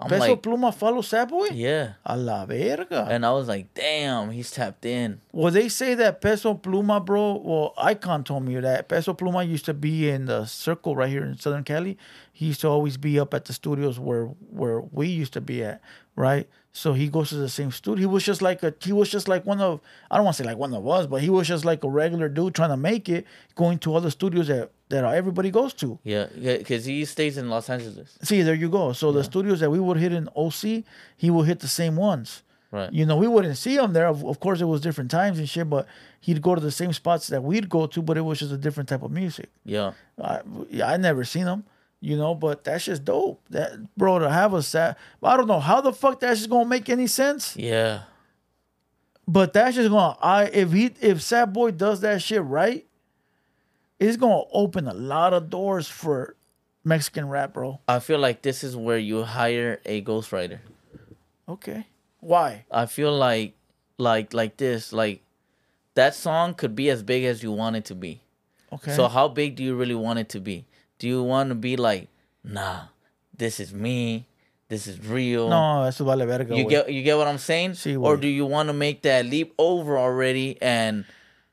[0.00, 1.46] I'm Peso like, Pluma follow Sad Boy?
[1.52, 3.06] yeah, A la verga.
[3.08, 5.20] and I was like, damn, he's tapped in.
[5.30, 7.34] well, they say that Peso Pluma, bro.
[7.36, 11.24] Well, Icon told me that Peso Pluma used to be in the circle right here
[11.24, 11.96] in Southern Cali.
[12.32, 15.62] He used to always be up at the studios where where we used to be
[15.62, 15.80] at,
[16.16, 16.48] right?
[16.74, 18.00] So he goes to the same studio.
[18.00, 19.80] He was just like a he was just like one of
[20.10, 21.88] I don't want to say like one of us, but he was just like a
[21.88, 25.98] regular dude trying to make it, going to other studios that that everybody goes to.
[26.02, 28.92] Yeah, yeah, because he stays in Los Angeles, See, there you go.
[28.94, 30.84] So the studios that we would hit in OC,
[31.16, 32.42] he would hit the same ones.
[32.70, 32.90] right?
[32.92, 34.06] You know, we wouldn't see him there.
[34.06, 35.86] Of, of course, it was different times and shit, but
[36.20, 38.56] he'd go to the same spots that we'd go to, but it was just a
[38.58, 39.50] different type of music.
[39.64, 39.92] Yeah,
[40.22, 40.40] I,
[40.70, 41.64] yeah, I never seen him,
[42.02, 43.40] you know, but that's just dope.
[43.50, 44.96] That bro to have a sad.
[45.22, 48.02] I don't know how the fuck that's just gonna make any sense, yeah,
[49.26, 50.18] but that's just gonna.
[50.20, 52.84] I if he if Sad Boy does that shit right,
[54.00, 56.34] it's gonna open a lot of doors for
[56.82, 57.78] Mexican rap, bro.
[57.86, 60.58] I feel like this is where you hire a ghostwriter.
[61.48, 61.86] Okay,
[62.18, 62.64] Why?
[62.68, 63.54] I feel like
[63.96, 65.22] like like this like
[65.94, 68.22] that song could be as big as you want it to be.
[68.72, 68.92] Okay.
[68.96, 70.66] So how big do you really want it to be?
[71.02, 72.06] Do you want to be like,
[72.46, 72.94] nah,
[73.36, 74.24] this is me,
[74.70, 75.50] this is real.
[75.50, 76.54] no, eso vale verga.
[76.54, 76.70] you güey.
[76.70, 77.72] get you get what I'm saying?
[77.72, 81.04] Sí, or do you want to make that leap over already and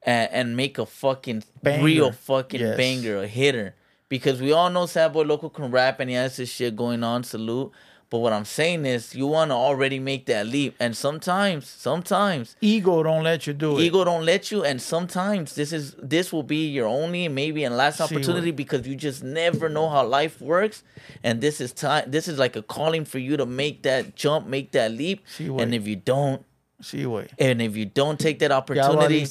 [0.06, 1.84] and, and make a fucking Banger.
[1.84, 2.78] real fucking Yes.
[2.78, 3.74] banger, a hitter?
[4.08, 7.04] Because we all know Sad Boy Loco can rap and he has his shit going
[7.04, 7.24] on.
[7.24, 7.72] Salute.
[8.10, 12.56] But what I'm saying is, you want to already make that leap, and sometimes, sometimes
[12.60, 13.84] ego don't let you do it.
[13.84, 14.64] ego don't let you.
[14.64, 18.96] And sometimes this is this will be your only maybe and last opportunity because you
[18.96, 20.84] just never know how life works.
[21.24, 24.48] And this is time this is like a calling for you to make that jump
[24.48, 25.24] make that leap.
[25.40, 26.44] And if you don't
[26.82, 27.28] Sí, güey.
[27.38, 29.26] and if you don't take that opportunity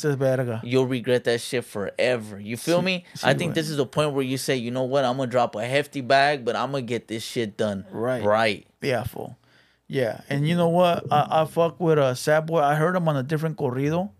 [0.63, 2.39] you'll regret that shit forever.
[2.39, 3.05] You feel Sí, me?
[3.17, 5.03] sí, i think this is the point where you say you know what?
[5.07, 8.23] I'm gonna drop a hefty bag but i'm gonna get this shit done Right.
[8.23, 9.37] right Yeah, fool.
[9.87, 11.11] Yeah, and you know what?
[11.11, 12.61] I, I fuck with a uh, Sad Boy.
[12.61, 14.11] I heard him on a different corrido.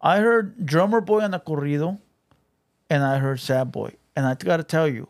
[0.00, 1.98] I heard Drummer Boy on the corrido,
[2.90, 3.94] and I heard Sad Boy.
[4.14, 5.08] And I gotta tell you,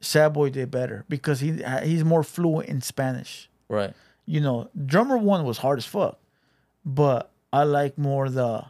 [0.00, 3.48] Sad Boy did better because he he's more fluent in Spanish.
[3.68, 3.94] right
[4.26, 6.18] You know, Drummer one was hard as fuck,
[6.84, 8.64] but I like more the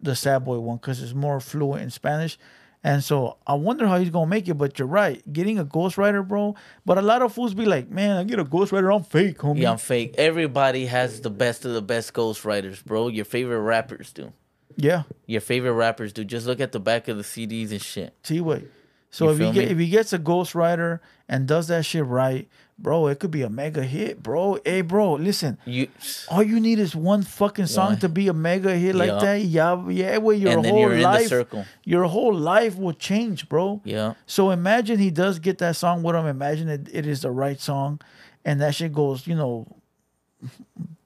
[0.00, 2.38] the Sad Boy one because it's more fluent in Spanish.
[2.84, 4.54] And so I wonder how he's gonna make it.
[4.54, 6.54] But you're right, getting a ghostwriter, bro.
[6.84, 9.60] But a lot of fools be like, man, I get a ghostwriter, I'm fake, homie.
[9.60, 14.12] yeah i'm fake everybody has the best of the best ghostwriters bro your favorite rappers
[14.12, 14.32] do
[14.78, 15.02] yeah.
[15.26, 16.24] your favorite rappers do.
[16.24, 18.14] Just look at the back of the CDs and shit.
[18.22, 18.62] See what?
[19.10, 22.48] So You if he get, if he gets a ghostwriter and does that shit right,
[22.78, 24.58] bro, it could be a mega hit, bro.
[24.64, 25.58] Hey, bro, listen.
[25.64, 25.88] You
[26.30, 27.98] All you need is one fucking song One.
[28.00, 29.18] to be a mega hit like Yeah.
[29.18, 29.40] that.
[29.42, 31.64] Yeah, yeah, well, your whole you're in the life, circle.
[31.84, 33.80] your whole life will change, bro.
[33.84, 34.14] yeah.
[34.26, 36.26] So imagine he does get that song with him.
[36.26, 38.00] Imagine it, it is the right song,
[38.44, 39.66] and that shit goes, you know,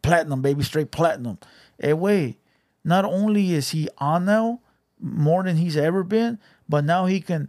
[0.03, 1.39] platinum, baby, straight platinum.
[1.79, 2.39] Hey, wait,
[2.85, 4.61] not only is he on now
[5.01, 6.39] more than he's ever been,
[6.69, 7.49] but now he can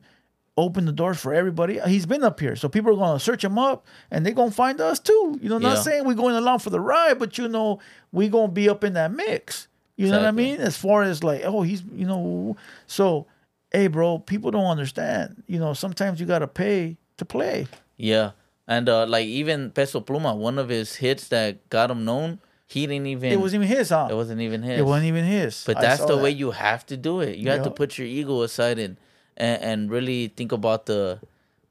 [0.58, 1.80] open the doors for everybody.
[1.88, 4.80] He's been up here, so people are gonna search him up, and they're gonna find
[4.80, 5.40] us too.
[5.42, 5.82] You know, not Yeah.
[5.82, 7.80] saying we're going along for the ride, but you know,
[8.12, 9.68] we're gonna be up in that mix.
[9.96, 10.60] You know what I mean?
[10.60, 12.56] As far as like, oh, he's, you know,
[12.88, 13.28] so,
[13.72, 15.44] hey, bro, people don't understand.
[15.48, 17.68] You know, sometimes you gotta pay to play.
[17.98, 18.32] Yeah.
[18.68, 22.88] And uh like even Peso Pluma, one of his hits that got him known, he
[22.88, 24.08] didn't even It wasn't even his, huh?
[24.10, 24.80] it wasn't even his.
[24.80, 25.64] It wasn't even his.
[25.66, 26.24] But I that's the that.
[26.24, 27.38] way you have to do it.
[27.38, 28.98] You have to put your ego aside and,
[29.38, 31.20] and and really think about the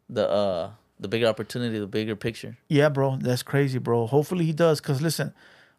[0.09, 0.71] the uh
[1.01, 2.57] the bigger opportunity, the bigger picture.
[2.69, 4.07] Yeah, bro, that's crazy, bro.
[4.07, 5.35] Hopefully he does, cause listen,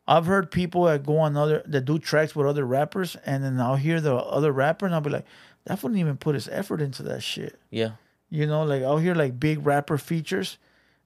[0.07, 3.59] I've heard people that go on other that do tracks with other rappers, and then
[3.59, 5.25] I'll hear the other rapper, and I'll be like,
[5.65, 7.57] that wouldn't even put his effort into that shit.
[7.69, 7.91] Yeah.
[8.29, 10.57] You know, like I'll hear like big rapper features,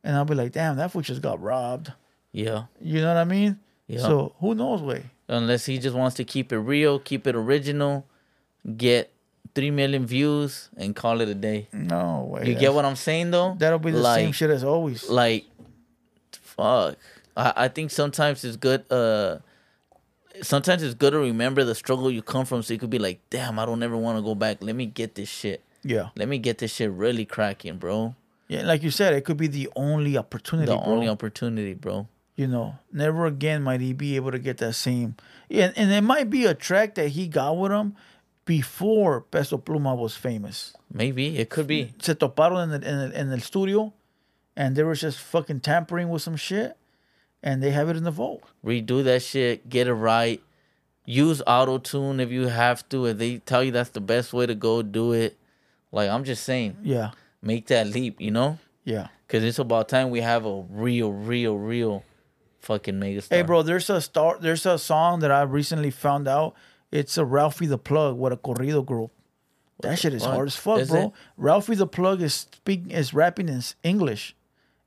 [0.03, 1.91] and I'll be like, damn, that fool just got robbed.
[2.31, 2.65] Yeah.
[2.81, 3.59] You know what I mean?
[3.87, 3.99] Yeah.
[3.99, 5.05] So who knows, way?
[5.27, 8.05] Unless he just wants to keep it real, keep it original,
[8.77, 9.11] get
[9.57, 11.67] three million views and call it a day.
[11.73, 12.47] No way.
[12.47, 13.55] You get what I'm saying though?
[13.57, 15.09] That'll be the like, same shit as always.
[15.09, 15.45] Like,
[16.31, 16.95] fuck.
[17.35, 18.85] I, I think sometimes it's good.
[18.91, 19.39] Uh,
[20.43, 23.19] sometimes it's good to remember the struggle you come from, so you could be like,
[23.31, 24.57] damn, I don't ever want to go back.
[24.61, 25.63] Let me get this shit.
[25.81, 26.09] Yeah.
[26.15, 28.13] Let me get this shit really cracking, bro.
[28.47, 30.67] Yeah, like you said, it could be the only opportunity.
[30.67, 30.85] The bro.
[30.85, 32.07] only opportunity, bro.
[32.37, 35.15] you know, never again might he be able to get that same.
[35.49, 37.95] Yeah, and it might be a track that he got with him
[38.47, 40.73] before Peso Pluma was famous.
[40.91, 41.93] Maybe it could be.
[42.01, 43.93] Se toparon in the, en el, en el studio,
[44.55, 46.75] and they were just fucking tampering with some shit,
[47.43, 48.41] and they have it in the vault.
[48.65, 49.69] Redo that shit.
[49.69, 50.41] Get it right.
[51.05, 53.05] Use auto tune if you have to.
[53.05, 55.37] If they tell you that's the best way to go, do it.
[55.91, 57.11] Like I'm just saying, Yeah,
[57.41, 58.19] make that leap.
[58.19, 58.57] You know.
[58.83, 59.09] yeah.
[59.27, 62.03] Cause it's about time we have a real, real, real
[62.61, 63.29] fucking megastar.
[63.29, 64.37] Hey, bro, there's a star.
[64.39, 66.55] There's a song that I recently found out.
[66.91, 69.11] It's a Ralphie the Plug with a corrido group.
[69.81, 70.33] That shit is fuck?
[70.33, 71.05] hard as fuck, Is bro.
[71.07, 71.11] it?
[71.37, 74.35] Ralphie the Plug is speaking is rapping in English,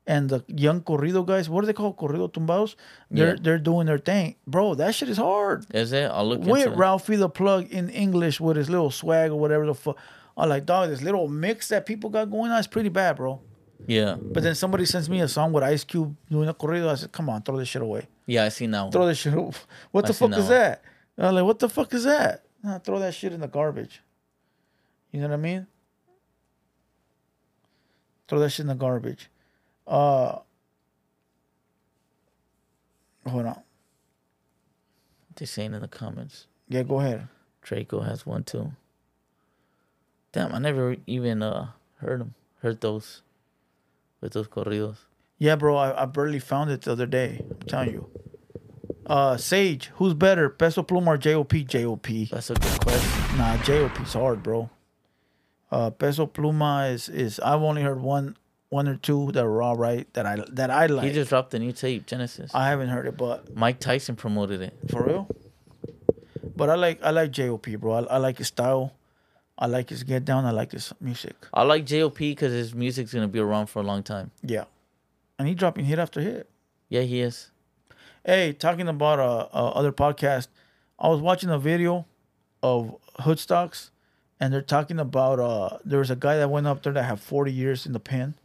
[0.05, 1.95] and the young corrido guys, what are they called?
[1.97, 2.75] Corrido tumbados.
[3.09, 3.35] They're Yeah.
[3.41, 4.73] they're doing their thing, bro.
[4.75, 5.65] That shit is hard.
[5.73, 6.09] Is it?
[6.11, 6.67] I'll look With.
[6.75, 9.97] Ralphie the Plug in English with his little swag or whatever the fuck.
[10.35, 13.39] I'm like, dog, this little mix that people got going on is pretty bad, bro.
[13.87, 16.87] Yeah, But then somebody sends me a song with Ice Cube doing a corrido.
[16.89, 18.91] I said, come on, throw this shit away yeah, I see now.
[18.91, 19.33] throw this shit.
[19.33, 19.51] o-
[19.91, 20.83] What the I seen fuck is that
[21.21, 21.27] that?
[21.27, 22.43] I'm like, what the fuck is that?
[22.63, 24.01] Nah, throw that shit in the garbage.
[25.11, 25.67] You know what I mean?
[28.27, 29.29] Throw that shit in the garbage.
[29.87, 30.39] Uh,
[33.27, 33.61] hold on.
[35.35, 36.47] They're saying in the comments.
[36.69, 37.27] Yeah, go ahead.
[37.61, 38.71] Draco has one too.
[40.31, 42.35] Damn, I never even uh heard them.
[42.61, 43.21] Heard those
[44.21, 44.97] with those corridos.
[45.39, 47.43] Yeah, bro, I, I barely found it the other day.
[47.49, 48.09] I'm telling you.
[49.11, 51.65] Uh, Sage, who's better, Peso Pluma or J.O.P.?
[51.65, 52.29] J.O.P.
[52.31, 53.37] That's a good question.
[53.37, 54.69] Nah, J.O.P.'s hard, bro.
[55.69, 58.37] Uh, Peso Pluma is is I've only heard one
[58.69, 61.07] one or two that are all right that I that I like.
[61.07, 62.51] He just dropped a new tape, Genesis.
[62.55, 64.77] I haven't heard it, but Mike Tyson promoted it.
[64.89, 65.27] for real.
[66.55, 67.75] But I like I like J.O.P.
[67.75, 67.91] bro.
[67.91, 68.93] I, I like his style.
[69.59, 70.45] I like his get down.
[70.45, 71.35] I like his music.
[71.53, 72.31] I like J.O.P.
[72.31, 74.31] because his music's gonna be around for a long time.
[74.41, 74.63] Yeah,
[75.37, 76.49] and he dropping hit after hit.
[76.87, 77.50] Yeah, he is.
[78.23, 80.47] Hey, talking about uh, uh other podcast,
[80.99, 82.05] I was watching a video
[82.61, 83.89] of Hoodstocks,
[84.39, 87.19] and they're talking about uh there was a guy that went up there that had
[87.19, 88.35] forty years in the pen,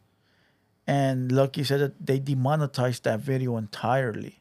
[0.87, 4.41] and Lucky said that they demonetized that video entirely.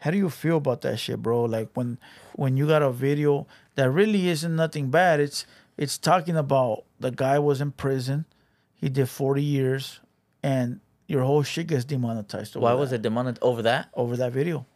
[0.00, 1.44] How do you feel about that shit, bro?
[1.44, 1.98] Like when
[2.34, 3.46] when you got a video
[3.76, 5.18] that really isn't nothing bad.
[5.18, 5.46] It's
[5.78, 8.26] it's talking about the guy was in prison,
[8.74, 10.00] he did forty years,
[10.42, 12.56] and your whole shit gets demonetized.
[12.56, 13.88] Why that was it demonetized over that?
[13.94, 14.66] over that video.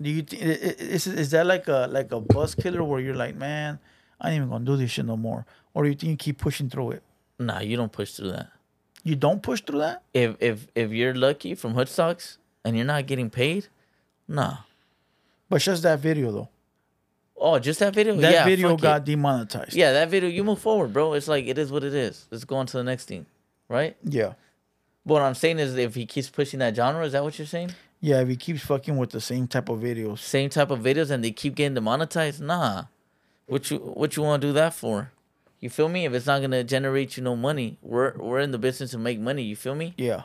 [0.00, 3.34] Do you th- is is that like a like a buzz killer where you're like,
[3.34, 3.78] man,
[4.20, 6.38] I ain't even gonna do this shit no more, or do you think you keep
[6.38, 7.02] pushing through it?
[7.38, 8.48] Nah, you don't push through that.
[9.04, 13.06] You don't push through that, If if if you're lucky from Hoodstocks and you're not
[13.06, 13.68] getting paid,
[14.26, 14.58] nah.
[15.48, 16.48] but just that video though.
[17.40, 18.16] Oh, just that video.
[18.16, 18.82] That yeah, video fuck it.
[18.82, 19.74] got demonetized.
[19.74, 20.28] Yeah, that video.
[20.28, 21.12] You move forward, bro.
[21.12, 22.26] It's like it is what it is.
[22.30, 23.26] Let's go on to the next thing,
[23.68, 23.96] right?
[24.04, 24.34] yeah,
[25.08, 27.46] But what I'm saying is, if he keeps pushing that genre, is that what you're
[27.46, 27.70] saying?
[28.00, 28.20] yeah.
[28.20, 31.24] If he keeps fucking with the same type of videos, Same type of videos, and
[31.24, 32.40] they keep getting demonetized.
[32.42, 32.84] Nah,
[33.46, 35.10] what you what you want to do that for?
[35.60, 36.04] You feel me?
[36.04, 39.18] If it's not gonna generate you no money, we're we're in the business to make
[39.18, 39.42] money.
[39.42, 39.94] You feel me?
[39.96, 40.22] yeah.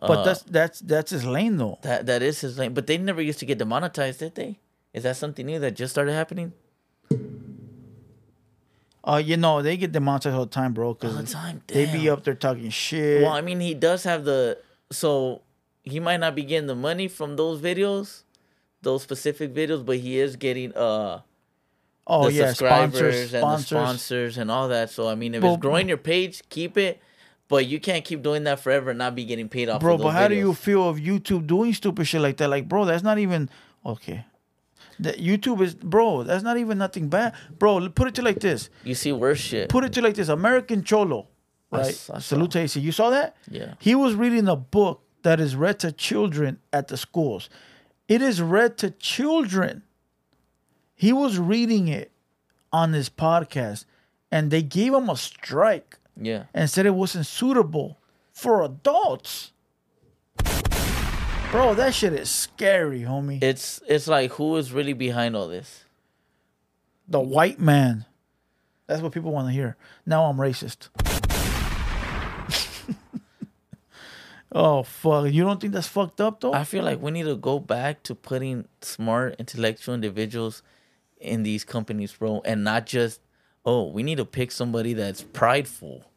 [0.00, 1.78] But Uh, that's that's that's his lane though.
[1.82, 2.74] That that is his lane.
[2.74, 4.58] But they never used to get demonetized, did they?
[4.92, 6.52] Is that something new that just started happening?
[9.06, 10.88] Uh, you know they get demonetized all the time, bro.
[10.88, 11.62] All the time.
[11.66, 13.22] they be up there talking shit.
[13.22, 14.58] Well, I mean, he does have the
[14.90, 15.42] so
[15.82, 18.22] he might not be getting the money from those videos,
[18.80, 21.20] those specific videos, but he is getting uh
[22.06, 23.68] oh the yeah, subscribers sponsors, and sponsors.
[23.68, 24.88] the sponsors and all that.
[24.90, 27.00] So I mean, if it's growing your page, keep it.
[27.46, 29.82] But you can't keep doing that forever and not be getting paid off.
[29.82, 29.98] bro.
[29.98, 32.48] But how do you feel of YouTube doing stupid shit like that?
[32.48, 33.50] Like, bro, that's not even
[33.84, 34.24] okay.
[35.00, 36.22] That YouTube is, bro.
[36.22, 37.88] That's not even nothing bad, bro.
[37.88, 38.70] Put it to like this.
[38.84, 39.68] You see worse shit.
[39.68, 40.28] Put it to like this.
[40.28, 41.28] American Cholo,
[41.70, 41.86] right?
[41.86, 42.18] I saw.
[42.18, 42.80] Salute to AC.
[42.80, 43.36] You saw that?
[43.50, 43.74] Yeah.
[43.78, 47.48] He was reading a book that is read to children at the schools.
[48.08, 49.82] It is read to children.
[50.94, 52.12] He was reading it
[52.72, 53.84] on his podcast,
[54.30, 56.44] and they gave him a strike yeah.
[56.52, 57.98] and said it wasn't suitable
[58.32, 59.52] for adults.
[61.54, 63.40] Bro, that shit is scary, homie.
[63.40, 65.84] It's it's like who is really behind all this?
[67.06, 68.06] the white man.
[68.88, 69.76] That's what people want to hear.
[70.04, 70.88] Now I'm racist.
[74.52, 75.32] oh fuck!
[75.32, 76.52] You don't think that's fucked up though?
[76.52, 80.64] I feel like we need to go back to putting smart, intellectual individuals
[81.20, 83.20] in these companies, bro, and not just
[83.64, 86.10] oh, we need to pick somebody that's prideful.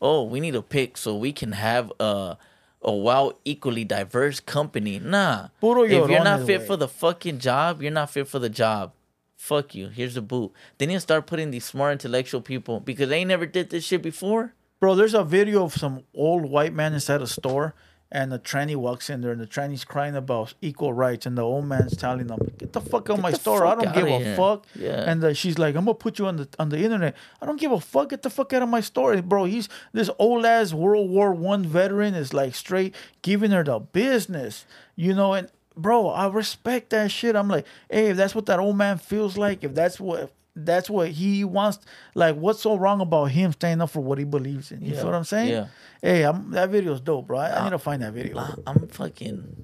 [0.00, 2.38] Oh, we need to pick so we can have a
[2.84, 4.98] a well equally diverse company.
[4.98, 6.66] Nah, Puro if you're not fit güey.
[6.66, 8.92] for the fucking job, you're not fit for the job.
[9.36, 9.88] Fuck you.
[9.88, 10.52] Here's the boot.
[10.78, 14.02] They need to start putting these smart, intellectual people because they never did this shit
[14.02, 14.54] before.
[14.80, 17.74] Bro, there's a video of some old white man inside a store,
[18.12, 21.42] and the tranny walks in there, and the tranny's crying about equal rights, and the
[21.42, 23.66] old man's telling them, "Get the fuck out of my store!
[23.66, 25.10] I don't give a here." fuck." Yeah.
[25.10, 27.16] And uh, she's like, "I'm gonna put you on the on the internet.
[27.42, 28.10] I don't give a fuck.
[28.10, 31.64] Get the fuck out of my store, bro." He's this old ass World War One
[31.64, 34.64] veteran is like straight giving her the business,
[34.96, 35.48] you know, and.
[35.76, 37.34] Bro, I respect that shit.
[37.34, 40.88] I'm like, hey, if that's what that old man feels like, if that's what that's
[40.88, 41.78] what he wants,
[42.14, 44.80] like, what's so wrong about him standing up for what he believes in?
[44.82, 45.50] You Yeah, feel what I'm saying?
[45.50, 45.66] yeah.
[46.02, 47.38] Hey, I'm, that video's dope, bro.
[47.38, 48.38] I, I need to find that video.
[48.38, 49.56] I- I'm fucking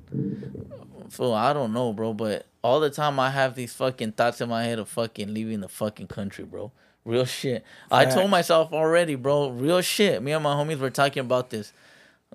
[1.11, 1.35] fool.
[1.35, 4.65] I don't know, bro, but all the time I have these fucking thoughts in my
[4.65, 6.73] head of fucking leaving the fucking country, bro.
[7.05, 7.65] Real shit.
[7.91, 9.51] I told myself already, bro.
[9.51, 10.23] Real shit.
[10.23, 11.73] Me and my homies were talking about this.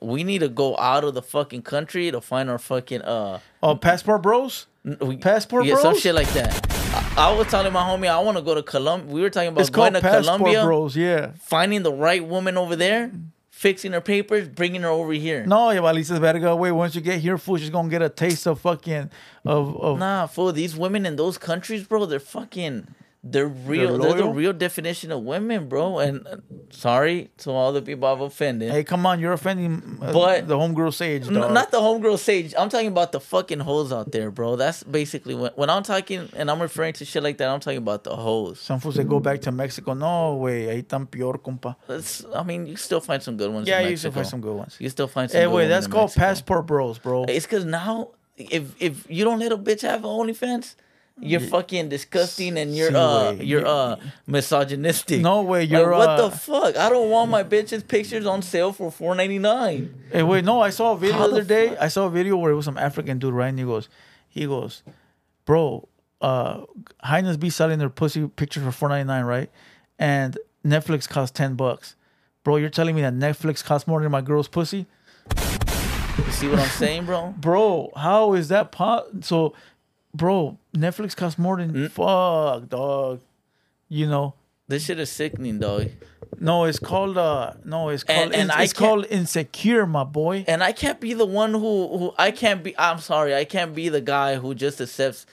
[0.02, 3.76] We need to go out of the fucking country to find our fucking uh Oh,
[3.76, 4.68] passport bros.
[4.84, 6.75] we, Passport yeah, some shit like that.
[6.96, 9.14] I, I was telling my homie I want to go to Colombia.
[9.14, 10.96] We were talking about It's going to Colombia, bros.
[10.96, 11.34] Yeah.
[11.42, 13.12] finding the right woman over there,
[13.50, 15.46] fixing her papers, bringing her over here.
[15.46, 16.72] No, yeah, better go away.
[16.72, 19.10] Once you get here, fool, she's gonna get a taste of fucking
[19.44, 20.00] of of.
[20.00, 20.54] Nah, fool.
[20.54, 22.88] These women in those countries, bro, they're fucking.
[23.28, 23.98] They're real.
[23.98, 25.98] They're, the real definition of women, bro.
[25.98, 26.38] And uh,
[26.70, 28.72] sorry to all the people I've offended.
[28.72, 31.26] Hey, come on, you're offending uh, But- the homegirl Sage.
[31.26, 32.54] N- not the homegirl sage.
[32.56, 34.56] I'm talking about the fucking hoes out there, bro.
[34.58, 37.50] That's basically when when I'm talking and I'm referring to shit like that.
[37.50, 38.60] I'm talking about the hoes.
[38.60, 39.96] Some fools that go back to Mexico.
[39.96, 41.76] No way, ahí tan peor, compa.
[41.88, 43.68] That's, I mean, you still find some good ones.
[43.68, 44.78] Yeah, you still find some good ones.
[44.80, 45.40] You still find some.
[45.42, 46.26] Hey, good wait, that's called Mexico.
[46.26, 47.26] passport bros, bro.
[47.28, 50.76] It's because now if if you don't let a bitch have an OnlyFans,
[51.20, 53.96] you're fucking disgusting and you're uh you're uh
[54.28, 55.22] misogynistic.
[55.22, 56.76] No way, you're, what uh, the fuck?
[56.76, 59.94] I don't want my bitch's pictures on sale for four ninety nine.
[60.12, 61.70] Hey, wait, no, I saw a video How the other the day.
[61.70, 61.82] fuck?
[61.82, 63.48] I saw a video where it was some African dude, right?
[63.48, 63.90] And he goes,
[64.28, 64.84] he goes,
[65.46, 65.88] bro,
[66.22, 66.62] uh,
[67.02, 69.50] Highness be selling their pussy pictures for four ninety nine, right?
[69.98, 71.96] And Netflix costs ten bucks.
[72.44, 74.86] Bro, you're telling me that Netflix costs more than my girl's pussy?
[76.18, 77.34] You see what I'm saying, bro?
[77.38, 79.06] Bro, how is that pot?
[79.22, 79.54] So,
[80.16, 83.22] bro, Netflix costs more than fuck, dog.
[83.90, 84.34] You know,
[84.68, 85.90] This shit is sickening, dog.
[86.40, 90.04] no, it's called uh, no, it's called And- and it's, I it's called insecure, my
[90.04, 90.44] boy.
[90.48, 92.78] And I can't be the one who who I can't be.
[92.78, 95.26] I'm sorry, I can't be the guy who just accepts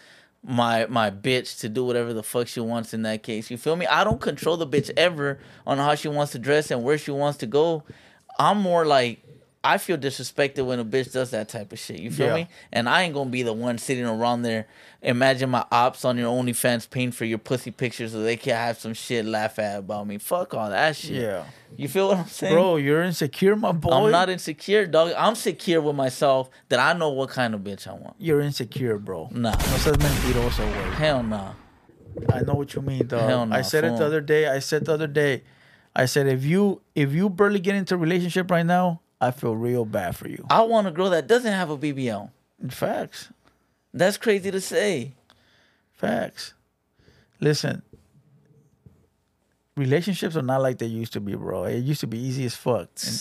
[0.44, 3.50] my my bitch to do whatever the fuck she wants in that case.
[3.50, 3.86] You feel me?
[3.86, 7.10] I don't control the bitch ever on how she wants to dress and where she
[7.10, 7.84] wants to go.
[8.38, 9.22] I'm more like
[9.64, 12.00] I feel disrespected when a bitch does that type of shit.
[12.00, 12.34] You feel Yeah.
[12.34, 12.48] me?
[12.72, 14.66] And I ain't gonna be the one sitting around there.
[15.02, 18.78] Imagine my ops on your OnlyFans paying for your pussy pictures so they can have
[18.78, 20.18] some shit laugh at about me.
[20.18, 21.22] Fuck all that shit.
[21.22, 21.44] Yeah.
[21.76, 22.54] You feel what I'm saying?
[22.54, 23.90] Bro, you're insecure, my boy.
[23.90, 25.12] I'm not insecure, dog.
[25.16, 28.16] I'm secure with myself that I know what kind of bitch I want.
[28.18, 29.28] You're insecure, bro.
[29.30, 29.52] Nah.
[29.52, 30.94] No seas mentiroso, güey.
[30.94, 31.52] Hell nah.
[32.32, 33.28] I know what you mean, dog.
[33.28, 34.48] Hell no, I said it the other day.
[34.48, 35.44] I said the other day.
[35.94, 39.54] I said if you if you barely get into a relationship right now, I feel
[39.54, 40.44] real bad for you.
[40.50, 42.28] I want a girl that doesn't have a BBL.
[42.70, 43.28] Facts.
[43.94, 45.12] That's crazy to say.
[45.92, 46.54] Facts.
[47.38, 47.82] Listen.
[49.76, 51.62] Relationships are not like they used to be, bro.
[51.64, 52.88] It used to be easy as fuck.
[53.06, 53.12] In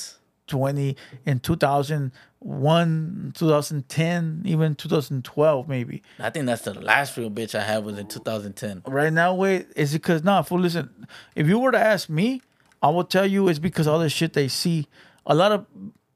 [0.47, 0.97] 20
[1.27, 6.01] in 2001, 2010, even 2012 maybe.
[6.17, 8.81] I think that's the last real bitch I had was in 2010.
[8.87, 10.61] right now, wait, is it because nah, fool?
[10.61, 11.05] Listen,
[11.35, 12.41] if you were to ask me,
[12.81, 14.87] I will tell you it's because all the shit they see.
[15.25, 15.65] A lot of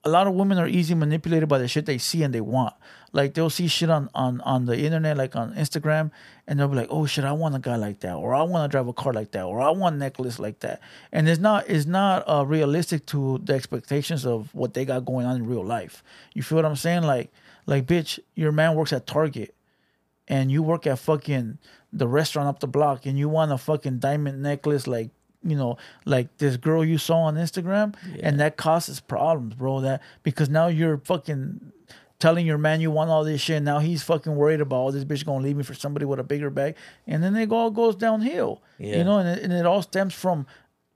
[0.03, 2.75] a lot of women are easy manipulated by the shit they see and they want.
[3.11, 6.11] Like they'll see shit on on on the internet, like on Instagram,
[6.47, 8.69] and they'll be like, "Oh shit, I want a guy like that," or "I want
[8.69, 11.39] to drive a car like that," or "I want a necklace like that." And it's
[11.39, 15.47] not it's not uh, realistic to the expectations of what they got going on in
[15.47, 16.03] real life.
[16.33, 17.03] You feel what I'm saying?
[17.03, 17.31] Like
[17.65, 19.55] like bitch, your man works at Target
[20.27, 21.57] and you work at fucking
[21.93, 25.09] the restaurant up the block and you want a fucking diamond necklace like
[25.45, 30.01] you know like this girl you saw on Instagram and that causes problems bro that
[30.23, 31.71] because now you're fucking
[32.19, 34.91] telling your man you want all this shit and now he's fucking worried about all
[34.91, 36.75] this bitch gonna leave me for somebody with a bigger bag
[37.07, 38.97] and then it all goes downhill Yeah.
[38.97, 40.47] you know and it, and it all stems from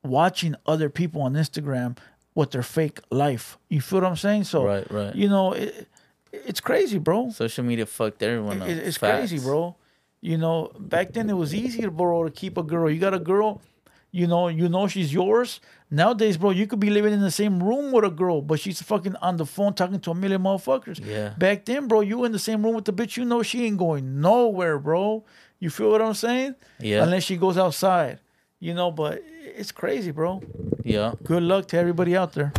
[0.03, 1.97] watching other people on Instagram
[2.35, 5.13] with their fake life you feel what I'm saying so Right, right.
[5.13, 5.87] you know it,
[6.31, 8.69] it's crazy bro Social media fucked everyone up.
[8.69, 9.29] it- it's Facts.
[9.29, 9.75] crazy, bro.
[10.21, 12.89] You know, back then it was easier, bro, to keep a girl.
[12.91, 13.61] You got a girl,
[14.11, 15.59] you know, you know she's yours.
[15.91, 18.81] Nowadays, bro, you could be living in the same room with a girl, but she's
[18.81, 21.03] fucking on the phone talking to a million motherfuckers.
[21.05, 21.29] Yeah.
[21.37, 23.77] Back then, bro, you in the same room with the bitch, you know she ain't
[23.77, 25.23] going nowhere, bro.
[25.59, 26.55] You feel what I'm saying?
[26.79, 27.03] Yeah.
[27.03, 28.19] Unless she goes outside.
[28.59, 30.41] You know, but it's crazy, bro.
[30.83, 32.51] Yeah, Good luck to everybody out there.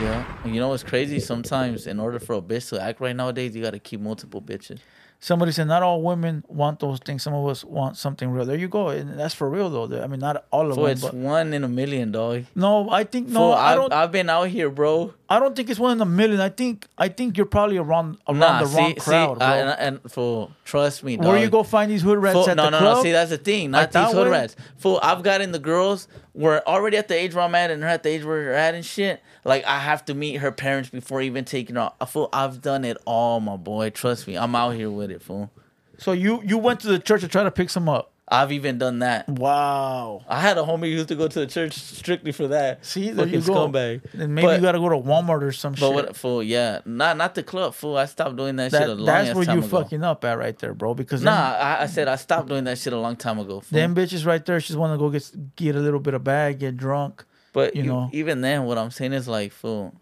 [0.00, 0.24] yeah.
[0.44, 1.20] You know what's crazy?
[1.20, 4.40] Sometimes, in order for a bitch to act right nowadays, you got to keep multiple
[4.42, 4.78] bitches.
[5.24, 7.22] Somebody said not all women want those things.
[7.22, 8.44] Some of us want something real.
[8.44, 8.88] There you go.
[8.88, 10.02] And that's for real though.
[10.02, 10.90] I mean, not all of So them.
[10.90, 12.44] it's but one in a million, dog.
[12.54, 13.40] no, I think no.
[13.40, 13.90] Fool, I don't.
[13.90, 15.14] I've been out here, bro.
[15.30, 16.40] I don't think it's one in a million.
[16.42, 19.46] I think I think you're probably around around Nah, the wrong crowd, see, bro.
[19.46, 21.24] I, and, and for trust me, dog.
[21.26, 22.96] Where you go find these hood rats Fool, at no, the no, club?
[22.98, 23.02] no.
[23.02, 23.70] See, that's the thing.
[23.70, 24.30] Not Like these hood way?
[24.40, 24.56] rats.
[24.76, 27.90] Fool, I've gotten the girls were already at the age where I'm at, and they're
[27.90, 29.22] at the age where they're at and shit.
[29.44, 31.92] Like I have to meet her parents before even taking her.
[32.06, 33.90] Fool, I've done it all, my boy.
[33.90, 35.50] Trust me, I'm out here with it, fool.
[35.98, 38.10] so you you went to the church to try to pick some up.
[38.26, 39.28] I've even done that.
[39.28, 40.24] Wow.
[40.26, 42.84] I had a homie who used to go to the church strictly for that.
[42.84, 43.68] See, there Fucking you go.
[43.68, 44.14] scumbag.
[44.14, 45.94] And maybe But- you gotta go to Walmart or some But shit.
[45.94, 47.98] what, fool, yeah, not not the club, fool.
[47.98, 49.68] I stopped doing that, shit a that, long that's where you ago.
[49.68, 50.94] fucking up at right there, bro.
[50.94, 53.60] Because Nah, them, I, I said I stopped doing that shit a long time ago.
[53.60, 53.78] Fool.
[53.78, 56.60] them bitches right there, just want to go get get a little bit of bag,
[56.60, 57.24] get drunk.
[57.52, 58.08] But you you know.
[58.12, 59.94] even then, what I'm saying is like, fool,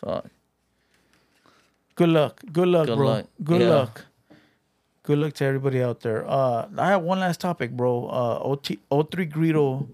[0.00, 0.26] fuck.
[1.96, 2.40] Good luck.
[2.52, 3.06] Good luck, Good bro.
[3.06, 3.26] luck.
[3.42, 3.68] Good Yeah.
[3.70, 4.06] luck.
[5.06, 6.28] Good luck to everybody out there.
[6.28, 8.06] Uh, I have one last topic, bro.
[8.08, 9.86] Uh, OT, 03 Greedo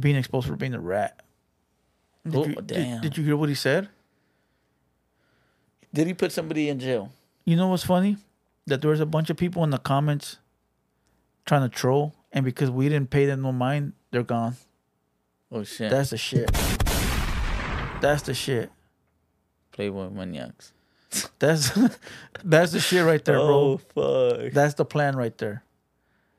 [0.00, 1.22] being exposed for being a rat.
[2.26, 3.00] Did, Oh, you, did- damn.
[3.02, 3.88] Did, you hear what he said?
[5.94, 7.12] Did he put somebody in jail?
[7.44, 8.16] You know what's funny?
[8.66, 10.38] That there was a bunch of people in the comments
[11.46, 14.56] trying to troll, and because we didn't pay them no mind, they're gone.
[15.52, 15.90] Oh shit!
[15.90, 16.50] That's the shit.
[18.00, 18.70] That's the shit.
[19.72, 20.72] Playboy maniacs.
[21.38, 21.70] That's
[22.44, 23.78] that's the shit right there, bro.
[23.94, 24.52] Oh, fuck!
[24.52, 25.64] That's the plan right there.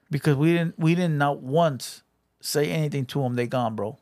[0.09, 2.03] Because we didn't we didn't not once
[2.41, 3.35] say anything to them.
[3.35, 3.97] They gone, bro.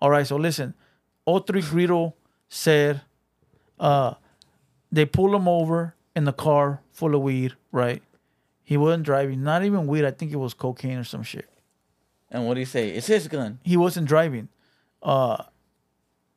[0.00, 0.74] All right, so listen.
[1.26, 2.14] 03 Greedo
[2.48, 3.02] said
[3.78, 4.14] uh
[4.90, 8.02] they pull him over in the car full of weed, right?
[8.64, 10.04] He wasn't driving, not even weed.
[10.04, 11.48] I think it was cocaine or some shit.
[12.30, 12.90] And what do you say?
[12.90, 14.48] It's his gun, He wasn't driving.
[15.02, 15.44] Uh,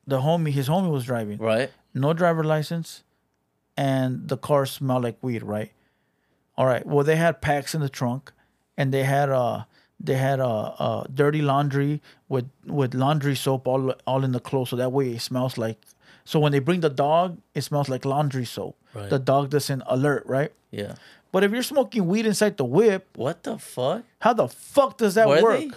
[0.05, 1.37] the homie, his homie was driving.
[1.39, 1.71] right?
[1.93, 3.03] No driver license,
[3.77, 5.71] and the car smelled like weed, right?
[6.57, 6.85] All right.
[6.85, 8.31] Well, they had packs in the trunk,
[8.77, 9.63] and they had uh
[9.99, 14.69] they had uh, uh dirty laundry with with laundry soap all all in the clothes,
[14.69, 15.79] so that way it smells like.
[16.23, 18.75] So when they bring the dog, it smells like laundry soap.
[18.95, 19.09] Right.
[19.09, 20.51] The dog doesn't alert, right?
[20.71, 20.95] Yeah.
[21.31, 24.03] But if you're smoking weed inside the whip, What the fuck?
[24.19, 25.59] how the fuck does that Were work?
[25.59, 25.69] they?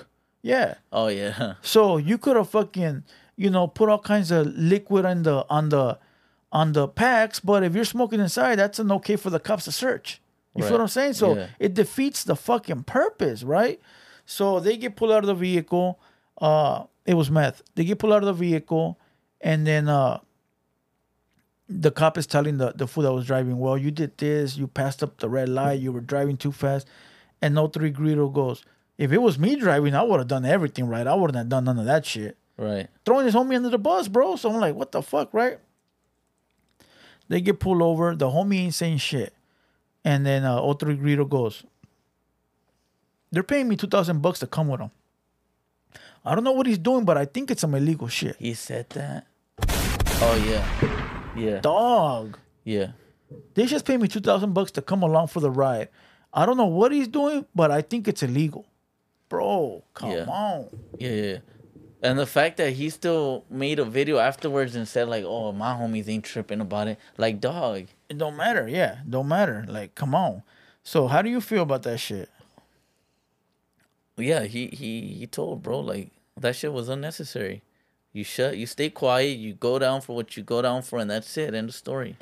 [0.42, 0.74] Yeah.
[0.92, 1.54] Oh yeah.
[1.62, 3.02] So you could have fucking,
[3.36, 5.98] you know, put all kinds of liquid on the on the
[6.52, 9.72] on the packs, but if you're smoking inside, that's an okay for the cops to
[9.72, 10.20] search.
[10.56, 11.12] You feel what I'm saying?
[11.12, 11.46] So Yeah.
[11.60, 13.80] it defeats the fucking purpose, right?
[14.26, 16.00] So they get pulled out of the vehicle.
[16.40, 17.62] Uh, it was meth.
[17.74, 18.98] They get pulled out of the vehicle,
[19.40, 20.18] and then uh,
[21.68, 24.56] the cop is telling the the fool that was driving, "Well, you did this.
[24.56, 25.80] You passed up the red light.
[25.80, 26.86] You were driving too fast."
[27.42, 28.64] And 03 Greedo goes,
[28.96, 31.06] "If it was me driving, I would have done everything right.
[31.06, 32.88] I wouldn't have done none of that shit." Right.
[33.04, 34.34] throwing his homie under the bus, bro.
[34.34, 35.60] So I'm like, what the fuck, right?
[37.28, 38.14] They get pulled over.
[38.16, 39.34] The homie ain't saying shit.
[40.04, 41.64] And then uh, 03 Greedo goes,
[43.30, 44.90] they're paying me 2000 bucks to come with them.
[46.24, 48.36] I don't know what he's doing, but I think it's some illegal shit.
[48.38, 49.26] He said that.
[50.20, 51.34] Oh yeah.
[51.36, 51.60] Yeah.
[51.60, 52.38] Dog.
[52.64, 52.92] Yeah.
[53.54, 55.88] They just paid me 2000 bucks to come along for the ride.
[56.32, 58.66] I don't know what he's doing, but I think it's illegal.
[59.28, 60.24] Bro, come Yeah.
[60.24, 60.68] on.
[60.98, 61.38] Yeah, yeah.
[62.02, 65.72] And the fact that he still made a video afterwards and said like, "Oh, my
[65.74, 67.86] homies ain't tripping about it." Like, dog.
[68.08, 68.68] It don't matter.
[68.68, 69.64] Yeah, don't matter.
[69.68, 70.42] Like, come on.
[70.84, 72.30] So how do you feel about that shit?
[74.16, 77.62] Yeah, he he he told bro like that shit was unnecessary.
[78.12, 78.56] You shut.
[78.56, 79.38] You stay quiet.
[79.38, 81.54] You go down for what you go down for, and that's it.
[81.54, 82.16] End of story.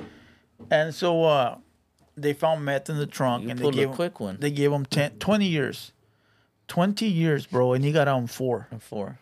[0.70, 1.58] And so uh,
[2.16, 4.38] they found meth in the trunk, You and they pulled a gave him, quick one.
[4.40, 5.92] They gave him 10, 20 years,
[6.66, 8.68] twenty years, bro, and he got out in four.
[8.70, 9.18] And four.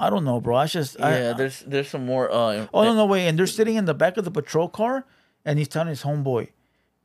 [0.00, 0.56] I don't know, bro.
[0.56, 2.30] I just I- Yeah, there's there's some more.
[2.30, 5.04] Uh, oh no no wait, and they're sitting in the back of the patrol car,
[5.44, 6.48] and he's telling his homeboy,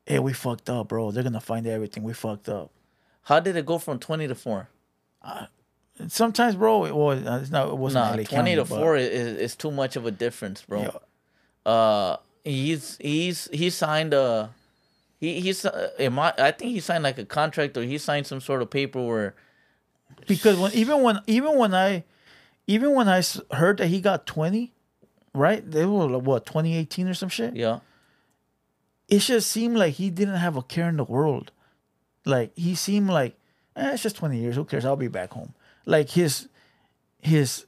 [0.05, 1.11] "Hey, we fucked up, bro.
[1.11, 2.03] They're gonna find everything.
[2.03, 2.71] We fucked up."
[3.23, 4.69] How did it go from twenty to four?
[5.99, 8.95] And sometimes, bro, it was uh, it's not it wasn't Nah, twenty County, to four
[8.95, 10.81] is, is too much of a difference, bro.
[10.81, 11.71] Yeah.
[11.71, 14.51] Uh, he's he's he signed a
[15.19, 18.39] he he's uh, it I think he signed like a contract or he signed some
[18.41, 19.35] sort of paper where
[20.27, 22.03] because when even when even when I
[22.67, 23.21] even when I
[23.51, 24.73] heard that he got twenty,
[25.33, 25.69] right?
[25.69, 27.55] They were like, what twenty eighteen or some shit.
[27.55, 27.79] yeah
[29.07, 31.51] it just seemed like he didn't have a care in the world.
[32.25, 33.37] Like he seemed like,
[33.75, 34.55] eh, it's just twenty years.
[34.55, 34.85] Who cares?
[34.85, 35.53] I'll be back home.
[35.85, 36.47] Like his,
[37.19, 37.65] his,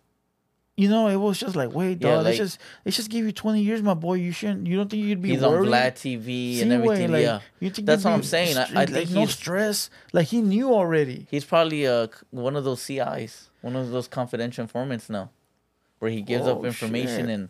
[0.78, 2.26] you know, it was just like, wait, Yeah, dog.
[2.26, 4.14] like- it's just, it's just give you twenty years, my boy.
[4.16, 4.68] You shouldn't.
[4.68, 5.68] You don't think you'd be he's worried?
[5.68, 6.24] on Vlad TV
[6.56, 7.12] See, and way, everything.
[7.12, 8.58] like, yeah, you think that's what I'm saying.
[8.58, 9.90] I, I like, think no stress.
[10.14, 11.26] Like he knew already.
[11.32, 15.32] he's probably uh one of those CIs, one of those confidential informants now,
[16.00, 17.30] where he gives up Oh, information shit.
[17.30, 17.50] and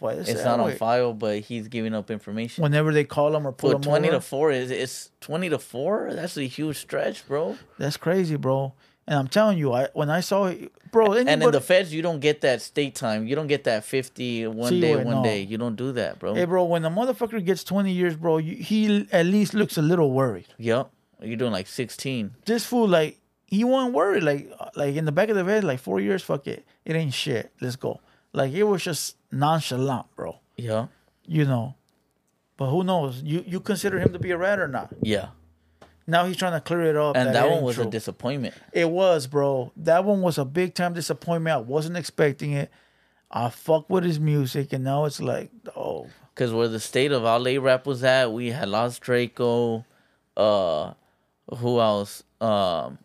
[0.00, 2.62] it's not on file, but he's giving up information.
[2.62, 5.48] Whenever they call him or pull But him twenty over, to four is it's twenty
[5.48, 6.10] to four.
[6.14, 7.56] That's a huge stretch, bro.
[7.78, 8.74] that's crazy, bro.
[9.08, 12.02] And I'm telling you, I when I saw it, bro, And in the feds, you
[12.02, 13.26] don't get that state time.
[13.26, 15.22] You don't get that 50 one See, day, wait, one no.
[15.24, 15.40] day.
[15.40, 16.34] You don't do that, bro.
[16.34, 19.82] Hey, bro, when a motherfucker gets 20 years, bro, you, he at least looks a
[19.82, 20.48] little worried.
[20.58, 20.90] Yep.
[21.22, 22.34] You're doing like 16.
[22.44, 24.22] This fool, like, he wasn't worried.
[24.22, 26.66] Like, like in the back of the head, like, four years, fuck it.
[26.84, 27.50] It ain't shit.
[27.62, 28.00] Let's go.
[28.34, 30.38] Like, it was just nonchalant, bro.
[30.58, 30.88] Yeah.
[31.26, 31.76] You know.
[32.58, 33.22] But who knows?
[33.22, 34.92] You you consider him to be a rat or not?
[35.00, 35.28] Yeah.
[36.08, 37.16] Now he's trying to clear it up.
[37.16, 38.54] And that, it one was a disappointment.
[38.72, 39.72] It was, bro.
[39.76, 41.54] That one was a big time disappointment.
[41.54, 42.70] I wasn't expecting it.
[43.30, 47.24] I fuck with his music, and now it's like, oh, Because where the state of
[47.24, 49.84] LA rap was at, we had Lost Draco.
[50.34, 50.94] Uh,
[51.58, 52.24] who else?
[52.40, 52.96] Um,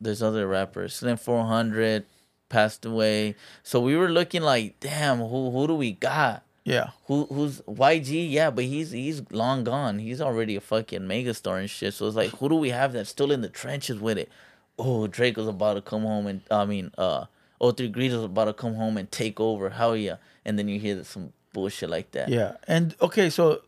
[0.00, 0.94] there's other rappers.
[0.94, 2.06] Slim 400
[2.48, 3.34] passed away.
[3.64, 6.44] So we were looking like, damn, who who do we got?
[6.64, 6.90] Yeah.
[7.06, 8.30] Who who's YG?
[8.30, 9.98] Yeah, but he's he's long gone.
[9.98, 11.94] He's already a fucking megastar and shit.
[11.94, 14.30] So it's like, who do we have that's still in the trenches with it?
[14.78, 17.26] Oh, Drake was about to come home and I mean, uh,
[17.62, 19.70] 03 Greedo's about to come home and take over.
[19.70, 20.16] Hell yeah!
[20.44, 22.28] And then you hear some bullshit like that.
[22.28, 22.56] Yeah.
[22.66, 23.62] And okay, so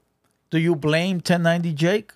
[0.50, 2.12] do you blame 1090 Jake?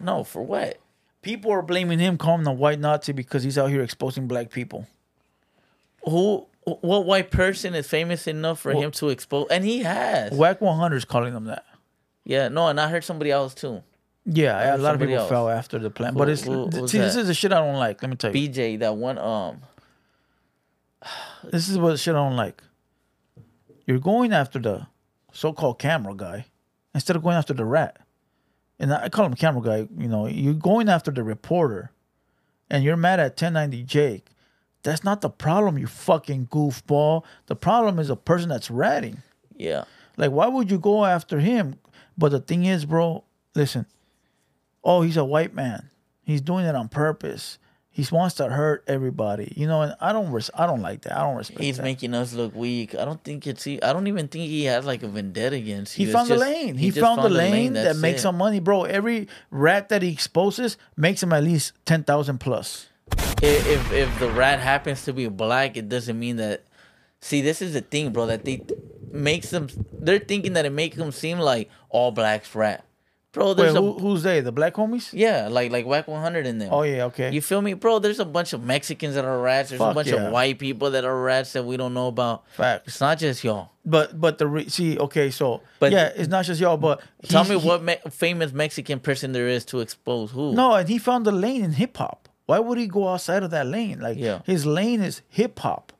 [0.00, 0.78] No, for what?
[1.22, 4.86] People are blaming him, calling a white Nazi because he's out here exposing black people.
[6.04, 6.46] Who?
[6.80, 9.48] What white person is famous enough for him to expose?
[9.50, 10.32] And he has.
[10.32, 11.64] Wack 100 is calling them that.
[12.24, 13.82] Yeah, no, and I heard somebody else too.
[14.26, 15.28] Yeah, a lot of people else.
[15.30, 16.12] fell after the plan.
[16.14, 18.02] but it's who- see, this is the shit I don't like.
[18.02, 18.48] Let me tell you.
[18.48, 19.16] BJ, that one.
[19.18, 19.62] Um,
[21.44, 22.62] this is what shit I don't like.
[23.86, 24.86] You're going after the
[25.32, 26.46] so-called camera guy,
[26.94, 27.98] instead of going after the rat.
[28.78, 29.88] And I call him camera guy.
[29.96, 31.90] You know, you're going after the reporter,
[32.68, 34.26] and you're mad at 1090 Jake.
[34.82, 37.24] That's not the problem, you fucking goofball.
[37.46, 39.22] The problem is a person that's ratting.
[39.56, 39.84] Yeah.
[40.16, 41.76] Like, why would you go after him?
[42.16, 43.24] But the thing is, bro,
[43.54, 43.86] listen.
[44.84, 45.90] Oh, he's a white man.
[46.22, 47.58] He's doing it on purpose.
[47.90, 49.82] He wants to hurt everybody, you know.
[49.82, 51.16] And I don't, res- I don't like that.
[51.16, 51.58] I don't respect.
[51.58, 51.64] That.
[51.64, 51.82] He's that.
[51.82, 52.94] making us look weak.
[52.94, 53.64] I don't think it's.
[53.64, 56.04] He, I don't even think he has like a vendetta against He.
[56.04, 56.76] It's found the lane.
[56.76, 58.28] He, just found, the lane, that makes it.
[58.28, 58.84] him money, bro.
[58.84, 62.86] Every rat that he exposes makes him at least ten thousand plus.
[63.40, 66.64] If, if the rat happens to be black, it doesn't mean that.
[67.20, 68.26] See, this is the thing, bro.
[68.26, 68.62] That they
[69.12, 69.68] makes them.
[69.92, 72.84] They're thinking that it makes them seem like all blacks rat,
[73.32, 73.48] bro.
[73.48, 74.40] Wait, There's a who's they?
[74.40, 75.10] The black homies?
[75.12, 76.68] yeah, like like Wack one hundred in there.
[76.72, 77.30] Oh yeah, okay.
[77.32, 77.98] You feel me, bro?
[78.00, 79.70] There's a bunch of Mexicans that are rats.
[79.70, 80.26] There's a bunch yeah.
[80.26, 82.48] of white people that are rats that we don't know about.
[82.50, 82.88] Facts.
[82.88, 83.70] It's not just y'all.
[83.84, 87.44] But but the re- see, okay, so But- yeah, it's not just y'all, but Tell
[87.44, 90.54] me he- what me- famous Mexican person there is to expose who.
[90.54, 92.27] No, and he found the lane in hip hop.
[92.48, 94.00] Why would he go outside of that lane?
[94.00, 94.40] Like Yeah.
[94.46, 95.92] his lane is hip hop.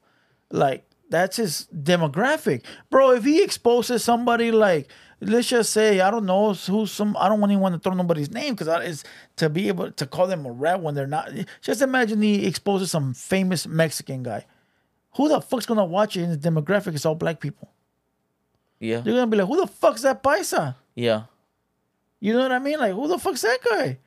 [0.51, 2.65] Like that's his demographic.
[2.89, 4.89] Bro, if he exposes somebody like
[5.21, 8.31] let's just say, I don't know who's some I don't even want to throw nobody's
[8.31, 9.05] name because it's
[9.37, 11.31] to be able to call them a rat when they're not
[11.61, 14.47] just imagine he exposes some famous Mexican guy.
[15.17, 16.95] Who the fuck's gonna watch it in his demographic?
[16.95, 17.69] It's all black people.
[18.81, 19.01] Yeah.
[19.01, 20.77] They're gonna be like, who the fuck's that paisa?
[20.95, 21.25] Yeah.
[22.21, 22.79] You know what I mean?
[22.79, 23.99] Like, who the fuck's that guy?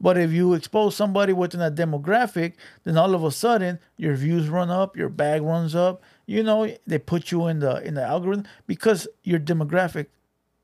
[0.00, 2.52] But if you expose somebody within that demographic,
[2.84, 6.02] then all of a sudden your views run up, your bag runs up.
[6.26, 10.06] You know, they put you in the in the algorithm because your demographic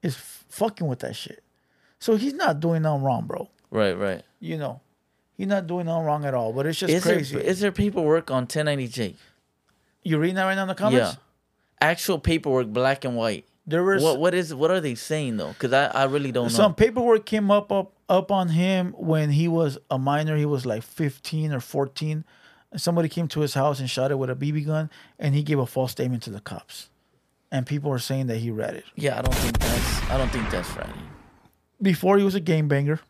[0.02, 1.43] is f- fucking with that shit.
[1.98, 3.48] So he's not doing nothing wrong, bro.
[3.70, 3.94] Right.
[3.98, 4.23] Right.
[4.40, 4.81] You know,
[5.36, 6.52] he's not doing nothing wrong at all.
[6.52, 7.35] But it's just Is crazy.
[7.36, 9.16] there is there paperwork on 1090 Jake?
[10.05, 11.12] you reading that right now in the comments?
[11.15, 11.20] Yeah.
[11.81, 13.47] Actual paperwork, black and white.
[13.66, 15.48] There was What what is what are they saying though?
[15.55, 16.48] Because I, I really don't know.
[16.51, 20.36] some paperwork came up up up on him when he was a minor.
[20.36, 22.24] He was like 15 or 14.
[22.76, 25.59] Somebody came to his house and shot it with a BB gun, and he gave
[25.59, 26.89] a false statement to the cops.
[27.52, 28.85] And people were saying that he read it.
[28.97, 30.90] yeah, I don't think that's I don't think that's right.
[31.81, 33.01] Before he was a game banger,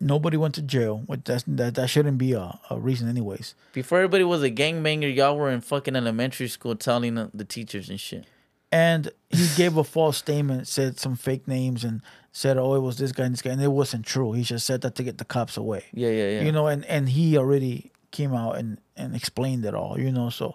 [0.00, 1.04] nobody went to jail.
[1.24, 3.54] That's, that that shouldn't be a, a reason, anyways.
[3.72, 7.44] Before everybody was a gang banger, y'all were in fucking elementary school telling the, the
[7.44, 8.26] teachers and shit.
[8.72, 12.02] And he gave a false statement, said some fake names, and
[12.36, 14.32] said, "Oh, it was this guy and this guy," and it wasn't true.
[14.32, 15.84] He just said that to get the cops away.
[15.94, 16.42] Yeah, yeah, yeah.
[16.42, 20.30] you know and and he already came out and and explained it all you know
[20.30, 20.54] so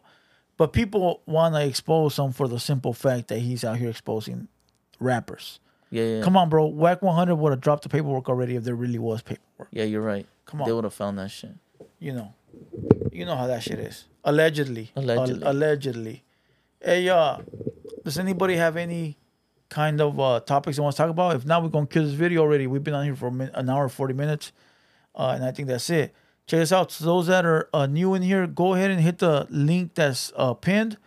[0.57, 4.47] but people want to expose him for the simple fact that he's out here exposing
[4.99, 5.59] rappers
[5.91, 6.23] yeah, yeah.
[6.23, 9.21] come on bro Wack 100 would have dropped the paperwork already if there really was
[9.21, 10.25] paperwork Yeah, you're right.
[10.45, 10.67] Come on.
[10.67, 11.51] They would have found that shit.
[11.99, 12.33] you know
[13.11, 15.43] you know how that shit is allegedly Allegedly.
[15.45, 16.23] Al- allegedly
[16.81, 17.37] hey uh
[18.03, 19.17] does anybody have any
[19.71, 22.13] kind of uh topics they want to talk about if not we're gonna kill this
[22.13, 24.51] video already we've been on here for min- an hour 40 minutes
[25.15, 26.13] uh, and I think that's it.
[26.47, 26.91] Check us out.
[26.91, 30.31] So those that are uh, new in here, go ahead and hit the link that's
[30.37, 30.97] uh, pinned.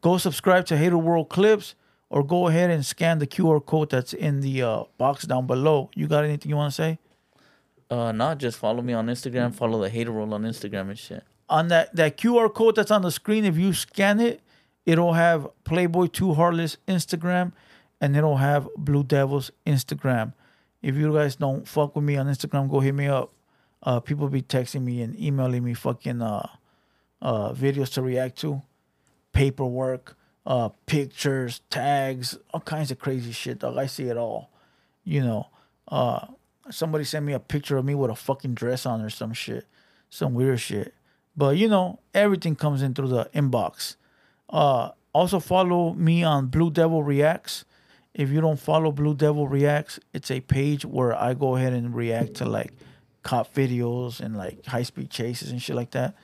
[0.00, 1.74] Go subscribe to Hater World Clips,
[2.10, 5.90] or go ahead and scan the QR code that's in the uh, box down below.
[5.94, 6.98] You got anything you want to say
[7.90, 9.54] Uh, not just follow me on Instagram.
[9.54, 11.22] Follow the hater World on Instagram and shit.
[11.50, 13.44] on that that QR code that's on the screen?
[13.44, 14.40] If you scan it,
[14.86, 17.52] it'll have Playboy Two Heartless Instagram,
[18.00, 20.32] and it'll have Blue Devils Instagram.
[20.82, 23.32] If you guys don't fuck with me on Instagram, go hit me up.
[23.82, 26.48] Uh, people be texting me and emailing me fucking uh,
[27.22, 28.62] uh, videos to react to,
[29.32, 30.16] paperwork,
[30.46, 33.60] uh, pictures, tags, all kinds of crazy shit.
[33.60, 34.50] Dog, I see it all.
[35.04, 35.46] You know,
[35.88, 36.26] uh,
[36.70, 39.66] somebody sent me a picture of me with a fucking dress on or some shit,
[40.10, 40.94] some weird shit.
[41.36, 43.96] But you know, everything comes in through the inbox.
[44.48, 47.64] Uh, also follow me on Blue Devil Reacts.
[48.14, 51.94] If you don't follow Blue Devil Reacts, it's a page where I go ahead and
[51.94, 52.72] react to like
[53.22, 56.14] cop videos and like high speed chases and shit like that.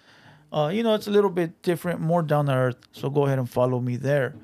[0.53, 2.77] Uh, you know, it's a little bit different, more down to earth.
[2.93, 4.35] So go ahead and follow me there.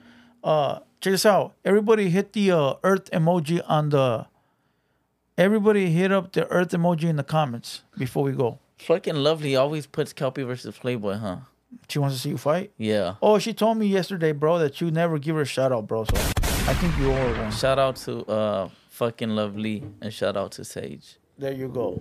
[0.42, 1.54] Uh, check this out.
[1.64, 4.26] Everybody hit the uh, earth emoji on the.
[5.38, 8.58] Everybody hit up the earth emoji in the comments before we go.
[8.78, 11.36] Fucking lovely always puts Kelpie versus Playboy, huh?
[11.88, 12.72] She wants to see you fight.
[12.76, 13.14] Yeah.
[13.22, 16.04] Oh, she told me yesterday, bro, that you never give her a shout out, bro.
[16.04, 16.16] So
[16.70, 17.50] I think you owe her one.
[17.52, 21.18] Shout out to uh fucking lovely and shout out to Sage.
[21.36, 21.98] There you go.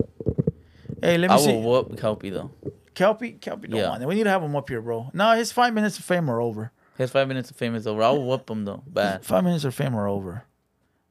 [1.02, 1.52] Hey, let me I see.
[1.52, 2.50] will whoop Kelpie though.
[2.94, 3.88] Kelpie, Kelpie, don't Yeah.
[3.88, 4.06] want it.
[4.06, 5.10] We need to have him up here, bro.
[5.12, 6.72] No, his five minutes of fame are over.
[6.98, 8.02] His five minutes of fame is over.
[8.02, 8.82] I will whoop him though.
[8.86, 9.24] Bad.
[9.32, 10.44] Five minutes of fame are over.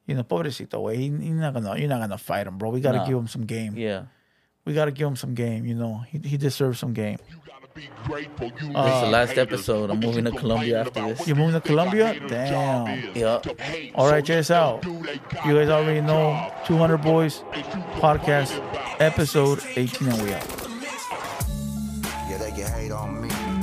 [0.05, 0.95] You know, pobrecito, way.
[0.97, 1.77] He, he's not gonna.
[1.77, 2.69] You're not gonna fight him, bro.
[2.69, 3.07] We gotta Nah.
[3.07, 3.75] give him some game.
[3.75, 4.03] Yeah.
[4.65, 5.65] We gotta give him some game.
[5.65, 7.17] You know, he he deserves some game.
[7.79, 9.89] You gotta be grateful you This is the last episode.
[9.89, 11.27] I'm moving to Colombia after this.
[11.27, 12.19] You're moving to think a Colombia?
[12.27, 12.49] Damn.
[12.49, 13.17] job is?
[13.17, 13.43] Yup.
[13.43, 13.91] To hate.
[13.95, 14.85] All right, So check us out.
[14.85, 17.43] You guys already know 200 Boys
[18.01, 18.61] podcast
[18.99, 20.68] episode 18 and we out.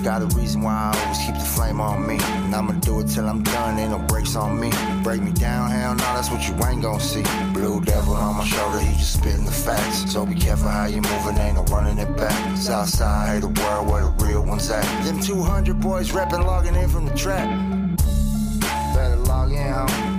[0.06, 2.16] Got a reason why I always keep the flame on me.
[2.20, 4.70] And I'ma do it till I'm done, ain't no breaks on me.
[5.02, 7.24] Break me down, hell no, that's what you ain't gon' see.
[7.52, 10.12] Blue devil on my shoulder, he just spittin' the facts.
[10.12, 12.56] So be careful how you movin', ain't no running it back.
[12.56, 14.84] Southside, hate the world where the real ones at.
[15.04, 17.48] Them 200 boys reppin', logging in from the trap.
[18.94, 20.15] Better log in, homie.